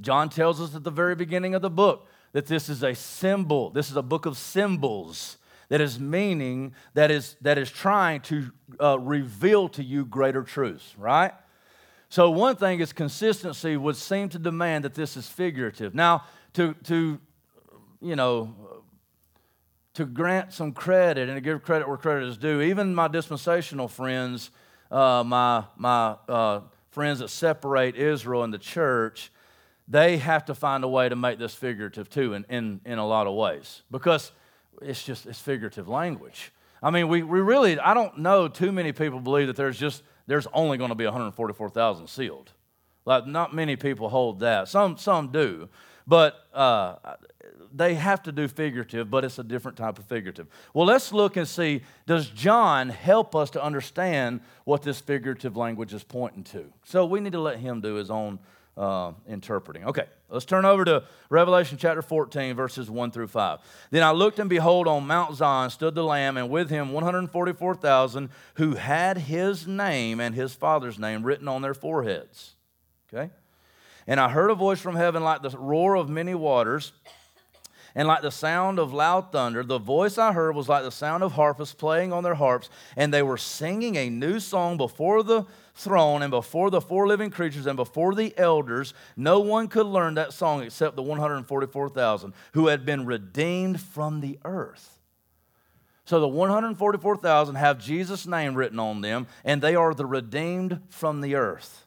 John 0.00 0.28
tells 0.28 0.60
us 0.60 0.74
at 0.74 0.84
the 0.84 0.90
very 0.90 1.14
beginning 1.14 1.54
of 1.54 1.62
the 1.62 1.70
book 1.70 2.06
that 2.32 2.46
this 2.46 2.68
is 2.68 2.82
a 2.82 2.94
symbol. 2.94 3.70
This 3.70 3.90
is 3.90 3.96
a 3.96 4.02
book 4.02 4.24
of 4.24 4.36
symbols 4.36 5.36
that 5.68 5.80
is 5.80 5.98
meaning, 5.98 6.74
that 6.94 7.10
is, 7.10 7.36
that 7.40 7.58
is 7.58 7.70
trying 7.70 8.20
to 8.22 8.50
uh, 8.80 8.98
reveal 8.98 9.68
to 9.70 9.82
you 9.82 10.04
greater 10.04 10.42
truths, 10.42 10.94
right? 10.98 11.32
So, 12.12 12.28
one 12.28 12.56
thing 12.56 12.80
is 12.80 12.92
consistency 12.92 13.74
would 13.74 13.96
seem 13.96 14.28
to 14.28 14.38
demand 14.38 14.84
that 14.84 14.92
this 14.92 15.16
is 15.16 15.26
figurative. 15.26 15.94
Now, 15.94 16.24
to, 16.52 16.74
to 16.84 17.18
you 18.02 18.16
know, 18.16 18.54
to 19.94 20.04
grant 20.04 20.52
some 20.52 20.72
credit 20.72 21.30
and 21.30 21.38
to 21.38 21.40
give 21.40 21.62
credit 21.62 21.88
where 21.88 21.96
credit 21.96 22.28
is 22.28 22.36
due, 22.36 22.60
even 22.60 22.94
my 22.94 23.08
dispensational 23.08 23.88
friends, 23.88 24.50
uh, 24.90 25.24
my, 25.26 25.64
my 25.78 26.16
uh, 26.28 26.60
friends 26.90 27.20
that 27.20 27.28
separate 27.28 27.96
Israel 27.96 28.42
and 28.42 28.52
the 28.52 28.58
church, 28.58 29.32
they 29.88 30.18
have 30.18 30.44
to 30.44 30.54
find 30.54 30.84
a 30.84 30.88
way 30.88 31.08
to 31.08 31.16
make 31.16 31.38
this 31.38 31.54
figurative 31.54 32.10
too 32.10 32.34
in, 32.34 32.44
in, 32.50 32.82
in 32.84 32.98
a 32.98 33.06
lot 33.06 33.26
of 33.26 33.32
ways 33.32 33.84
because 33.90 34.32
it's 34.82 35.02
just 35.02 35.24
it's 35.24 35.40
figurative 35.40 35.88
language. 35.88 36.52
I 36.82 36.90
mean, 36.90 37.08
we, 37.08 37.22
we 37.22 37.40
really, 37.40 37.80
I 37.80 37.94
don't 37.94 38.18
know 38.18 38.48
too 38.48 38.70
many 38.70 38.92
people 38.92 39.18
believe 39.18 39.46
that 39.46 39.56
there's 39.56 39.78
just, 39.78 40.02
there's 40.26 40.46
only 40.52 40.78
going 40.78 40.90
to 40.90 40.94
be 40.94 41.04
144,000 41.04 42.06
sealed. 42.08 42.52
Like, 43.04 43.26
not 43.26 43.54
many 43.54 43.76
people 43.76 44.08
hold 44.08 44.40
that. 44.40 44.68
Some, 44.68 44.96
some 44.96 45.28
do. 45.32 45.68
But 46.06 46.46
uh, 46.52 46.96
they 47.74 47.94
have 47.94 48.22
to 48.24 48.32
do 48.32 48.48
figurative, 48.48 49.10
but 49.10 49.24
it's 49.24 49.38
a 49.38 49.44
different 49.44 49.76
type 49.76 49.98
of 49.98 50.04
figurative. 50.04 50.46
Well, 50.74 50.86
let's 50.86 51.12
look 51.12 51.36
and 51.36 51.46
see 51.46 51.82
does 52.06 52.28
John 52.28 52.88
help 52.88 53.34
us 53.34 53.50
to 53.50 53.62
understand 53.62 54.40
what 54.64 54.82
this 54.82 55.00
figurative 55.00 55.56
language 55.56 55.94
is 55.94 56.04
pointing 56.04 56.44
to? 56.44 56.72
So 56.84 57.06
we 57.06 57.20
need 57.20 57.32
to 57.32 57.40
let 57.40 57.58
him 57.58 57.80
do 57.80 57.94
his 57.94 58.10
own 58.10 58.38
uh, 58.76 59.12
interpreting. 59.28 59.84
Okay, 59.84 60.06
let's 60.28 60.44
turn 60.44 60.64
over 60.64 60.84
to 60.84 61.04
Revelation 61.28 61.78
chapter 61.78 62.02
14, 62.02 62.54
verses 62.54 62.90
1 62.90 63.10
through 63.10 63.28
5. 63.28 63.58
Then 63.90 64.02
I 64.02 64.12
looked, 64.12 64.38
and 64.38 64.48
behold, 64.48 64.88
on 64.88 65.06
Mount 65.06 65.36
Zion 65.36 65.70
stood 65.70 65.94
the 65.94 66.04
Lamb, 66.04 66.36
and 66.36 66.48
with 66.48 66.70
him 66.70 66.92
144,000 66.92 68.30
who 68.54 68.74
had 68.74 69.18
his 69.18 69.66
name 69.66 70.20
and 70.20 70.34
his 70.34 70.54
father's 70.54 70.98
name 70.98 71.22
written 71.22 71.48
on 71.48 71.62
their 71.62 71.74
foreheads. 71.74 72.54
Okay? 73.12 73.30
And 74.06 74.18
I 74.18 74.28
heard 74.28 74.50
a 74.50 74.54
voice 74.54 74.80
from 74.80 74.96
heaven 74.96 75.22
like 75.22 75.42
the 75.42 75.50
roar 75.50 75.96
of 75.96 76.08
many 76.08 76.34
waters 76.34 76.92
and 77.94 78.08
like 78.08 78.22
the 78.22 78.30
sound 78.30 78.78
of 78.78 78.92
loud 78.92 79.32
thunder. 79.32 79.62
The 79.62 79.78
voice 79.78 80.18
I 80.18 80.32
heard 80.32 80.56
was 80.56 80.68
like 80.68 80.82
the 80.82 80.90
sound 80.90 81.22
of 81.22 81.32
harpists 81.32 81.74
playing 81.74 82.12
on 82.12 82.24
their 82.24 82.34
harps, 82.34 82.70
and 82.96 83.12
they 83.12 83.22
were 83.22 83.36
singing 83.36 83.96
a 83.96 84.10
new 84.10 84.40
song 84.40 84.76
before 84.76 85.22
the 85.22 85.44
throne 85.74 86.22
and 86.22 86.30
before 86.30 86.70
the 86.70 86.80
four 86.80 87.06
living 87.06 87.30
creatures 87.30 87.66
and 87.66 87.76
before 87.76 88.14
the 88.14 88.34
elders. 88.36 88.94
No 89.16 89.40
one 89.40 89.68
could 89.68 89.86
learn 89.86 90.14
that 90.14 90.32
song 90.32 90.62
except 90.62 90.96
the 90.96 91.02
144,000 91.02 92.34
who 92.52 92.66
had 92.66 92.84
been 92.84 93.06
redeemed 93.06 93.80
from 93.80 94.20
the 94.20 94.38
earth. 94.44 94.98
So 96.04 96.20
the 96.20 96.28
144,000 96.28 97.54
have 97.54 97.78
Jesus' 97.78 98.26
name 98.26 98.54
written 98.54 98.78
on 98.78 99.00
them, 99.00 99.26
and 99.44 99.62
they 99.62 99.76
are 99.76 99.94
the 99.94 100.04
redeemed 100.04 100.80
from 100.88 101.20
the 101.20 101.36
earth. 101.36 101.86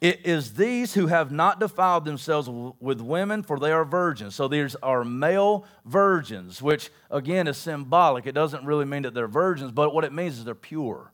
It 0.00 0.24
is 0.24 0.54
these 0.54 0.94
who 0.94 1.08
have 1.08 1.32
not 1.32 1.58
defiled 1.58 2.04
themselves 2.04 2.48
with 2.78 3.00
women, 3.00 3.42
for 3.42 3.58
they 3.58 3.72
are 3.72 3.84
virgins. 3.84 4.36
So 4.36 4.46
these 4.46 4.76
are 4.76 5.04
male 5.04 5.64
virgins, 5.84 6.62
which 6.62 6.90
again 7.10 7.48
is 7.48 7.56
symbolic. 7.56 8.26
It 8.26 8.32
doesn't 8.32 8.64
really 8.64 8.84
mean 8.84 9.02
that 9.02 9.14
they're 9.14 9.26
virgins, 9.26 9.72
but 9.72 9.92
what 9.92 10.04
it 10.04 10.12
means 10.12 10.38
is 10.38 10.44
they're 10.44 10.54
pure. 10.54 11.12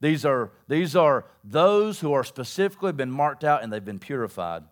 These 0.00 0.24
are, 0.24 0.52
these 0.66 0.96
are 0.96 1.26
those 1.44 2.00
who 2.00 2.12
are 2.12 2.24
specifically 2.24 2.92
been 2.92 3.10
marked 3.10 3.44
out 3.44 3.62
and 3.62 3.72
they've 3.72 3.84
been 3.84 3.98
purified. 3.98 4.64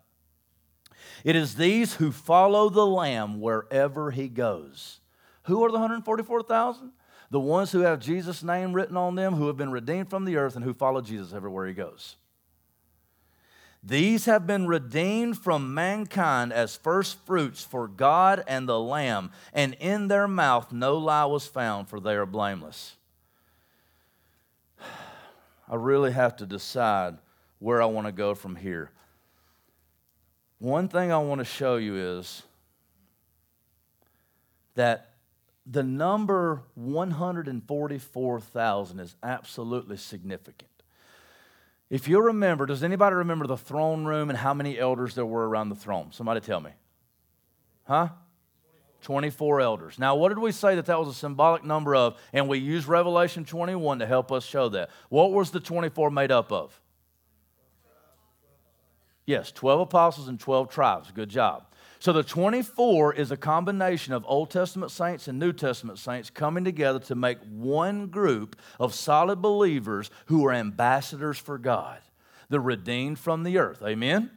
It 1.23 1.35
is 1.35 1.55
these 1.55 1.95
who 1.95 2.11
follow 2.11 2.69
the 2.69 2.85
Lamb 2.85 3.39
wherever 3.39 4.11
he 4.11 4.27
goes. 4.27 4.99
Who 5.43 5.63
are 5.63 5.69
the 5.69 5.79
144,000? 5.79 6.91
The 7.31 7.39
ones 7.39 7.71
who 7.71 7.81
have 7.81 7.99
Jesus' 7.99 8.43
name 8.43 8.73
written 8.73 8.97
on 8.97 9.15
them, 9.15 9.35
who 9.35 9.47
have 9.47 9.57
been 9.57 9.71
redeemed 9.71 10.09
from 10.09 10.25
the 10.25 10.37
earth, 10.37 10.55
and 10.55 10.65
who 10.65 10.73
follow 10.73 11.01
Jesus 11.01 11.33
everywhere 11.33 11.67
he 11.67 11.73
goes. 11.73 12.15
These 13.83 14.25
have 14.25 14.45
been 14.45 14.67
redeemed 14.67 15.37
from 15.37 15.73
mankind 15.73 16.51
as 16.51 16.75
first 16.75 17.23
fruits 17.25 17.63
for 17.63 17.87
God 17.87 18.43
and 18.47 18.67
the 18.67 18.79
Lamb, 18.79 19.31
and 19.53 19.75
in 19.75 20.07
their 20.07 20.27
mouth 20.27 20.73
no 20.73 20.97
lie 20.97 21.25
was 21.25 21.45
found, 21.45 21.87
for 21.87 21.99
they 21.99 22.15
are 22.15 22.25
blameless. 22.25 22.95
I 25.69 25.75
really 25.75 26.11
have 26.11 26.35
to 26.37 26.45
decide 26.45 27.17
where 27.59 27.81
I 27.81 27.85
want 27.85 28.07
to 28.07 28.11
go 28.11 28.33
from 28.33 28.55
here. 28.55 28.91
One 30.57 30.87
thing 30.89 31.11
I 31.11 31.19
want 31.19 31.39
to 31.39 31.45
show 31.45 31.77
you 31.77 31.95
is 31.95 32.43
that 34.75 35.11
the 35.65 35.83
number 35.83 36.63
144,000 36.75 38.99
is 38.99 39.15
absolutely 39.21 39.97
significant. 39.97 40.69
If 41.89 42.07
you 42.07 42.21
remember, 42.21 42.65
does 42.65 42.83
anybody 42.83 43.15
remember 43.15 43.47
the 43.47 43.57
throne 43.57 44.05
room 44.05 44.29
and 44.29 44.37
how 44.37 44.53
many 44.53 44.79
elders 44.79 45.15
there 45.15 45.25
were 45.25 45.45
around 45.47 45.69
the 45.69 45.75
throne? 45.75 46.11
Somebody 46.11 46.39
tell 46.39 46.61
me. 46.61 46.71
Huh? 47.83 48.09
24 49.01 49.61
elders. 49.61 49.99
Now, 49.99 50.15
what 50.15 50.29
did 50.29 50.39
we 50.39 50.51
say 50.51 50.75
that 50.75 50.85
that 50.87 50.99
was 50.99 51.07
a 51.07 51.13
symbolic 51.13 51.63
number 51.63 51.95
of? 51.95 52.17
And 52.33 52.47
we 52.47 52.57
use 52.59 52.87
Revelation 52.87 53.45
21 53.45 53.99
to 53.99 54.05
help 54.05 54.31
us 54.31 54.45
show 54.45 54.69
that. 54.69 54.89
What 55.09 55.31
was 55.31 55.51
the 55.51 55.59
24 55.59 56.11
made 56.11 56.31
up 56.31 56.51
of? 56.51 56.79
Yes, 59.25 59.51
12 59.51 59.81
apostles 59.81 60.27
and 60.27 60.39
12 60.39 60.69
tribes. 60.69 61.11
Good 61.11 61.29
job. 61.29 61.65
So 61.99 62.13
the 62.13 62.23
24 62.23 63.13
is 63.13 63.29
a 63.29 63.37
combination 63.37 64.13
of 64.13 64.23
Old 64.25 64.49
Testament 64.49 64.89
saints 64.89 65.27
and 65.27 65.37
New 65.37 65.51
Testament 65.51 65.99
saints 65.99 66.29
coming 66.29 66.63
together 66.63 66.99
to 66.99 67.15
make 67.15 67.37
one 67.47 68.07
group 68.07 68.55
of 68.79 68.95
solid 68.95 69.41
believers 69.41 70.09
who 70.27 70.45
are 70.47 70.53
ambassadors 70.53 71.37
for 71.37 71.57
God, 71.57 71.99
the 72.47 72.59
redeemed 72.59 73.19
from 73.19 73.43
the 73.43 73.57
earth. 73.57 73.83
Amen? 73.83 74.31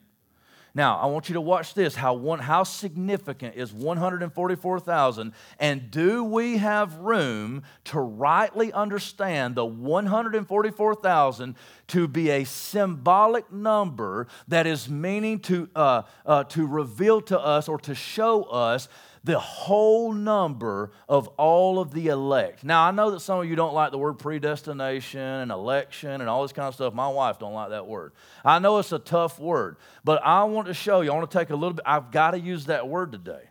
Now, 0.74 0.96
I 0.96 1.06
want 1.06 1.28
you 1.28 1.34
to 1.34 1.40
watch 1.40 1.74
this. 1.74 1.94
How, 1.94 2.14
one, 2.14 2.38
how 2.38 2.62
significant 2.62 3.56
is 3.56 3.74
144,000? 3.74 5.34
And 5.58 5.90
do 5.90 6.24
we 6.24 6.56
have 6.56 6.96
room 6.96 7.62
to 7.84 8.00
rightly 8.00 8.72
understand 8.72 9.54
the 9.54 9.66
144,000 9.66 11.56
to 11.88 12.08
be 12.08 12.30
a 12.30 12.44
symbolic 12.44 13.52
number 13.52 14.28
that 14.48 14.66
is 14.66 14.88
meaning 14.88 15.40
to, 15.40 15.68
uh, 15.76 16.02
uh, 16.24 16.44
to 16.44 16.66
reveal 16.66 17.20
to 17.20 17.38
us 17.38 17.68
or 17.68 17.78
to 17.80 17.94
show 17.94 18.44
us 18.44 18.88
the 19.24 19.38
whole 19.38 20.12
number 20.12 20.90
of 21.08 21.28
all 21.36 21.78
of 21.78 21.92
the 21.92 22.08
elect. 22.08 22.64
Now, 22.64 22.86
I 22.86 22.90
know 22.90 23.12
that 23.12 23.20
some 23.20 23.38
of 23.38 23.46
you 23.46 23.54
don't 23.54 23.74
like 23.74 23.92
the 23.92 23.98
word 23.98 24.14
predestination 24.14 25.20
and 25.20 25.52
election 25.52 26.20
and 26.20 26.28
all 26.28 26.42
this 26.42 26.52
kind 26.52 26.66
of 26.66 26.74
stuff. 26.74 26.92
My 26.92 27.08
wife 27.08 27.38
don't 27.38 27.52
like 27.52 27.70
that 27.70 27.86
word. 27.86 28.12
I 28.44 28.58
know 28.58 28.78
it's 28.78 28.90
a 28.90 28.98
tough 28.98 29.38
word, 29.38 29.76
but 30.02 30.20
I 30.24 30.42
want 30.44 30.66
to 30.66 30.74
show 30.74 31.02
you. 31.02 31.12
I 31.12 31.14
want 31.14 31.30
to 31.30 31.38
take 31.38 31.50
a 31.50 31.54
little 31.54 31.74
bit. 31.74 31.84
I've 31.86 32.10
got 32.10 32.32
to 32.32 32.40
use 32.40 32.66
that 32.66 32.88
word 32.88 33.12
today. 33.12 33.50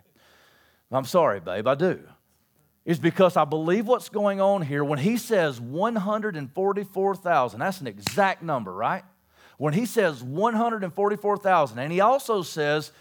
I'm 0.90 1.06
sorry, 1.06 1.40
babe, 1.40 1.66
I 1.66 1.74
do. 1.74 2.00
Is 2.84 2.98
because 2.98 3.36
I 3.36 3.44
believe 3.44 3.86
what's 3.86 4.10
going 4.10 4.40
on 4.40 4.60
here. 4.60 4.84
When 4.84 4.98
he 4.98 5.16
says 5.16 5.60
144,000, 5.60 7.60
that's 7.60 7.80
an 7.80 7.86
exact 7.86 8.42
number, 8.42 8.74
right? 8.74 9.04
When 9.56 9.72
he 9.72 9.86
says 9.86 10.22
144,000, 10.22 11.78
and 11.78 11.92
he 11.92 12.00
also 12.00 12.42
says 12.42 12.92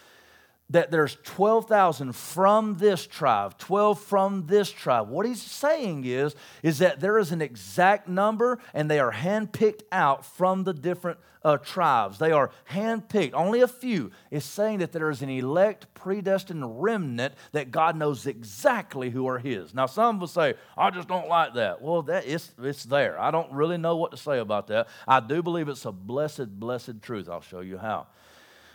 that 0.72 0.90
there's 0.90 1.18
12,000 1.24 2.14
from 2.14 2.78
this 2.78 3.06
tribe, 3.06 3.58
12 3.58 4.02
from 4.02 4.48
this 4.48 4.72
tribe. 4.72 5.10
What 5.10 5.26
he's 5.26 5.42
saying 5.42 6.06
is, 6.06 6.36
is 6.64 6.80
that 6.80 7.00
there 7.00 7.18
is 7.18 7.32
an 7.32 7.42
exact 7.42 8.08
number 8.08 8.60
and 8.74 8.90
they 8.90 9.00
are 9.00 9.12
handpicked 9.12 9.82
out 9.92 10.26
from 10.26 10.64
the 10.64 10.74
different 10.74 11.20
uh, 11.44 11.58
tribes. 11.58 12.20
They 12.20 12.32
are 12.32 12.52
handpicked, 12.72 13.34
only 13.34 13.62
a 13.62 13.68
few. 13.68 14.12
It's 14.30 14.46
saying 14.46 14.80
that 14.80 14.92
there 14.92 15.10
is 15.10 15.22
an 15.22 15.30
elect, 15.30 15.94
predestined 15.94 16.82
remnant 16.82 17.34
that 17.52 17.72
God 17.72 17.98
knows 17.98 18.26
exactly 18.26 19.10
who 19.10 19.28
are 19.28 19.40
his. 19.40 19.74
Now, 19.74 19.88
some 19.88 20.20
will 20.20 20.28
say, 20.28 20.54
I 20.78 20.90
just 20.92 21.08
don't 21.08 21.28
like 21.28 21.56
that. 21.56 21.82
Well, 21.82 22.04
that 22.04 22.26
is, 22.26 22.52
it's 22.62 22.84
there. 22.84 23.20
I 23.20 23.32
don't 23.32 23.52
really 23.52 23.78
know 23.78 23.98
what 23.98 24.12
to 24.12 24.18
say 24.18 24.40
about 24.40 24.68
that. 24.68 24.88
I 25.08 25.20
do 25.20 25.42
believe 25.42 25.68
it's 25.68 25.86
a 25.86 25.92
blessed, 25.92 26.60
blessed 26.60 27.02
truth. 27.02 27.28
I'll 27.28 27.42
show 27.42 27.62
you 27.62 27.78
how. 27.78 28.08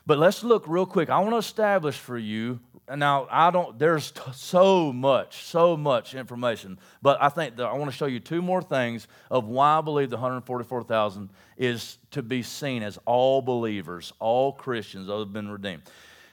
But 0.07 0.19
let's 0.19 0.45
look 0.45 0.65
real 0.69 0.87
quick. 0.87 1.11
I 1.11 1.19
want 1.19 1.33
to 1.33 1.39
establish 1.39 1.99
for 1.99 2.17
you. 2.17 2.61
Now, 2.95 3.27
I 3.29 3.51
don't, 3.51 3.77
there's 3.77 4.13
t- 4.13 4.21
so 4.33 4.93
much, 4.93 5.43
so 5.43 5.77
much 5.77 6.15
information, 6.15 6.79
but 7.03 7.21
I 7.21 7.29
think 7.29 7.57
that 7.57 7.67
I 7.67 7.73
want 7.73 7.91
to 7.91 7.97
show 7.97 8.07
you 8.07 8.21
two 8.21 8.41
more 8.41 8.63
things 8.63 9.09
of 9.29 9.49
why 9.49 9.79
I 9.79 9.81
believe 9.81 10.09
the 10.09 10.17
144,000 10.17 11.29
is 11.57 11.99
to 12.13 12.23
be 12.23 12.45
seen 12.45 12.85
as 12.85 12.97
all 13.05 13.43
believers, 13.43 14.13
all 14.21 14.53
Christians 14.53 15.09
that 15.09 15.19
have 15.19 15.33
been 15.33 15.49
redeemed. 15.49 15.83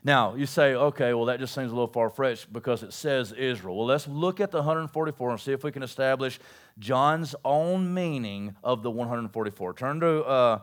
Now, 0.04 0.36
you 0.36 0.46
say, 0.46 0.76
okay, 0.76 1.16
well, 1.16 1.26
that 1.26 1.40
just 1.40 1.56
seems 1.56 1.72
a 1.72 1.74
little 1.74 1.88
far 1.88 2.12
fetched 2.12 2.54
because 2.54 2.84
it 2.84 2.94
says 2.94 3.32
Israel. 3.32 3.78
Well, 3.78 3.88
let's 3.88 4.08
look 4.08 4.40
at 4.40 4.52
the 4.52 4.58
144 4.58 5.32
and 5.32 5.40
see 5.40 5.54
if 5.54 5.64
we 5.64 5.72
can 5.72 5.82
establish 5.82 6.40
John's 6.78 7.34
own 7.44 7.92
meaning 7.92 8.56
of 8.64 8.84
the 8.84 8.92
144. 8.92 9.74
Turn 9.74 10.00
to 10.02 10.24
uh, 10.24 10.60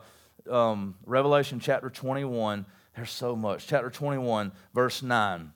um, 0.49 0.95
Revelation 1.05 1.59
chapter 1.59 1.89
21. 1.89 2.65
There's 2.95 3.11
so 3.11 3.35
much. 3.35 3.67
Chapter 3.67 3.89
21, 3.89 4.51
verse 4.73 5.01
9. 5.01 5.53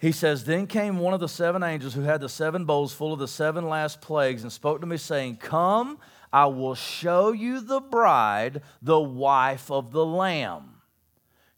He 0.00 0.12
says, 0.12 0.44
Then 0.44 0.66
came 0.66 0.98
one 0.98 1.14
of 1.14 1.20
the 1.20 1.28
seven 1.28 1.62
angels 1.62 1.94
who 1.94 2.02
had 2.02 2.20
the 2.20 2.28
seven 2.28 2.64
bowls 2.64 2.92
full 2.92 3.12
of 3.12 3.18
the 3.18 3.28
seven 3.28 3.68
last 3.68 4.00
plagues 4.00 4.42
and 4.42 4.52
spoke 4.52 4.80
to 4.80 4.86
me, 4.86 4.96
saying, 4.96 5.36
Come, 5.36 5.98
I 6.32 6.46
will 6.46 6.74
show 6.74 7.32
you 7.32 7.60
the 7.60 7.80
bride, 7.80 8.62
the 8.82 9.00
wife 9.00 9.70
of 9.70 9.92
the 9.92 10.04
Lamb. 10.04 10.75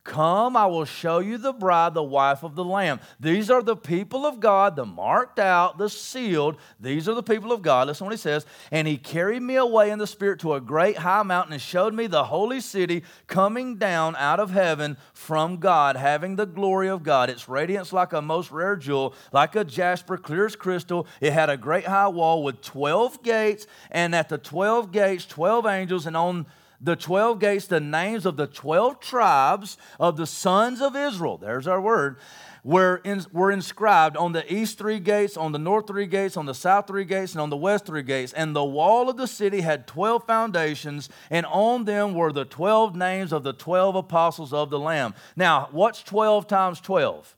Come, 0.09 0.57
I 0.57 0.65
will 0.65 0.87
show 0.87 1.19
you 1.19 1.37
the 1.37 1.53
bride, 1.53 1.93
the 1.93 2.03
wife 2.03 2.43
of 2.43 2.55
the 2.55 2.65
Lamb. 2.65 2.99
These 3.21 3.51
are 3.51 3.63
the 3.63 3.77
people 3.77 4.25
of 4.25 4.41
God, 4.41 4.75
the 4.75 4.87
marked 4.87 5.39
out, 5.39 5.77
the 5.77 5.91
sealed. 5.91 6.57
These 6.81 7.11
are 7.11 7.15
the 7.15 7.23
people 7.23 7.53
of 7.53 7.61
God. 7.61 7.87
Listen 7.87 8.07
what 8.07 8.15
he 8.15 8.17
says. 8.17 8.47
And 8.71 8.89
he 8.89 8.97
carried 8.97 9.43
me 9.43 9.57
away 9.57 9.91
in 9.91 9.99
the 9.99 10.07
Spirit 10.07 10.41
to 10.41 10.55
a 10.55 10.63
great 10.63 10.97
high 10.97 11.23
mountain 11.25 11.53
and 11.53 11.61
showed 11.61 11.93
me 11.93 12.07
the 12.07 12.25
holy 12.25 12.63
city 12.63 13.03
coming 13.27 13.77
down 13.77 14.17
out 14.17 14.41
of 14.41 14.51
heaven 14.51 14.97
from 15.13 15.59
God, 15.59 15.95
having 15.95 16.37
the 16.37 16.47
glory 16.47 16.89
of 16.89 17.03
God. 17.03 17.29
Its 17.29 17.47
radiance 17.47 17.93
like 17.93 18.15
a 18.15 18.23
most 18.23 18.51
rare 18.51 18.77
jewel, 18.77 19.15
like 19.31 19.57
a 19.57 19.65
jasper, 19.65 20.17
clear 20.17 20.47
as 20.47 20.57
crystal. 20.57 21.07
It 21.21 21.35
had 21.35 21.51
a 21.51 21.59
great 21.59 21.85
high 21.85 22.09
wall 22.09 22.43
with 22.43 22.63
12 22.63 23.23
gates, 23.23 23.67
and 23.91 24.15
at 24.15 24.31
the 24.31 24.39
12 24.39 24.91
gates, 24.91 25.27
12 25.27 25.67
angels, 25.67 26.07
and 26.07 26.17
on 26.17 26.47
the 26.81 26.97
12 26.97 27.41
gates, 27.41 27.67
the 27.67 27.81
names 27.81 28.25
of 28.25 28.37
the 28.37 28.47
12 28.47 29.01
tribes 29.01 29.77
of 29.99 30.17
the 30.17 30.27
sons 30.27 30.81
of 30.81 30.95
Israel, 30.95 31.37
there's 31.37 31.67
our 31.67 31.81
word, 31.81 32.19
were, 32.65 33.01
in, 33.05 33.25
were 33.33 33.51
inscribed 33.51 34.17
on 34.17 34.33
the 34.33 34.53
east 34.53 34.79
three 34.79 35.01
gates, 35.01 35.37
on 35.37 35.53
the 35.53 35.59
north 35.59 35.87
three 35.87 36.07
gates, 36.07 36.37
on 36.37 36.47
the 36.47 36.55
south 36.55 36.87
three 36.87 37.05
gates, 37.05 37.33
and 37.33 37.41
on 37.41 37.51
the 37.51 37.57
west 37.57 37.87
three 37.87 38.03
gates. 38.03 38.33
And 38.33 38.55
the 38.55 38.65
wall 38.65 39.09
of 39.09 39.17
the 39.17 39.27
city 39.27 39.61
had 39.61 39.87
12 39.87 40.25
foundations, 40.27 41.09
and 41.31 41.47
on 41.47 41.85
them 41.85 42.15
were 42.15 42.33
the 42.33 42.45
12 42.45 42.95
names 42.95 43.33
of 43.33 43.43
the 43.43 43.53
12 43.53 43.97
apostles 43.97 44.53
of 44.53 44.71
the 44.71 44.79
Lamb. 44.79 45.15
Now, 45.37 45.69
what's 45.73 46.03
12 46.03 46.47
times 46.47 46.81
12? 46.81 47.37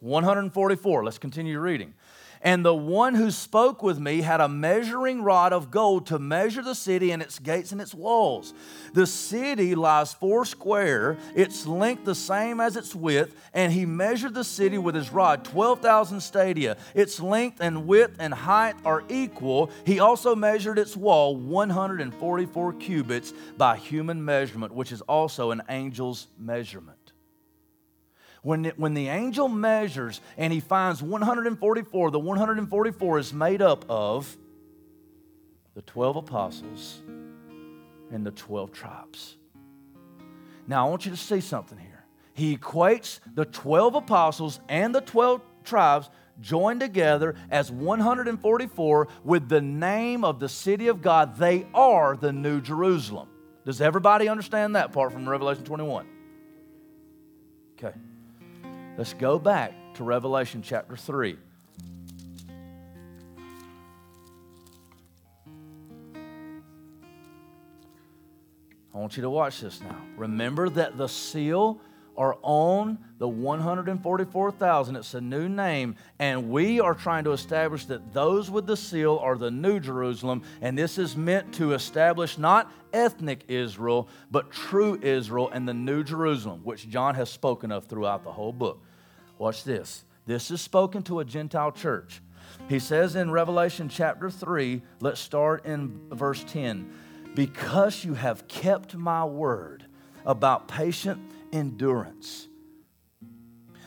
144. 0.00 1.04
Let's 1.04 1.18
continue 1.18 1.58
reading. 1.58 1.94
And 2.42 2.64
the 2.64 2.74
one 2.74 3.14
who 3.14 3.30
spoke 3.30 3.82
with 3.82 3.98
me 3.98 4.20
had 4.20 4.40
a 4.40 4.48
measuring 4.48 5.22
rod 5.22 5.52
of 5.52 5.70
gold 5.70 6.06
to 6.06 6.18
measure 6.18 6.62
the 6.62 6.74
city 6.74 7.10
and 7.10 7.22
its 7.22 7.38
gates 7.38 7.72
and 7.72 7.80
its 7.80 7.94
walls. 7.94 8.54
The 8.94 9.06
city 9.06 9.74
lies 9.74 10.12
four 10.12 10.44
square, 10.44 11.16
its 11.34 11.66
length 11.66 12.04
the 12.04 12.14
same 12.14 12.60
as 12.60 12.76
its 12.76 12.94
width, 12.94 13.34
and 13.54 13.72
he 13.72 13.86
measured 13.86 14.34
the 14.34 14.44
city 14.44 14.78
with 14.78 14.94
his 14.94 15.12
rod, 15.12 15.44
12,000 15.44 16.20
stadia. 16.20 16.76
Its 16.94 17.20
length 17.20 17.58
and 17.60 17.86
width 17.86 18.16
and 18.18 18.32
height 18.32 18.76
are 18.84 19.04
equal. 19.08 19.70
He 19.84 20.00
also 20.00 20.34
measured 20.34 20.78
its 20.78 20.96
wall 20.96 21.36
144 21.36 22.72
cubits 22.74 23.32
by 23.56 23.76
human 23.76 24.24
measurement, 24.24 24.74
which 24.74 24.92
is 24.92 25.00
also 25.02 25.50
an 25.50 25.62
angel's 25.68 26.28
measurement 26.38 26.95
when, 28.46 28.64
it, 28.64 28.78
when 28.78 28.94
the 28.94 29.08
angel 29.08 29.48
measures 29.48 30.20
and 30.36 30.52
he 30.52 30.60
finds 30.60 31.02
144, 31.02 32.12
the 32.12 32.18
144 32.20 33.18
is 33.18 33.32
made 33.32 33.60
up 33.60 33.84
of 33.88 34.36
the 35.74 35.82
12 35.82 36.14
apostles 36.14 37.02
and 38.12 38.24
the 38.24 38.30
12 38.30 38.70
tribes. 38.70 39.36
Now, 40.68 40.86
I 40.86 40.90
want 40.90 41.06
you 41.06 41.10
to 41.10 41.16
see 41.16 41.40
something 41.40 41.76
here. 41.76 42.04
He 42.34 42.56
equates 42.56 43.18
the 43.34 43.46
12 43.46 43.96
apostles 43.96 44.60
and 44.68 44.94
the 44.94 45.00
12 45.00 45.42
tribes 45.64 46.08
joined 46.40 46.78
together 46.78 47.34
as 47.50 47.72
144 47.72 49.08
with 49.24 49.48
the 49.48 49.60
name 49.60 50.24
of 50.24 50.38
the 50.38 50.48
city 50.48 50.86
of 50.86 51.02
God. 51.02 51.36
They 51.36 51.66
are 51.74 52.16
the 52.16 52.32
New 52.32 52.60
Jerusalem. 52.60 53.28
Does 53.64 53.80
everybody 53.80 54.28
understand 54.28 54.76
that 54.76 54.92
part 54.92 55.12
from 55.12 55.28
Revelation 55.28 55.64
21? 55.64 56.06
Okay. 57.76 57.92
Let's 58.98 59.12
go 59.12 59.38
back 59.38 59.74
to 59.96 60.04
Revelation 60.04 60.62
chapter 60.62 60.96
3. 60.96 61.36
I 68.94 68.98
want 68.98 69.18
you 69.18 69.22
to 69.22 69.28
watch 69.28 69.60
this 69.60 69.82
now. 69.82 70.00
Remember 70.16 70.70
that 70.70 70.96
the 70.96 71.08
seal 71.08 71.78
are 72.16 72.38
on 72.40 72.96
the 73.18 73.28
144,000. 73.28 74.96
It's 74.96 75.12
a 75.12 75.20
new 75.20 75.46
name, 75.46 75.96
and 76.18 76.48
we 76.48 76.80
are 76.80 76.94
trying 76.94 77.24
to 77.24 77.32
establish 77.32 77.84
that 77.86 78.14
those 78.14 78.50
with 78.50 78.66
the 78.66 78.78
seal 78.78 79.18
are 79.18 79.36
the 79.36 79.50
New 79.50 79.78
Jerusalem, 79.78 80.40
and 80.62 80.78
this 80.78 80.96
is 80.96 81.18
meant 81.18 81.52
to 81.56 81.74
establish 81.74 82.38
not 82.38 82.72
ethnic 82.94 83.44
Israel, 83.48 84.08
but 84.30 84.50
true 84.50 84.98
Israel 85.02 85.50
and 85.50 85.68
the 85.68 85.74
New 85.74 86.02
Jerusalem, 86.02 86.62
which 86.64 86.88
John 86.88 87.14
has 87.14 87.28
spoken 87.28 87.70
of 87.70 87.84
throughout 87.84 88.24
the 88.24 88.32
whole 88.32 88.54
book. 88.54 88.82
Watch 89.38 89.64
this. 89.64 90.04
This 90.26 90.50
is 90.50 90.60
spoken 90.60 91.02
to 91.04 91.20
a 91.20 91.24
Gentile 91.24 91.72
church. 91.72 92.20
He 92.68 92.78
says 92.78 93.16
in 93.16 93.30
Revelation 93.30 93.88
chapter 93.88 94.30
3, 94.30 94.82
let's 95.00 95.20
start 95.20 95.66
in 95.66 96.00
verse 96.10 96.44
10 96.48 96.90
because 97.34 98.04
you 98.04 98.14
have 98.14 98.48
kept 98.48 98.94
my 98.94 99.24
word 99.24 99.84
about 100.24 100.68
patient 100.68 101.20
endurance, 101.52 102.48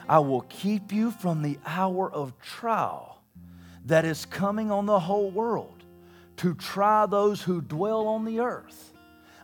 I 0.08 0.20
will 0.20 0.42
keep 0.42 0.92
you 0.92 1.10
from 1.10 1.42
the 1.42 1.58
hour 1.66 2.10
of 2.10 2.38
trial 2.40 3.22
that 3.84 4.04
is 4.04 4.24
coming 4.24 4.70
on 4.70 4.86
the 4.86 5.00
whole 5.00 5.30
world 5.30 5.84
to 6.38 6.54
try 6.54 7.06
those 7.06 7.42
who 7.42 7.60
dwell 7.60 8.06
on 8.06 8.24
the 8.24 8.40
earth. 8.40 8.89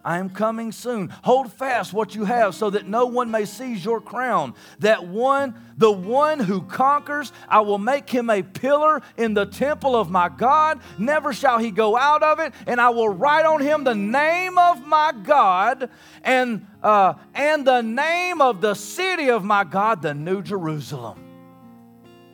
I 0.06 0.18
am 0.18 0.30
coming 0.30 0.70
soon. 0.70 1.08
Hold 1.24 1.52
fast 1.52 1.92
what 1.92 2.14
you 2.14 2.24
have 2.24 2.54
so 2.54 2.70
that 2.70 2.86
no 2.86 3.06
one 3.06 3.28
may 3.28 3.44
seize 3.44 3.84
your 3.84 4.00
crown. 4.00 4.54
That 4.78 5.08
one, 5.08 5.60
the 5.76 5.90
one 5.90 6.38
who 6.38 6.62
conquers, 6.62 7.32
I 7.48 7.62
will 7.62 7.78
make 7.78 8.08
him 8.08 8.30
a 8.30 8.42
pillar 8.42 9.02
in 9.16 9.34
the 9.34 9.46
temple 9.46 9.96
of 9.96 10.08
my 10.08 10.28
God. 10.28 10.80
Never 10.96 11.32
shall 11.32 11.58
he 11.58 11.72
go 11.72 11.96
out 11.96 12.22
of 12.22 12.38
it. 12.38 12.54
And 12.68 12.80
I 12.80 12.90
will 12.90 13.08
write 13.08 13.46
on 13.46 13.60
him 13.60 13.82
the 13.82 13.96
name 13.96 14.56
of 14.56 14.86
my 14.86 15.12
God 15.24 15.90
and, 16.22 16.64
uh, 16.84 17.14
and 17.34 17.66
the 17.66 17.82
name 17.82 18.40
of 18.40 18.60
the 18.60 18.74
city 18.74 19.28
of 19.28 19.42
my 19.42 19.64
God, 19.64 20.02
the 20.02 20.14
New 20.14 20.40
Jerusalem, 20.40 21.20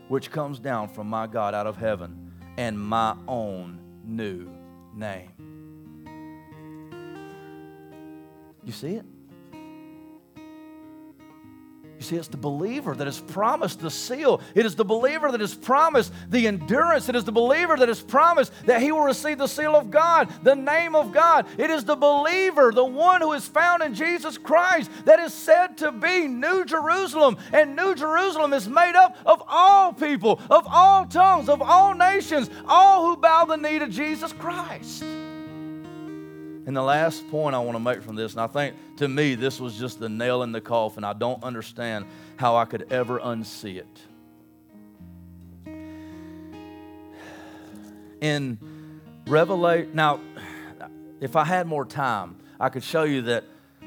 which 0.08 0.30
comes 0.30 0.58
down 0.58 0.88
from 0.88 1.08
my 1.08 1.26
God 1.26 1.54
out 1.54 1.66
of 1.66 1.78
heaven, 1.78 2.32
and 2.58 2.78
my 2.78 3.16
own 3.26 3.78
new 4.04 4.50
name. 4.94 5.31
You 8.64 8.72
see 8.72 8.94
it? 8.94 9.04
You 12.02 12.08
see, 12.08 12.16
it's 12.16 12.26
the 12.26 12.36
believer 12.36 12.96
that 12.96 13.06
is 13.06 13.20
promised 13.20 13.78
the 13.78 13.88
seal. 13.88 14.40
It 14.56 14.66
is 14.66 14.74
the 14.74 14.84
believer 14.84 15.30
that 15.30 15.40
is 15.40 15.54
promised 15.54 16.12
the 16.28 16.48
endurance. 16.48 17.08
It 17.08 17.14
is 17.14 17.22
the 17.22 17.30
believer 17.30 17.76
that 17.76 17.88
is 17.88 18.00
promised 18.00 18.52
that 18.66 18.82
he 18.82 18.90
will 18.90 19.02
receive 19.02 19.38
the 19.38 19.46
seal 19.46 19.76
of 19.76 19.92
God, 19.92 20.28
the 20.42 20.56
name 20.56 20.96
of 20.96 21.12
God. 21.12 21.46
It 21.58 21.70
is 21.70 21.84
the 21.84 21.94
believer, 21.94 22.72
the 22.72 22.84
one 22.84 23.20
who 23.20 23.34
is 23.34 23.46
found 23.46 23.84
in 23.84 23.94
Jesus 23.94 24.36
Christ, 24.36 24.90
that 25.04 25.20
is 25.20 25.32
said 25.32 25.78
to 25.78 25.92
be 25.92 26.26
New 26.26 26.64
Jerusalem. 26.64 27.36
And 27.52 27.76
New 27.76 27.94
Jerusalem 27.94 28.52
is 28.52 28.68
made 28.68 28.96
up 28.96 29.16
of 29.24 29.40
all 29.46 29.92
people, 29.92 30.40
of 30.50 30.66
all 30.68 31.06
tongues, 31.06 31.48
of 31.48 31.62
all 31.62 31.94
nations, 31.94 32.50
all 32.66 33.06
who 33.06 33.16
bow 33.16 33.44
the 33.44 33.54
knee 33.54 33.78
to 33.78 33.86
Jesus 33.86 34.32
Christ. 34.32 35.04
And 36.64 36.76
the 36.76 36.82
last 36.82 37.28
point 37.28 37.56
I 37.56 37.58
want 37.58 37.74
to 37.74 37.80
make 37.80 38.02
from 38.02 38.14
this, 38.14 38.32
and 38.32 38.40
I 38.40 38.46
think 38.46 38.76
to 38.98 39.08
me 39.08 39.34
this 39.34 39.58
was 39.58 39.76
just 39.76 39.98
the 39.98 40.08
nail 40.08 40.42
in 40.42 40.52
the 40.52 40.60
coffin. 40.60 41.02
I 41.02 41.12
don't 41.12 41.42
understand 41.42 42.06
how 42.36 42.56
I 42.56 42.64
could 42.64 42.92
ever 42.92 43.18
unsee 43.18 43.78
it. 43.78 44.00
In 48.20 48.58
Revelation, 49.26 49.90
now, 49.94 50.20
if 51.20 51.34
I 51.34 51.44
had 51.44 51.66
more 51.66 51.84
time, 51.84 52.36
I 52.60 52.68
could 52.68 52.84
show 52.84 53.02
you 53.02 53.22
that 53.22 53.44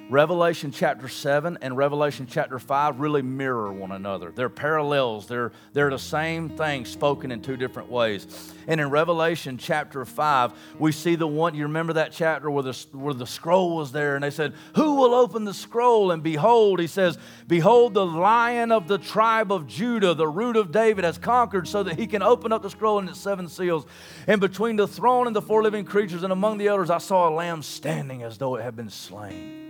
Revelation 0.08 0.70
chapter 0.72 1.08
7 1.08 1.58
and 1.64 1.76
Revelation 1.76 2.28
chapter 2.30 2.60
5 2.60 3.00
really 3.00 3.24
mirror 3.24 3.74
one 3.74 3.92
another. 3.92 4.32
They're 4.32 4.50
parallels, 4.50 5.26
they're, 5.26 5.52
they're 5.74 5.90
the 5.90 5.98
same 5.98 6.50
thing 6.50 6.86
spoken 6.86 7.32
in 7.32 7.42
two 7.42 7.58
different 7.58 7.90
ways. 7.90 8.54
And 8.68 8.80
in 8.80 8.92
Revelation 8.92 9.58
chapter 9.58 10.06
5, 10.06 10.54
we 10.78 10.92
see 10.92 11.16
the 11.16 11.26
one, 11.26 11.56
you 11.56 11.64
remember 11.64 11.94
that 11.94 12.12
chapter 12.12 12.52
where 12.52 12.62
the, 12.62 12.86
where 12.92 13.16
the 13.16 13.26
scroll 13.26 13.76
was 13.76 13.92
there, 13.92 14.14
and 14.14 14.24
they 14.24 14.30
said, 14.30 14.54
Who 14.76 14.94
will 14.94 15.16
open 15.16 15.44
the 15.44 15.56
scroll? 15.56 16.12
And 16.12 16.22
behold, 16.22 16.80
he 16.80 16.88
says, 16.88 17.18
Behold, 17.48 17.96
the 17.96 18.06
lion 18.06 18.72
of 18.72 18.88
the 18.88 19.00
tribe 19.00 19.52
of 19.52 19.66
Judah, 19.66 20.14
the 20.14 20.28
root 20.28 20.56
of 20.56 20.72
David, 20.72 21.04
has 21.04 21.18
conquered 21.18 21.68
so 21.68 21.82
that 21.82 21.98
he 21.98 22.06
can 22.06 22.22
open 22.22 22.52
up 22.52 22.62
the 22.62 22.70
scroll 22.70 23.00
and 23.00 23.10
its 23.10 23.20
seven 23.20 23.50
seals. 23.50 23.88
And 24.28 24.40
between 24.40 24.76
the 24.76 24.88
throne 24.88 25.26
and 25.26 25.36
the 25.36 25.42
four 25.42 25.64
living 25.64 25.84
creatures 25.84 26.22
and 26.22 26.32
among 26.32 26.60
the 26.60 26.68
elders, 26.68 26.92
I 26.92 27.00
saw 27.00 27.28
a 27.28 27.34
lamb 27.34 27.64
standing 27.64 28.22
as 28.22 28.38
though 28.38 28.56
it 28.56 28.62
had 28.62 28.76
been 28.76 28.92
slain 28.92 29.65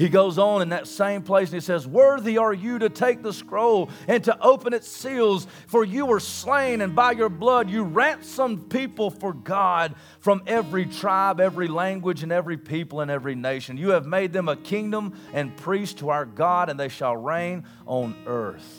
He 0.00 0.08
goes 0.08 0.38
on 0.38 0.62
in 0.62 0.70
that 0.70 0.86
same 0.86 1.20
place 1.20 1.48
and 1.50 1.60
he 1.60 1.60
says, 1.60 1.86
Worthy 1.86 2.38
are 2.38 2.54
you 2.54 2.78
to 2.78 2.88
take 2.88 3.22
the 3.22 3.34
scroll 3.34 3.90
and 4.08 4.24
to 4.24 4.40
open 4.40 4.72
its 4.72 4.88
seals, 4.88 5.46
for 5.66 5.84
you 5.84 6.06
were 6.06 6.20
slain, 6.20 6.80
and 6.80 6.96
by 6.96 7.12
your 7.12 7.28
blood 7.28 7.68
you 7.68 7.82
ransomed 7.82 8.70
people 8.70 9.10
for 9.10 9.34
God 9.34 9.94
from 10.20 10.42
every 10.46 10.86
tribe, 10.86 11.38
every 11.38 11.68
language, 11.68 12.22
and 12.22 12.32
every 12.32 12.56
people 12.56 13.02
and 13.02 13.10
every 13.10 13.34
nation. 13.34 13.76
You 13.76 13.90
have 13.90 14.06
made 14.06 14.32
them 14.32 14.48
a 14.48 14.56
kingdom 14.56 15.20
and 15.34 15.54
priests 15.54 16.00
to 16.00 16.08
our 16.08 16.24
God, 16.24 16.70
and 16.70 16.80
they 16.80 16.88
shall 16.88 17.14
reign 17.14 17.66
on 17.84 18.16
earth. 18.26 18.78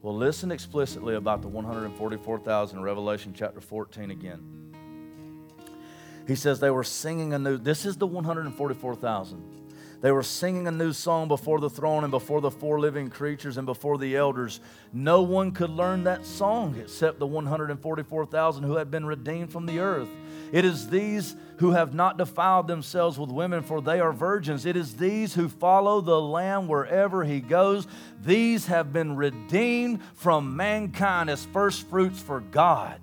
Well, 0.00 0.16
listen 0.16 0.50
explicitly 0.50 1.16
about 1.16 1.42
the 1.42 1.48
144,000 1.48 2.78
in 2.78 2.82
Revelation 2.82 3.34
chapter 3.36 3.60
14 3.60 4.12
again. 4.12 4.59
He 6.30 6.36
says 6.36 6.60
they 6.60 6.70
were 6.70 6.84
singing 6.84 7.34
a 7.34 7.40
new, 7.40 7.58
this 7.58 7.84
is 7.84 7.96
the 7.96 8.06
144,000. 8.06 9.42
They 10.00 10.12
were 10.12 10.22
singing 10.22 10.68
a 10.68 10.70
new 10.70 10.92
song 10.92 11.26
before 11.26 11.58
the 11.58 11.68
throne 11.68 12.04
and 12.04 12.12
before 12.12 12.40
the 12.40 12.52
four 12.52 12.78
living 12.78 13.10
creatures 13.10 13.56
and 13.56 13.66
before 13.66 13.98
the 13.98 14.14
elders. 14.14 14.60
No 14.92 15.22
one 15.22 15.50
could 15.50 15.70
learn 15.70 16.04
that 16.04 16.24
song 16.24 16.76
except 16.80 17.18
the 17.18 17.26
144,000 17.26 18.62
who 18.62 18.76
had 18.76 18.92
been 18.92 19.06
redeemed 19.06 19.50
from 19.50 19.66
the 19.66 19.80
earth. 19.80 20.08
It 20.52 20.64
is 20.64 20.88
these 20.88 21.34
who 21.56 21.72
have 21.72 21.94
not 21.94 22.16
defiled 22.16 22.68
themselves 22.68 23.18
with 23.18 23.30
women, 23.30 23.64
for 23.64 23.82
they 23.82 23.98
are 23.98 24.12
virgins. 24.12 24.66
It 24.66 24.76
is 24.76 24.94
these 24.94 25.34
who 25.34 25.48
follow 25.48 26.00
the 26.00 26.20
Lamb 26.20 26.68
wherever 26.68 27.24
he 27.24 27.40
goes. 27.40 27.88
These 28.22 28.66
have 28.66 28.92
been 28.92 29.16
redeemed 29.16 30.00
from 30.14 30.54
mankind 30.54 31.28
as 31.28 31.44
first 31.46 31.88
fruits 31.88 32.22
for 32.22 32.38
God. 32.38 33.00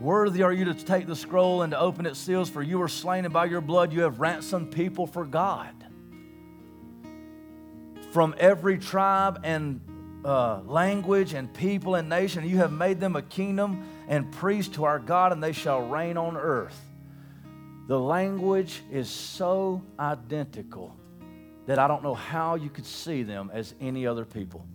Worthy 0.00 0.42
are 0.42 0.52
you 0.52 0.64
to 0.64 0.72
take 0.72 1.06
the 1.06 1.14
scroll 1.14 1.60
and 1.60 1.72
to 1.72 1.78
open 1.78 2.06
its 2.06 2.18
seals, 2.18 2.48
for 2.48 2.62
you 2.62 2.78
were 2.78 2.88
slain, 2.88 3.26
and 3.26 3.34
by 3.34 3.44
your 3.44 3.60
blood 3.60 3.92
you 3.92 4.00
have 4.02 4.18
ransomed 4.18 4.72
people 4.72 5.06
for 5.06 5.26
God. 5.26 5.74
From 8.10 8.34
every 8.38 8.78
tribe 8.78 9.40
and 9.44 9.82
uh, 10.24 10.62
language 10.62 11.34
and 11.34 11.52
people 11.52 11.96
and 11.96 12.08
nation, 12.08 12.48
you 12.48 12.56
have 12.56 12.72
made 12.72 12.98
them 12.98 13.14
a 13.14 13.20
kingdom 13.20 13.86
and 14.08 14.32
priests 14.32 14.74
to 14.76 14.84
our 14.84 14.98
God, 14.98 15.32
and 15.32 15.42
they 15.42 15.52
shall 15.52 15.82
reign 15.82 16.16
on 16.16 16.34
earth. 16.34 16.80
The 17.86 18.00
language 18.00 18.80
is 18.90 19.10
so 19.10 19.82
identical 19.98 20.96
that 21.66 21.78
I 21.78 21.86
don't 21.86 22.02
know 22.02 22.14
how 22.14 22.54
you 22.54 22.70
could 22.70 22.86
see 22.86 23.22
them 23.22 23.50
as 23.52 23.74
any 23.82 24.06
other 24.06 24.24
people. 24.24 24.66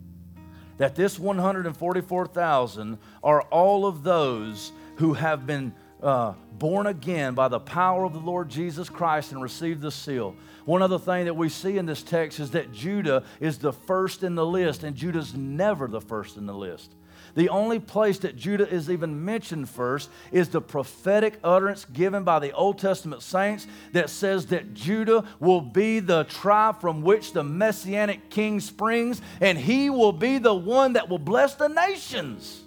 That 0.78 0.96
this 0.96 1.18
144,000 1.18 3.00
are 3.24 3.42
all 3.42 3.88
of 3.88 4.04
those 4.04 4.72
who 4.96 5.14
have 5.14 5.46
been 5.46 5.74
uh, 6.02 6.34
born 6.58 6.88
again 6.88 7.34
by 7.34 7.48
the 7.48 7.60
power 7.60 8.06
of 8.06 8.14
the 8.14 8.20
Lord 8.20 8.50
Jesus 8.50 8.90
Christ 8.90 9.32
and 9.32 9.42
received 9.42 9.82
the 9.82 9.92
seal. 9.92 10.36
One 10.66 10.82
other 10.82 11.00
thing 11.00 11.26
that 11.26 11.36
we 11.36 11.50
see 11.50 11.78
in 11.78 11.86
this 11.86 12.04
text 12.04 12.40
is 12.40 12.52
that 12.52 12.72
Judah 12.72 13.24
is 13.40 13.58
the 13.58 13.74
first 13.74 14.24
in 14.24 14.36
the 14.36 14.46
list, 14.46 14.84
and 14.84 14.96
Judah's 14.96 15.34
never 15.34 15.88
the 15.88 16.02
first 16.02 16.38
in 16.38 16.46
the 16.46 16.54
list. 16.54 16.92
The 17.36 17.50
only 17.50 17.80
place 17.80 18.20
that 18.20 18.38
Judah 18.38 18.68
is 18.68 18.90
even 18.90 19.26
mentioned 19.26 19.68
first 19.68 20.10
is 20.32 20.50
the 20.50 20.62
prophetic 20.62 21.38
utterance 21.44 21.86
given 21.86 22.24
by 22.24 22.40
the 22.40 22.54
Old 22.54 22.80
Testament 22.80 23.22
saints 23.22 23.68
that 23.92 24.10
says 24.10 24.48
that 24.48 24.74
Judah 24.74 25.26
will 25.40 25.62
be 25.62 26.00
the 26.00 26.24
tribe 26.26 26.80
from 26.80 27.02
which 27.02 27.34
the 27.34 27.44
messianic 27.44 28.30
king 28.30 28.60
springs, 28.60 29.22
and 29.42 29.58
he 29.58 29.90
will 29.90 30.14
be 30.14 30.38
the 30.38 30.54
one 30.54 30.94
that 30.94 31.10
will 31.10 31.20
bless 31.20 31.56
the 31.56 31.68
nations. 31.68 32.65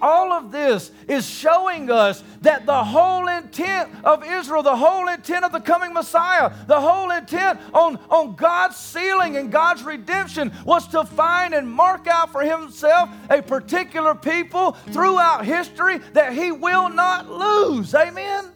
All 0.00 0.32
of 0.32 0.52
this 0.52 0.90
is 1.08 1.28
showing 1.28 1.90
us 1.90 2.22
that 2.42 2.66
the 2.66 2.84
whole 2.84 3.28
intent 3.28 3.90
of 4.04 4.24
Israel, 4.24 4.62
the 4.62 4.76
whole 4.76 5.08
intent 5.08 5.44
of 5.44 5.52
the 5.52 5.60
coming 5.60 5.92
Messiah, 5.92 6.52
the 6.66 6.80
whole 6.80 7.10
intent 7.10 7.58
on, 7.72 7.98
on 8.10 8.34
God's 8.34 8.76
sealing 8.76 9.36
and 9.36 9.50
God's 9.50 9.82
redemption 9.82 10.52
was 10.64 10.86
to 10.88 11.04
find 11.04 11.54
and 11.54 11.70
mark 11.70 12.06
out 12.06 12.30
for 12.30 12.42
himself 12.42 13.08
a 13.30 13.40
particular 13.42 14.14
people 14.14 14.72
throughout 14.90 15.44
history 15.44 15.98
that 16.12 16.34
he 16.34 16.52
will 16.52 16.88
not 16.88 17.30
lose. 17.30 17.94
Amen? 17.94 18.52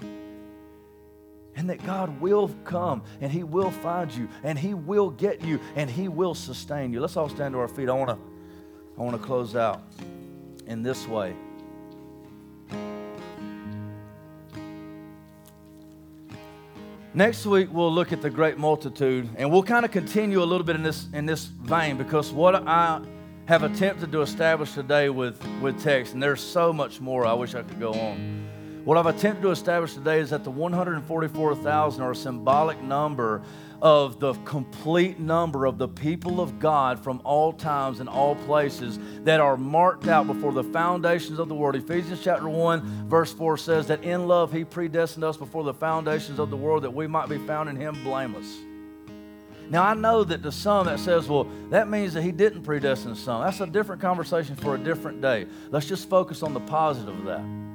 And 1.57 1.69
that 1.71 1.85
God 1.85 2.21
will 2.21 2.49
come 2.65 3.03
and 3.21 3.33
he 3.33 3.43
will 3.43 3.71
find 3.71 4.13
you 4.13 4.29
and 4.43 4.59
he 4.59 4.75
will 4.75 5.11
get 5.11 5.43
you 5.43 5.59
and 5.75 5.91
he 5.91 6.09
will 6.09 6.35
sustain 6.35 6.93
you. 6.93 7.01
Let's 7.01 7.17
all 7.17 7.29
stand 7.29 7.55
to 7.55 7.59
our 7.59 7.69
feet. 7.69 7.89
I 7.89 7.93
want 7.93 8.11
to 8.11 8.19
I 8.99 9.03
want 9.03 9.19
to 9.19 9.27
close 9.27 9.57
out 9.57 9.83
in 10.71 10.85
this 10.85 11.09
way. 11.09 11.35
Next 17.13 17.45
week 17.45 17.69
we'll 17.73 17.93
look 17.93 18.13
at 18.13 18.23
the 18.23 18.31
great 18.31 18.57
multitude, 18.57 19.29
and 19.37 19.51
we'll 19.51 19.65
kind 19.65 19.85
of 19.85 19.91
continue 19.91 20.41
a 20.41 20.47
little 20.47 20.65
bit 20.65 20.77
in 20.77 20.85
this 20.85 21.09
in 21.13 21.27
this 21.27 21.47
vein 21.47 21.97
because 21.99 22.31
what 22.31 22.55
I 22.55 23.03
have 23.47 23.65
attempted 23.65 24.13
to 24.13 24.23
establish 24.23 24.73
today 24.75 25.09
with 25.09 25.45
with 25.61 25.83
text, 25.83 26.15
and 26.15 26.23
there's 26.23 26.41
so 26.41 26.73
much 26.73 27.01
more. 27.01 27.27
I 27.27 27.33
wish 27.33 27.57
I 27.57 27.63
could 27.63 27.81
go 27.81 27.93
on. 27.93 28.49
What 28.85 28.97
I've 28.97 29.07
attempted 29.07 29.43
to 29.43 29.51
establish 29.51 29.95
today 29.95 30.21
is 30.21 30.31
that 30.31 30.45
the 30.45 30.51
144,000 30.51 32.03
are 32.03 32.13
a 32.13 32.17
symbolic 32.17 32.81
number 32.81 33.43
of 33.83 34.21
the 34.21 34.35
complete 34.45 35.19
number 35.19 35.65
of 35.67 35.79
the 35.79 35.89
people 35.89 36.41
of 36.41 36.59
God 36.59 37.03
from 37.03 37.21
all 37.25 37.53
times 37.53 38.01
and 38.01 38.09
all 38.09 38.35
places 38.35 38.99
that 39.25 39.41
are 39.41 39.57
marked 39.57 40.09
out 40.09 40.27
before 40.27 40.53
the 40.53 40.65
foundations 40.65 41.39
of 41.39 41.49
the 41.49 41.55
world. 41.55 41.77
Ephesians 41.77 42.21
chapter 42.23 42.49
1, 42.49 43.09
verse 43.09 43.33
4 43.33 43.57
says 43.57 43.87
that 43.87 44.03
in 44.03 44.29
love 44.29 44.53
he 44.53 44.65
predestined 44.65 45.25
us 45.25 45.37
before 45.37 45.65
the 45.65 45.75
foundations 45.75 46.39
of 46.39 46.51
the 46.51 46.57
world 46.57 46.83
that 46.83 46.93
we 46.93 47.07
might 47.07 47.29
be 47.29 47.39
found 47.39 47.69
in 47.69 47.77
him 47.77 48.03
blameless. 48.05 48.59
Now, 49.71 49.85
I 49.85 49.95
know 49.95 50.25
that 50.25 50.43
to 50.43 50.51
some 50.51 50.87
that 50.87 50.99
says, 50.99 51.29
well, 51.29 51.45
that 51.71 51.89
means 51.89 52.15
that 52.15 52.23
he 52.23 52.33
didn't 52.33 52.65
predestine 52.65 53.15
some. 53.15 53.45
That's 53.45 53.61
a 53.61 53.67
different 53.69 54.03
conversation 54.03 54.57
for 54.57 54.75
a 54.75 54.79
different 54.79 55.21
day. 55.21 55.47
Let's 55.71 55.87
just 55.87 56.09
focus 56.09 56.43
on 56.43 56.55
the 56.55 56.61
positive 56.61 57.17
of 57.17 57.25
that. 57.27 57.70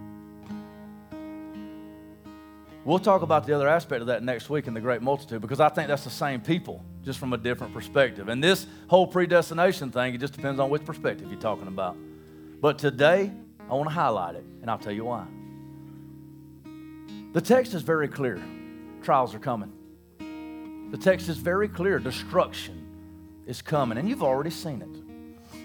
We'll 2.86 2.99
talk 2.99 3.23
about 3.23 3.47
the 3.47 3.53
other 3.53 3.67
aspect 3.67 4.01
of 4.01 4.07
that 4.07 4.21
next 4.21 4.47
week 4.47 4.67
in 4.67 4.75
the 4.75 4.79
great 4.79 5.01
multitude 5.01 5.41
because 5.41 5.59
I 5.59 5.69
think 5.69 5.88
that's 5.88 6.03
the 6.03 6.11
same 6.11 6.39
people, 6.39 6.86
just 7.03 7.17
from 7.17 7.33
a 7.33 7.38
different 7.38 7.73
perspective. 7.73 8.29
And 8.29 8.43
this 8.43 8.67
whole 8.88 9.07
predestination 9.07 9.91
thing, 9.91 10.13
it 10.13 10.19
just 10.19 10.33
depends 10.33 10.59
on 10.59 10.69
which 10.69 10.86
perspective 10.86 11.27
you're 11.31 11.41
talking 11.41 11.67
about. 11.67 11.97
But 12.61 12.77
today, 12.77 13.31
I 13.67 13.73
want 13.73 13.89
to 13.89 13.93
highlight 13.93 14.36
it, 14.36 14.45
and 14.61 14.69
I'll 14.69 14.77
tell 14.77 14.93
you 14.93 15.05
why. 15.05 15.25
The 17.33 17.41
text 17.41 17.73
is 17.73 17.81
very 17.81 18.07
clear 18.07 18.39
trials 19.01 19.33
are 19.33 19.39
coming. 19.39 19.71
The 20.91 20.97
text 20.97 21.27
is 21.27 21.38
very 21.38 21.67
clear 21.67 21.97
destruction 21.97 22.86
is 23.47 23.63
coming, 23.63 23.97
and 23.97 24.07
you've 24.07 24.23
already 24.23 24.51
seen 24.51 24.83
it. 24.83 25.57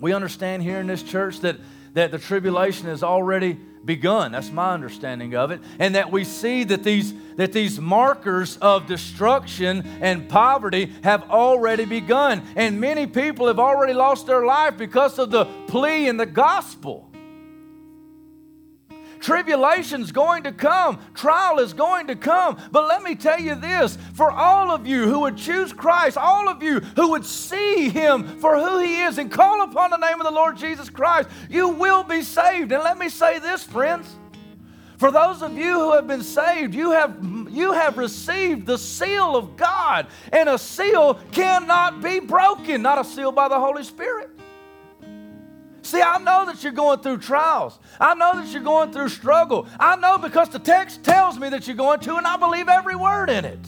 We 0.00 0.12
understand 0.12 0.62
here 0.62 0.78
in 0.78 0.86
this 0.86 1.02
church 1.02 1.40
that, 1.40 1.56
that 1.94 2.10
the 2.10 2.18
tribulation 2.18 2.86
has 2.86 3.02
already 3.02 3.58
begun. 3.84 4.32
That's 4.32 4.50
my 4.50 4.72
understanding 4.72 5.34
of 5.34 5.50
it. 5.50 5.60
And 5.78 5.94
that 5.94 6.10
we 6.10 6.24
see 6.24 6.64
that 6.64 6.84
these, 6.84 7.12
that 7.36 7.52
these 7.52 7.80
markers 7.80 8.56
of 8.58 8.86
destruction 8.86 9.86
and 10.00 10.28
poverty 10.28 10.92
have 11.02 11.28
already 11.30 11.84
begun. 11.84 12.42
And 12.56 12.80
many 12.80 13.06
people 13.06 13.46
have 13.48 13.58
already 13.58 13.92
lost 13.92 14.26
their 14.26 14.44
life 14.44 14.78
because 14.78 15.18
of 15.18 15.30
the 15.30 15.44
plea 15.66 16.08
in 16.08 16.16
the 16.16 16.26
gospel. 16.26 17.11
Tribulation's 19.22 20.10
going 20.10 20.42
to 20.42 20.52
come, 20.52 20.98
trial 21.14 21.60
is 21.60 21.72
going 21.72 22.08
to 22.08 22.16
come. 22.16 22.60
But 22.72 22.88
let 22.88 23.02
me 23.02 23.14
tell 23.14 23.40
you 23.40 23.54
this 23.54 23.96
for 24.14 24.30
all 24.30 24.70
of 24.70 24.86
you 24.86 25.04
who 25.04 25.20
would 25.20 25.36
choose 25.36 25.72
Christ, 25.72 26.16
all 26.16 26.48
of 26.48 26.62
you 26.62 26.80
who 26.80 27.10
would 27.10 27.24
see 27.24 27.88
Him 27.88 28.40
for 28.40 28.58
who 28.58 28.80
He 28.80 29.00
is 29.02 29.18
and 29.18 29.30
call 29.30 29.62
upon 29.62 29.90
the 29.90 29.96
name 29.96 30.20
of 30.20 30.26
the 30.26 30.32
Lord 30.32 30.56
Jesus 30.56 30.90
Christ, 30.90 31.28
you 31.48 31.68
will 31.68 32.02
be 32.02 32.22
saved. 32.22 32.72
And 32.72 32.82
let 32.82 32.98
me 32.98 33.08
say 33.08 33.38
this, 33.38 33.62
friends. 33.62 34.12
For 34.98 35.10
those 35.10 35.42
of 35.42 35.56
you 35.56 35.80
who 35.80 35.92
have 35.94 36.06
been 36.06 36.22
saved, 36.22 36.74
you 36.74 36.90
have, 36.92 37.16
you 37.50 37.72
have 37.72 37.98
received 37.98 38.66
the 38.66 38.78
seal 38.78 39.36
of 39.36 39.56
God, 39.56 40.06
and 40.32 40.48
a 40.48 40.58
seal 40.58 41.14
cannot 41.32 42.02
be 42.02 42.20
broken, 42.20 42.82
not 42.82 43.00
a 43.00 43.04
seal 43.04 43.32
by 43.32 43.48
the 43.48 43.58
Holy 43.58 43.82
Spirit. 43.82 44.30
See, 45.82 46.00
I 46.00 46.18
know 46.18 46.46
that 46.46 46.62
you're 46.62 46.72
going 46.72 47.00
through 47.00 47.18
trials. 47.18 47.78
I 48.00 48.14
know 48.14 48.40
that 48.40 48.52
you're 48.52 48.62
going 48.62 48.92
through 48.92 49.08
struggle. 49.08 49.66
I 49.78 49.96
know 49.96 50.16
because 50.16 50.48
the 50.48 50.58
text 50.58 51.02
tells 51.02 51.38
me 51.38 51.48
that 51.50 51.66
you're 51.66 51.76
going 51.76 52.00
to, 52.00 52.16
and 52.16 52.26
I 52.26 52.36
believe 52.36 52.68
every 52.68 52.96
word 52.96 53.30
in 53.30 53.44
it. 53.44 53.60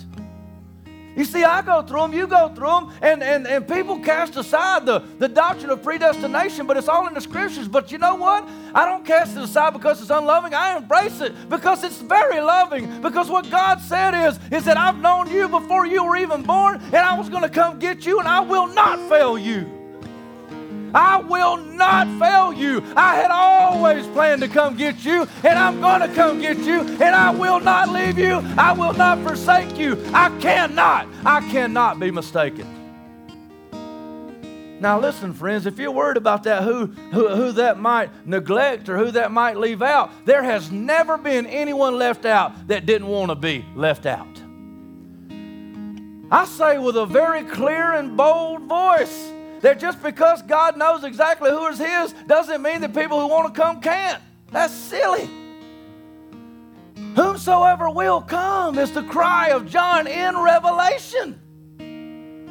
You 1.16 1.24
see, 1.24 1.44
I 1.44 1.62
go 1.62 1.82
through 1.82 2.00
them, 2.00 2.12
you 2.12 2.26
go 2.26 2.48
through 2.48 2.66
them, 2.66 2.92
and, 3.00 3.22
and, 3.22 3.46
and 3.46 3.68
people 3.68 4.00
cast 4.00 4.34
aside 4.36 4.84
the, 4.84 4.98
the 5.18 5.28
doctrine 5.28 5.70
of 5.70 5.82
predestination, 5.82 6.66
but 6.66 6.76
it's 6.76 6.88
all 6.88 7.06
in 7.06 7.14
the 7.14 7.20
scriptures. 7.20 7.68
But 7.68 7.92
you 7.92 7.98
know 7.98 8.16
what? 8.16 8.48
I 8.74 8.84
don't 8.84 9.06
cast 9.06 9.36
it 9.36 9.42
aside 9.42 9.74
because 9.74 10.00
it's 10.00 10.10
unloving. 10.10 10.54
I 10.54 10.76
embrace 10.76 11.20
it 11.20 11.48
because 11.48 11.84
it's 11.84 11.98
very 11.98 12.40
loving. 12.40 13.00
Because 13.00 13.30
what 13.30 13.48
God 13.48 13.80
said 13.80 14.28
is, 14.28 14.40
is 14.50 14.64
that 14.64 14.76
I've 14.76 14.98
known 14.98 15.30
you 15.30 15.48
before 15.48 15.86
you 15.86 16.04
were 16.04 16.16
even 16.16 16.42
born, 16.42 16.80
and 16.86 16.96
I 16.96 17.16
was 17.16 17.28
going 17.28 17.42
to 17.42 17.48
come 17.48 17.78
get 17.78 18.04
you, 18.04 18.18
and 18.18 18.26
I 18.26 18.40
will 18.40 18.66
not 18.66 18.98
fail 19.08 19.38
you. 19.38 19.73
I 20.94 21.18
will 21.18 21.56
not 21.56 22.06
fail 22.20 22.52
you. 22.52 22.82
I 22.96 23.16
had 23.16 23.30
always 23.30 24.06
planned 24.08 24.42
to 24.42 24.48
come 24.48 24.76
get 24.76 25.04
you, 25.04 25.26
and 25.42 25.58
I'm 25.58 25.80
going 25.80 26.08
to 26.08 26.14
come 26.14 26.40
get 26.40 26.58
you, 26.58 26.80
and 26.80 27.16
I 27.16 27.30
will 27.30 27.58
not 27.60 27.88
leave 27.88 28.18
you. 28.18 28.36
I 28.56 28.72
will 28.72 28.92
not 28.92 29.18
forsake 29.22 29.76
you. 29.76 30.00
I 30.14 30.30
cannot, 30.40 31.08
I 31.24 31.40
cannot 31.50 31.98
be 31.98 32.10
mistaken. 32.10 32.82
Now, 34.80 35.00
listen, 35.00 35.32
friends, 35.32 35.66
if 35.66 35.78
you're 35.78 35.90
worried 35.90 36.18
about 36.18 36.42
that, 36.42 36.62
who, 36.62 36.86
who, 36.86 37.28
who 37.28 37.52
that 37.52 37.78
might 37.78 38.10
neglect 38.26 38.88
or 38.88 38.98
who 38.98 39.10
that 39.12 39.32
might 39.32 39.56
leave 39.56 39.82
out, 39.82 40.10
there 40.26 40.42
has 40.42 40.70
never 40.70 41.16
been 41.16 41.46
anyone 41.46 41.96
left 41.96 42.26
out 42.26 42.68
that 42.68 42.84
didn't 42.84 43.08
want 43.08 43.30
to 43.30 43.34
be 43.34 43.64
left 43.74 44.04
out. 44.04 44.26
I 46.30 46.44
say 46.44 46.78
with 46.78 46.96
a 46.96 47.06
very 47.06 47.44
clear 47.44 47.92
and 47.92 48.16
bold 48.16 48.62
voice 48.62 49.30
that 49.64 49.80
just 49.80 50.02
because 50.02 50.42
God 50.42 50.76
knows 50.76 51.04
exactly 51.04 51.50
who 51.50 51.66
is 51.68 51.78
His 51.78 52.12
doesn't 52.26 52.60
mean 52.60 52.82
that 52.82 52.94
people 52.94 53.18
who 53.18 53.28
want 53.28 53.54
to 53.54 53.60
come 53.60 53.80
can't. 53.80 54.22
That's 54.52 54.74
silly. 54.74 55.26
Whomsoever 57.16 57.88
will 57.88 58.20
come 58.20 58.78
is 58.78 58.92
the 58.92 59.04
cry 59.04 59.48
of 59.48 59.66
John 59.66 60.06
in 60.06 60.36
Revelation. 60.36 61.40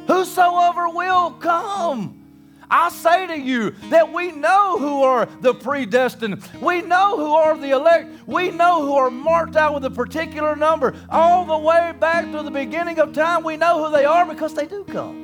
Whosoever 0.08 0.88
will 0.88 1.30
come. 1.30 2.20
I 2.68 2.88
say 2.88 3.28
to 3.28 3.38
you 3.38 3.70
that 3.90 4.12
we 4.12 4.32
know 4.32 4.76
who 4.76 5.04
are 5.04 5.26
the 5.40 5.54
predestined. 5.54 6.42
We 6.60 6.82
know 6.82 7.16
who 7.16 7.32
are 7.32 7.56
the 7.56 7.70
elect. 7.70 8.26
We 8.26 8.50
know 8.50 8.84
who 8.84 8.94
are 8.94 9.10
marked 9.10 9.54
out 9.54 9.72
with 9.74 9.84
a 9.84 9.90
particular 9.90 10.56
number. 10.56 10.96
All 11.08 11.44
the 11.44 11.58
way 11.58 11.94
back 12.00 12.32
to 12.32 12.42
the 12.42 12.50
beginning 12.50 12.98
of 12.98 13.12
time, 13.12 13.44
we 13.44 13.56
know 13.56 13.84
who 13.84 13.92
they 13.92 14.04
are 14.04 14.26
because 14.26 14.54
they 14.54 14.66
do 14.66 14.82
come. 14.82 15.23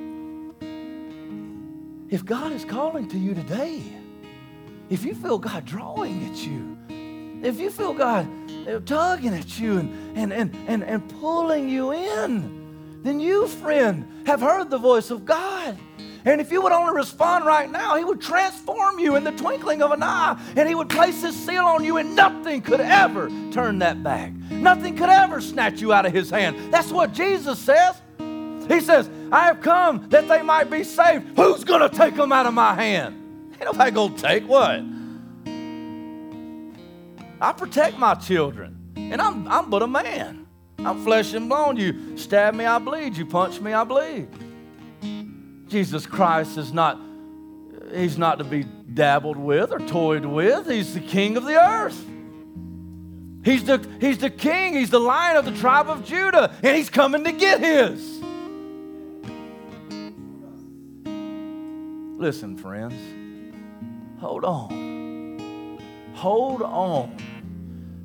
If 2.11 2.25
God 2.25 2.51
is 2.51 2.65
calling 2.65 3.09
to 3.11 3.19
you 3.19 3.35
today, 3.35 3.83
if 4.89 5.05
you 5.05 5.15
feel 5.15 5.39
God 5.39 5.65
drawing 5.65 6.25
at 6.25 6.45
you, 6.45 6.77
if 7.47 7.61
you 7.61 7.71
feel 7.71 7.95
God 7.95 8.29
tugging 8.85 9.33
at 9.33 9.61
you 9.61 9.79
and, 9.79 10.19
and, 10.19 10.33
and, 10.33 10.57
and, 10.67 10.83
and 10.83 11.09
pulling 11.21 11.69
you 11.69 11.93
in, 11.93 13.03
then 13.05 13.21
you, 13.21 13.47
friend, 13.47 14.27
have 14.27 14.41
heard 14.41 14.71
the 14.71 14.79
voice 14.79 15.11
of 15.13 15.25
God. 15.25 15.79
And 16.25 16.41
if 16.41 16.51
you 16.51 16.61
would 16.61 16.73
only 16.73 16.95
respond 16.95 17.47
right 17.47 17.71
now, 17.71 17.97
He 17.97 18.05
would 18.05 18.21
transform 18.21 18.99
you 18.99 19.15
in 19.15 19.23
the 19.23 19.31
twinkling 19.31 19.81
of 19.81 19.93
an 19.93 20.03
eye, 20.03 20.39
and 20.57 20.69
He 20.69 20.75
would 20.75 20.89
place 20.89 21.23
His 21.23 21.37
seal 21.37 21.65
on 21.65 21.85
you, 21.85 21.97
and 21.97 22.17
nothing 22.17 22.61
could 22.61 22.81
ever 22.81 23.31
turn 23.53 23.79
that 23.79 24.03
back. 24.03 24.33
Nothing 24.51 24.97
could 24.97 25.09
ever 25.09 25.41
snatch 25.41 25.81
you 25.81 25.93
out 25.93 26.07
of 26.07 26.13
His 26.13 26.29
hand. 26.29 26.73
That's 26.73 26.91
what 26.91 27.13
Jesus 27.13 27.59
says. 27.61 28.03
He 28.19 28.81
says, 28.81 29.09
I 29.33 29.47
have 29.47 29.61
come 29.61 30.09
that 30.11 30.27
they 30.29 30.43
might 30.43 30.71
be 30.71 30.83
saved. 30.83 31.37
Who's 31.37 31.65
going 31.65 31.89
to 31.89 31.97
take 31.97 32.17
them 32.17 32.33
out 32.33 32.47
of 32.47 32.55
my 32.55 32.75
hand? 32.75 33.53
Ain't 33.55 33.65
nobody 33.65 33.91
going 33.91 34.15
to 34.15 34.23
take 34.23 34.49
what? 34.49 34.83
I 37.43 37.53
protect 37.53 37.97
my 37.97 38.15
children, 38.15 38.93
and 38.97 39.21
I'm, 39.21 39.49
I'm 39.49 39.71
but 39.71 39.83
a 39.83 39.87
man. 39.87 40.47
I'm 40.79 41.05
flesh 41.05 41.33
and 41.35 41.49
bone. 41.49 41.77
You 41.77 42.17
stab 42.17 42.55
me, 42.55 42.65
I 42.65 42.79
bleed. 42.79 43.17
You 43.17 43.27
punch 43.27 43.61
me, 43.61 43.73
I 43.73 43.85
bleed. 43.85 44.29
Jesus 45.69 46.07
Christ 46.07 46.59
is 46.59 46.73
not, 46.73 46.99
he's 47.95 48.19
not 48.19 48.39
to 48.39 48.45
be 48.45 48.65
dabbled 48.65 49.37
with 49.37 49.73
or 49.73 49.79
toyed 49.79 50.25
with. 50.25 50.69
He's 50.69 50.95
the 50.95 51.01
king 51.01 51.37
of 51.37 51.45
the 51.45 51.63
earth. 51.63 52.05
He's 53.45 53.65
the, 53.65 53.87
he's 54.01 54.19
the 54.19 54.31
king, 54.31 54.75
he's 54.75 54.91
the 54.91 55.01
lion 55.01 55.37
of 55.37 55.45
the 55.47 55.57
tribe 55.57 55.89
of 55.89 56.05
Judah, 56.05 56.55
and 56.63 56.77
he's 56.77 56.91
coming 56.91 57.25
to 57.25 57.33
get 57.33 57.61
his. 57.61 58.20
Listen, 62.21 62.55
friends, 62.55 62.93
hold 64.21 64.45
on. 64.45 65.81
Hold 66.13 66.61
on, 66.61 67.17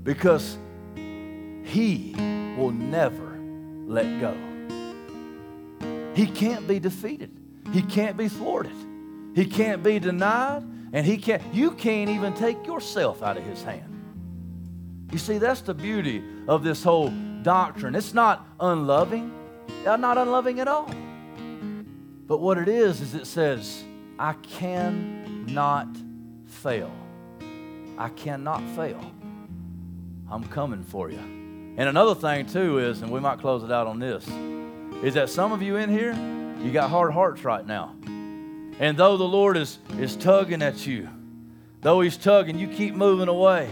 because 0.03 0.57
he 1.65 2.15
will 2.57 2.71
never 2.71 3.37
let 3.85 4.21
go. 4.21 4.33
He 6.13 6.27
can't 6.27 6.65
be 6.65 6.79
defeated. 6.79 7.29
He 7.73 7.81
can't 7.81 8.15
be 8.15 8.29
thwarted. 8.29 8.71
He 9.35 9.45
can't 9.45 9.83
be 9.83 9.99
denied, 9.99 10.63
and 10.93 11.05
he 11.05 11.17
can't, 11.17 11.43
you 11.53 11.71
can't 11.71 12.09
even 12.09 12.33
take 12.35 12.65
yourself 12.65 13.21
out 13.21 13.35
of 13.35 13.43
his 13.43 13.63
hand. 13.63 13.91
You 15.11 15.17
see, 15.17 15.39
that's 15.39 15.59
the 15.59 15.73
beauty 15.73 16.23
of 16.47 16.63
this 16.63 16.81
whole 16.81 17.09
doctrine. 17.41 17.95
It's 17.95 18.13
not 18.13 18.47
unloving, 18.61 19.33
not 19.83 20.17
unloving 20.17 20.61
at 20.61 20.69
all. 20.69 20.89
But 22.27 22.39
what 22.39 22.57
it 22.57 22.69
is, 22.69 23.01
is 23.01 23.13
it 23.13 23.27
says, 23.27 23.83
I 24.17 24.33
cannot 24.33 25.89
fail. 26.45 26.91
I 27.97 28.09
cannot 28.09 28.61
fail. 28.75 28.99
I'm 30.31 30.43
coming 30.45 30.83
for 30.83 31.11
you. 31.11 31.19
And 31.19 31.89
another 31.89 32.15
thing, 32.15 32.45
too, 32.45 32.79
is, 32.79 33.01
and 33.01 33.11
we 33.11 33.19
might 33.19 33.39
close 33.39 33.63
it 33.63 33.71
out 33.71 33.87
on 33.87 33.99
this, 33.99 34.25
is 35.03 35.15
that 35.15 35.29
some 35.29 35.51
of 35.51 35.61
you 35.61 35.75
in 35.75 35.89
here, 35.89 36.13
you 36.63 36.71
got 36.71 36.89
hard 36.89 37.13
hearts 37.13 37.43
right 37.43 37.65
now. 37.65 37.93
And 38.79 38.97
though 38.97 39.17
the 39.17 39.25
Lord 39.25 39.57
is, 39.57 39.79
is 39.99 40.15
tugging 40.15 40.61
at 40.61 40.87
you, 40.87 41.09
though 41.81 42.01
He's 42.01 42.17
tugging, 42.17 42.57
you 42.57 42.67
keep 42.67 42.95
moving 42.95 43.27
away. 43.27 43.69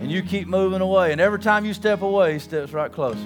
And 0.00 0.10
you 0.10 0.22
keep 0.22 0.48
moving 0.48 0.80
away. 0.80 1.12
And 1.12 1.20
every 1.20 1.38
time 1.38 1.64
you 1.64 1.74
step 1.74 2.02
away, 2.02 2.34
He 2.34 2.38
steps 2.38 2.72
right 2.72 2.90
closer. 2.90 3.18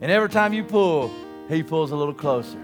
And 0.00 0.10
every 0.12 0.28
time 0.28 0.52
you 0.52 0.64
pull, 0.64 1.10
He 1.48 1.62
pulls 1.62 1.90
a 1.90 1.96
little 1.96 2.14
closer. 2.14 2.58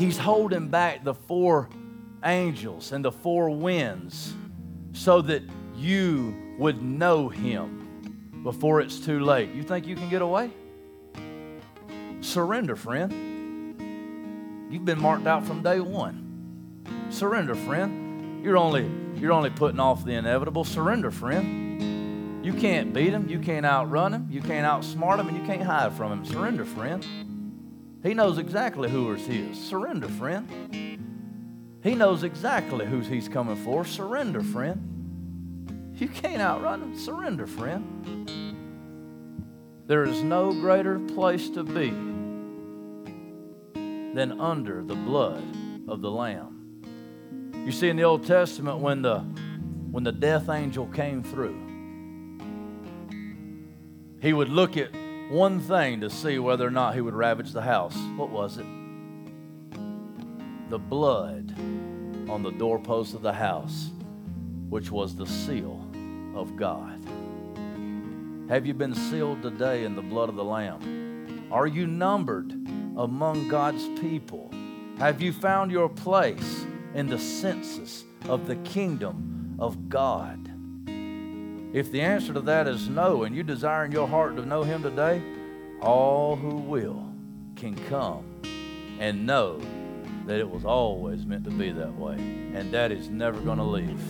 He's 0.00 0.16
holding 0.16 0.68
back 0.68 1.04
the 1.04 1.12
four 1.12 1.68
angels 2.24 2.92
and 2.92 3.04
the 3.04 3.12
four 3.12 3.50
winds 3.50 4.32
so 4.94 5.20
that 5.20 5.42
you 5.76 6.34
would 6.58 6.82
know 6.82 7.28
Him 7.28 8.40
before 8.42 8.80
it's 8.80 8.98
too 8.98 9.20
late. 9.20 9.52
You 9.52 9.62
think 9.62 9.86
you 9.86 9.96
can 9.96 10.08
get 10.08 10.22
away? 10.22 10.52
Surrender, 12.22 12.76
friend. 12.76 13.12
You've 14.70 14.86
been 14.86 15.02
marked 15.02 15.26
out 15.26 15.44
from 15.44 15.62
day 15.62 15.80
one. 15.80 16.82
Surrender, 17.10 17.54
friend. 17.54 18.42
You're 18.42 18.56
only, 18.56 18.90
you're 19.16 19.32
only 19.32 19.50
putting 19.50 19.80
off 19.80 20.02
the 20.06 20.14
inevitable. 20.14 20.64
Surrender, 20.64 21.10
friend. 21.10 22.42
You 22.42 22.54
can't 22.54 22.94
beat 22.94 23.12
him. 23.12 23.28
You 23.28 23.38
can't 23.38 23.66
outrun 23.66 24.14
him. 24.14 24.28
You 24.30 24.40
can't 24.40 24.66
outsmart 24.66 25.18
him, 25.18 25.28
and 25.28 25.36
you 25.36 25.44
can't 25.44 25.62
hide 25.62 25.92
from 25.92 26.10
him. 26.10 26.24
Surrender, 26.24 26.64
friend. 26.64 27.04
He 28.02 28.14
knows 28.14 28.38
exactly 28.38 28.88
who 28.88 29.12
is 29.12 29.26
his. 29.26 29.58
Surrender, 29.58 30.08
friend. 30.08 30.48
He 31.82 31.94
knows 31.94 32.22
exactly 32.22 32.86
who 32.86 33.00
he's 33.00 33.28
coming 33.28 33.56
for. 33.56 33.84
Surrender, 33.84 34.42
friend. 34.42 35.94
You 35.96 36.08
can't 36.08 36.40
outrun 36.40 36.82
him. 36.82 36.98
Surrender, 36.98 37.46
friend. 37.46 38.30
There 39.86 40.04
is 40.04 40.22
no 40.22 40.52
greater 40.52 40.98
place 40.98 41.50
to 41.50 41.62
be 41.62 41.90
than 44.14 44.40
under 44.40 44.82
the 44.82 44.94
blood 44.94 45.44
of 45.88 46.00
the 46.00 46.10
Lamb. 46.10 46.56
You 47.66 47.72
see, 47.72 47.88
in 47.90 47.96
the 47.96 48.04
Old 48.04 48.26
Testament, 48.26 48.78
when 48.78 49.02
the, 49.02 49.18
when 49.90 50.04
the 50.04 50.12
death 50.12 50.48
angel 50.48 50.86
came 50.86 51.22
through, 51.22 51.58
he 54.22 54.32
would 54.32 54.48
look 54.48 54.76
at 54.76 54.90
one 55.30 55.60
thing 55.60 56.00
to 56.00 56.10
see 56.10 56.40
whether 56.40 56.66
or 56.66 56.72
not 56.72 56.92
he 56.94 57.00
would 57.00 57.14
ravage 57.14 57.52
the 57.52 57.62
house. 57.62 57.96
What 58.16 58.30
was 58.30 58.58
it? 58.58 58.66
The 60.70 60.78
blood 60.78 61.54
on 62.28 62.42
the 62.42 62.50
doorpost 62.50 63.14
of 63.14 63.22
the 63.22 63.32
house, 63.32 63.90
which 64.68 64.90
was 64.90 65.14
the 65.14 65.26
seal 65.26 65.86
of 66.34 66.56
God. 66.56 67.00
Have 68.48 68.66
you 68.66 68.74
been 68.74 68.94
sealed 68.94 69.42
today 69.42 69.84
in 69.84 69.94
the 69.94 70.02
blood 70.02 70.28
of 70.28 70.34
the 70.34 70.42
Lamb? 70.42 71.48
Are 71.52 71.68
you 71.68 71.86
numbered 71.86 72.50
among 72.96 73.46
God's 73.46 73.86
people? 74.00 74.50
Have 74.98 75.22
you 75.22 75.32
found 75.32 75.70
your 75.70 75.88
place 75.88 76.64
in 76.94 77.06
the 77.06 77.20
census 77.20 78.04
of 78.28 78.48
the 78.48 78.56
kingdom 78.56 79.54
of 79.60 79.88
God? 79.88 80.49
If 81.72 81.92
the 81.92 82.00
answer 82.00 82.32
to 82.32 82.40
that 82.42 82.66
is 82.66 82.88
no, 82.88 83.24
and 83.24 83.34
you 83.34 83.42
desire 83.42 83.84
in 83.84 83.92
your 83.92 84.08
heart 84.08 84.36
to 84.36 84.46
know 84.46 84.62
Him 84.62 84.82
today, 84.82 85.22
all 85.80 86.36
who 86.36 86.56
will 86.56 87.06
can 87.56 87.74
come 87.88 88.24
and 88.98 89.26
know 89.26 89.60
that 90.26 90.38
it 90.38 90.48
was 90.48 90.64
always 90.64 91.24
meant 91.26 91.44
to 91.44 91.50
be 91.50 91.70
that 91.70 91.96
way. 91.96 92.14
And 92.14 92.72
that 92.72 92.92
is 92.92 93.08
never 93.08 93.40
going 93.40 93.58
to 93.58 93.64
leave. 93.64 94.00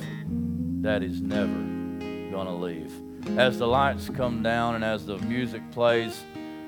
That 0.83 1.03
is 1.03 1.21
never 1.21 1.53
going 2.31 2.47
to 2.47 2.53
leave. 2.53 2.93
As 3.39 3.59
the 3.59 3.67
lights 3.67 4.09
come 4.09 4.43
down 4.43 4.75
and 4.75 4.85
as 4.85 5.07
the 5.07 5.19
music 5.19 5.63
plays, 5.71 6.23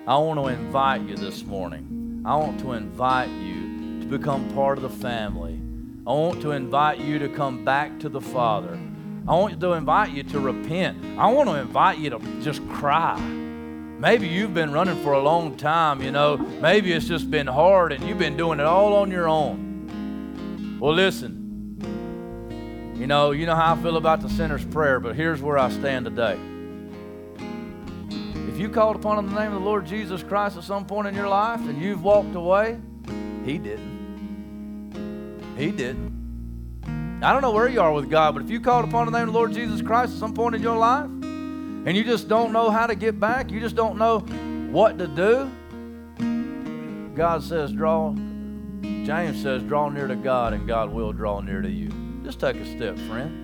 I 0.06 0.16
want 0.18 0.38
to 0.40 0.48
invite 0.48 1.02
you 1.02 1.16
this 1.16 1.44
morning 1.44 1.92
I 2.24 2.36
want 2.36 2.60
to 2.60 2.72
invite 2.72 3.30
you 3.30 4.00
to 4.00 4.06
become 4.06 4.48
part 4.54 4.78
of 4.78 4.82
the 4.82 4.88
family. 4.88 5.60
I 6.06 6.12
want 6.12 6.40
to 6.42 6.52
invite 6.52 7.00
you 7.00 7.18
to 7.18 7.28
come 7.28 7.64
back 7.64 7.98
to 7.98 8.08
the 8.08 8.20
Father. 8.20 8.78
I 9.26 9.34
want 9.36 9.60
to 9.60 9.72
invite 9.74 10.10
you 10.10 10.24
to 10.24 10.40
repent. 10.40 10.98
I 11.16 11.30
want 11.32 11.48
to 11.48 11.54
invite 11.54 11.98
you 11.98 12.10
to 12.10 12.18
just 12.42 12.66
cry. 12.68 13.20
Maybe 13.20 14.26
you've 14.26 14.52
been 14.52 14.72
running 14.72 15.00
for 15.04 15.12
a 15.12 15.22
long 15.22 15.56
time, 15.56 16.02
you 16.02 16.10
know. 16.10 16.36
Maybe 16.36 16.92
it's 16.92 17.06
just 17.06 17.30
been 17.30 17.46
hard 17.46 17.92
and 17.92 18.02
you've 18.02 18.18
been 18.18 18.36
doing 18.36 18.58
it 18.58 18.66
all 18.66 18.94
on 18.94 19.12
your 19.12 19.28
own. 19.28 20.78
Well, 20.80 20.92
listen. 20.92 21.38
You 22.96 23.06
know, 23.06 23.30
you 23.30 23.46
know 23.46 23.54
how 23.54 23.74
I 23.74 23.78
feel 23.80 23.96
about 23.96 24.22
the 24.22 24.28
sinner's 24.28 24.64
prayer, 24.64 24.98
but 24.98 25.14
here's 25.14 25.40
where 25.40 25.56
I 25.56 25.70
stand 25.70 26.04
today. 26.04 26.36
If 28.48 28.58
you 28.58 28.68
called 28.68 28.96
upon 28.96 29.24
the 29.24 29.40
name 29.40 29.52
of 29.52 29.60
the 29.60 29.66
Lord 29.66 29.86
Jesus 29.86 30.24
Christ 30.24 30.56
at 30.56 30.64
some 30.64 30.84
point 30.84 31.06
in 31.06 31.14
your 31.14 31.28
life 31.28 31.60
and 31.60 31.80
you've 31.80 32.02
walked 32.02 32.34
away, 32.34 32.80
He 33.44 33.58
didn't. 33.58 33.92
He 35.56 35.70
didn't. 35.70 36.11
I 37.22 37.32
don't 37.32 37.40
know 37.40 37.52
where 37.52 37.68
you 37.68 37.80
are 37.80 37.92
with 37.92 38.10
God, 38.10 38.34
but 38.34 38.42
if 38.42 38.50
you 38.50 38.60
called 38.60 38.84
upon 38.84 39.06
the 39.06 39.12
name 39.12 39.28
of 39.28 39.32
the 39.32 39.38
Lord 39.38 39.52
Jesus 39.52 39.80
Christ 39.80 40.14
at 40.14 40.18
some 40.18 40.34
point 40.34 40.56
in 40.56 40.62
your 40.62 40.76
life 40.76 41.04
and 41.04 41.96
you 41.96 42.02
just 42.02 42.26
don't 42.26 42.52
know 42.52 42.68
how 42.68 42.88
to 42.88 42.96
get 42.96 43.20
back, 43.20 43.48
you 43.48 43.60
just 43.60 43.76
don't 43.76 43.96
know 43.96 44.18
what 44.72 44.98
to 44.98 45.06
do, 45.06 45.48
God 47.14 47.44
says, 47.44 47.70
draw, 47.70 48.12
James 48.82 49.40
says, 49.40 49.62
draw 49.62 49.88
near 49.88 50.08
to 50.08 50.16
God 50.16 50.52
and 50.52 50.66
God 50.66 50.92
will 50.92 51.12
draw 51.12 51.40
near 51.40 51.62
to 51.62 51.70
you. 51.70 51.90
Just 52.24 52.40
take 52.40 52.56
a 52.56 52.76
step, 52.76 52.98
friend. 53.08 53.38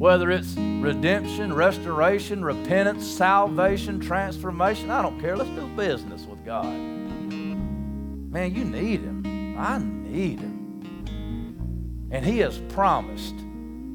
Whether 0.00 0.32
it's 0.32 0.56
redemption, 0.56 1.52
restoration, 1.52 2.44
repentance, 2.44 3.06
salvation, 3.06 4.00
transformation, 4.00 4.90
I 4.90 5.02
don't 5.02 5.20
care. 5.20 5.36
Let's 5.36 5.50
do 5.50 5.68
business 5.76 6.24
with 6.24 6.44
God. 6.44 6.66
Man, 6.66 8.54
you 8.54 8.64
need 8.64 9.02
Him. 9.02 9.56
I 9.56 9.78
need 9.78 10.40
Him. 10.40 10.57
And 12.10 12.24
He 12.24 12.38
has 12.38 12.58
promised 12.70 13.34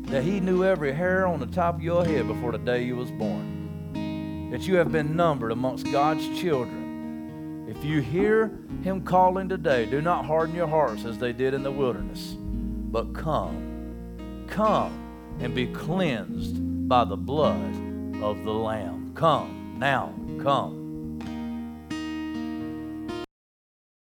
that 0.04 0.24
He 0.24 0.40
knew 0.40 0.64
every 0.64 0.94
hair 0.94 1.26
on 1.26 1.40
the 1.40 1.48
top 1.48 1.76
of 1.76 1.82
your 1.82 2.06
head 2.06 2.28
before 2.28 2.52
the 2.52 2.58
day 2.58 2.84
you 2.84 2.96
was 2.96 3.12
born. 3.12 4.50
That 4.52 4.68
you 4.68 4.76
have 4.76 4.92
been 4.92 5.16
numbered 5.16 5.52
amongst 5.52 5.92
God's 5.92 6.28
children. 6.40 7.66
If 7.68 7.84
you 7.84 8.02
hear 8.02 8.60
Him 8.84 9.04
calling 9.04 9.50
today, 9.50 9.86
do 9.86 10.02
not 10.02 10.26
harden 10.26 10.56
your 10.56 10.68
hearts 10.68 11.06
as 11.06 11.18
they 11.18 11.34
did 11.34 11.54
in 11.54 11.64
the 11.64 11.72
wilderness, 11.72 12.36
but 12.38 13.14
come. 13.14 14.46
Come 14.48 15.38
and 15.40 15.56
be 15.56 15.68
cleansed 15.68 16.88
by 16.88 17.06
the 17.06 17.18
blood 17.18 17.74
of 18.22 18.44
the 18.44 18.54
Lamb. 18.54 19.14
Come, 19.16 19.78
now, 19.80 20.14
come. 20.42 20.83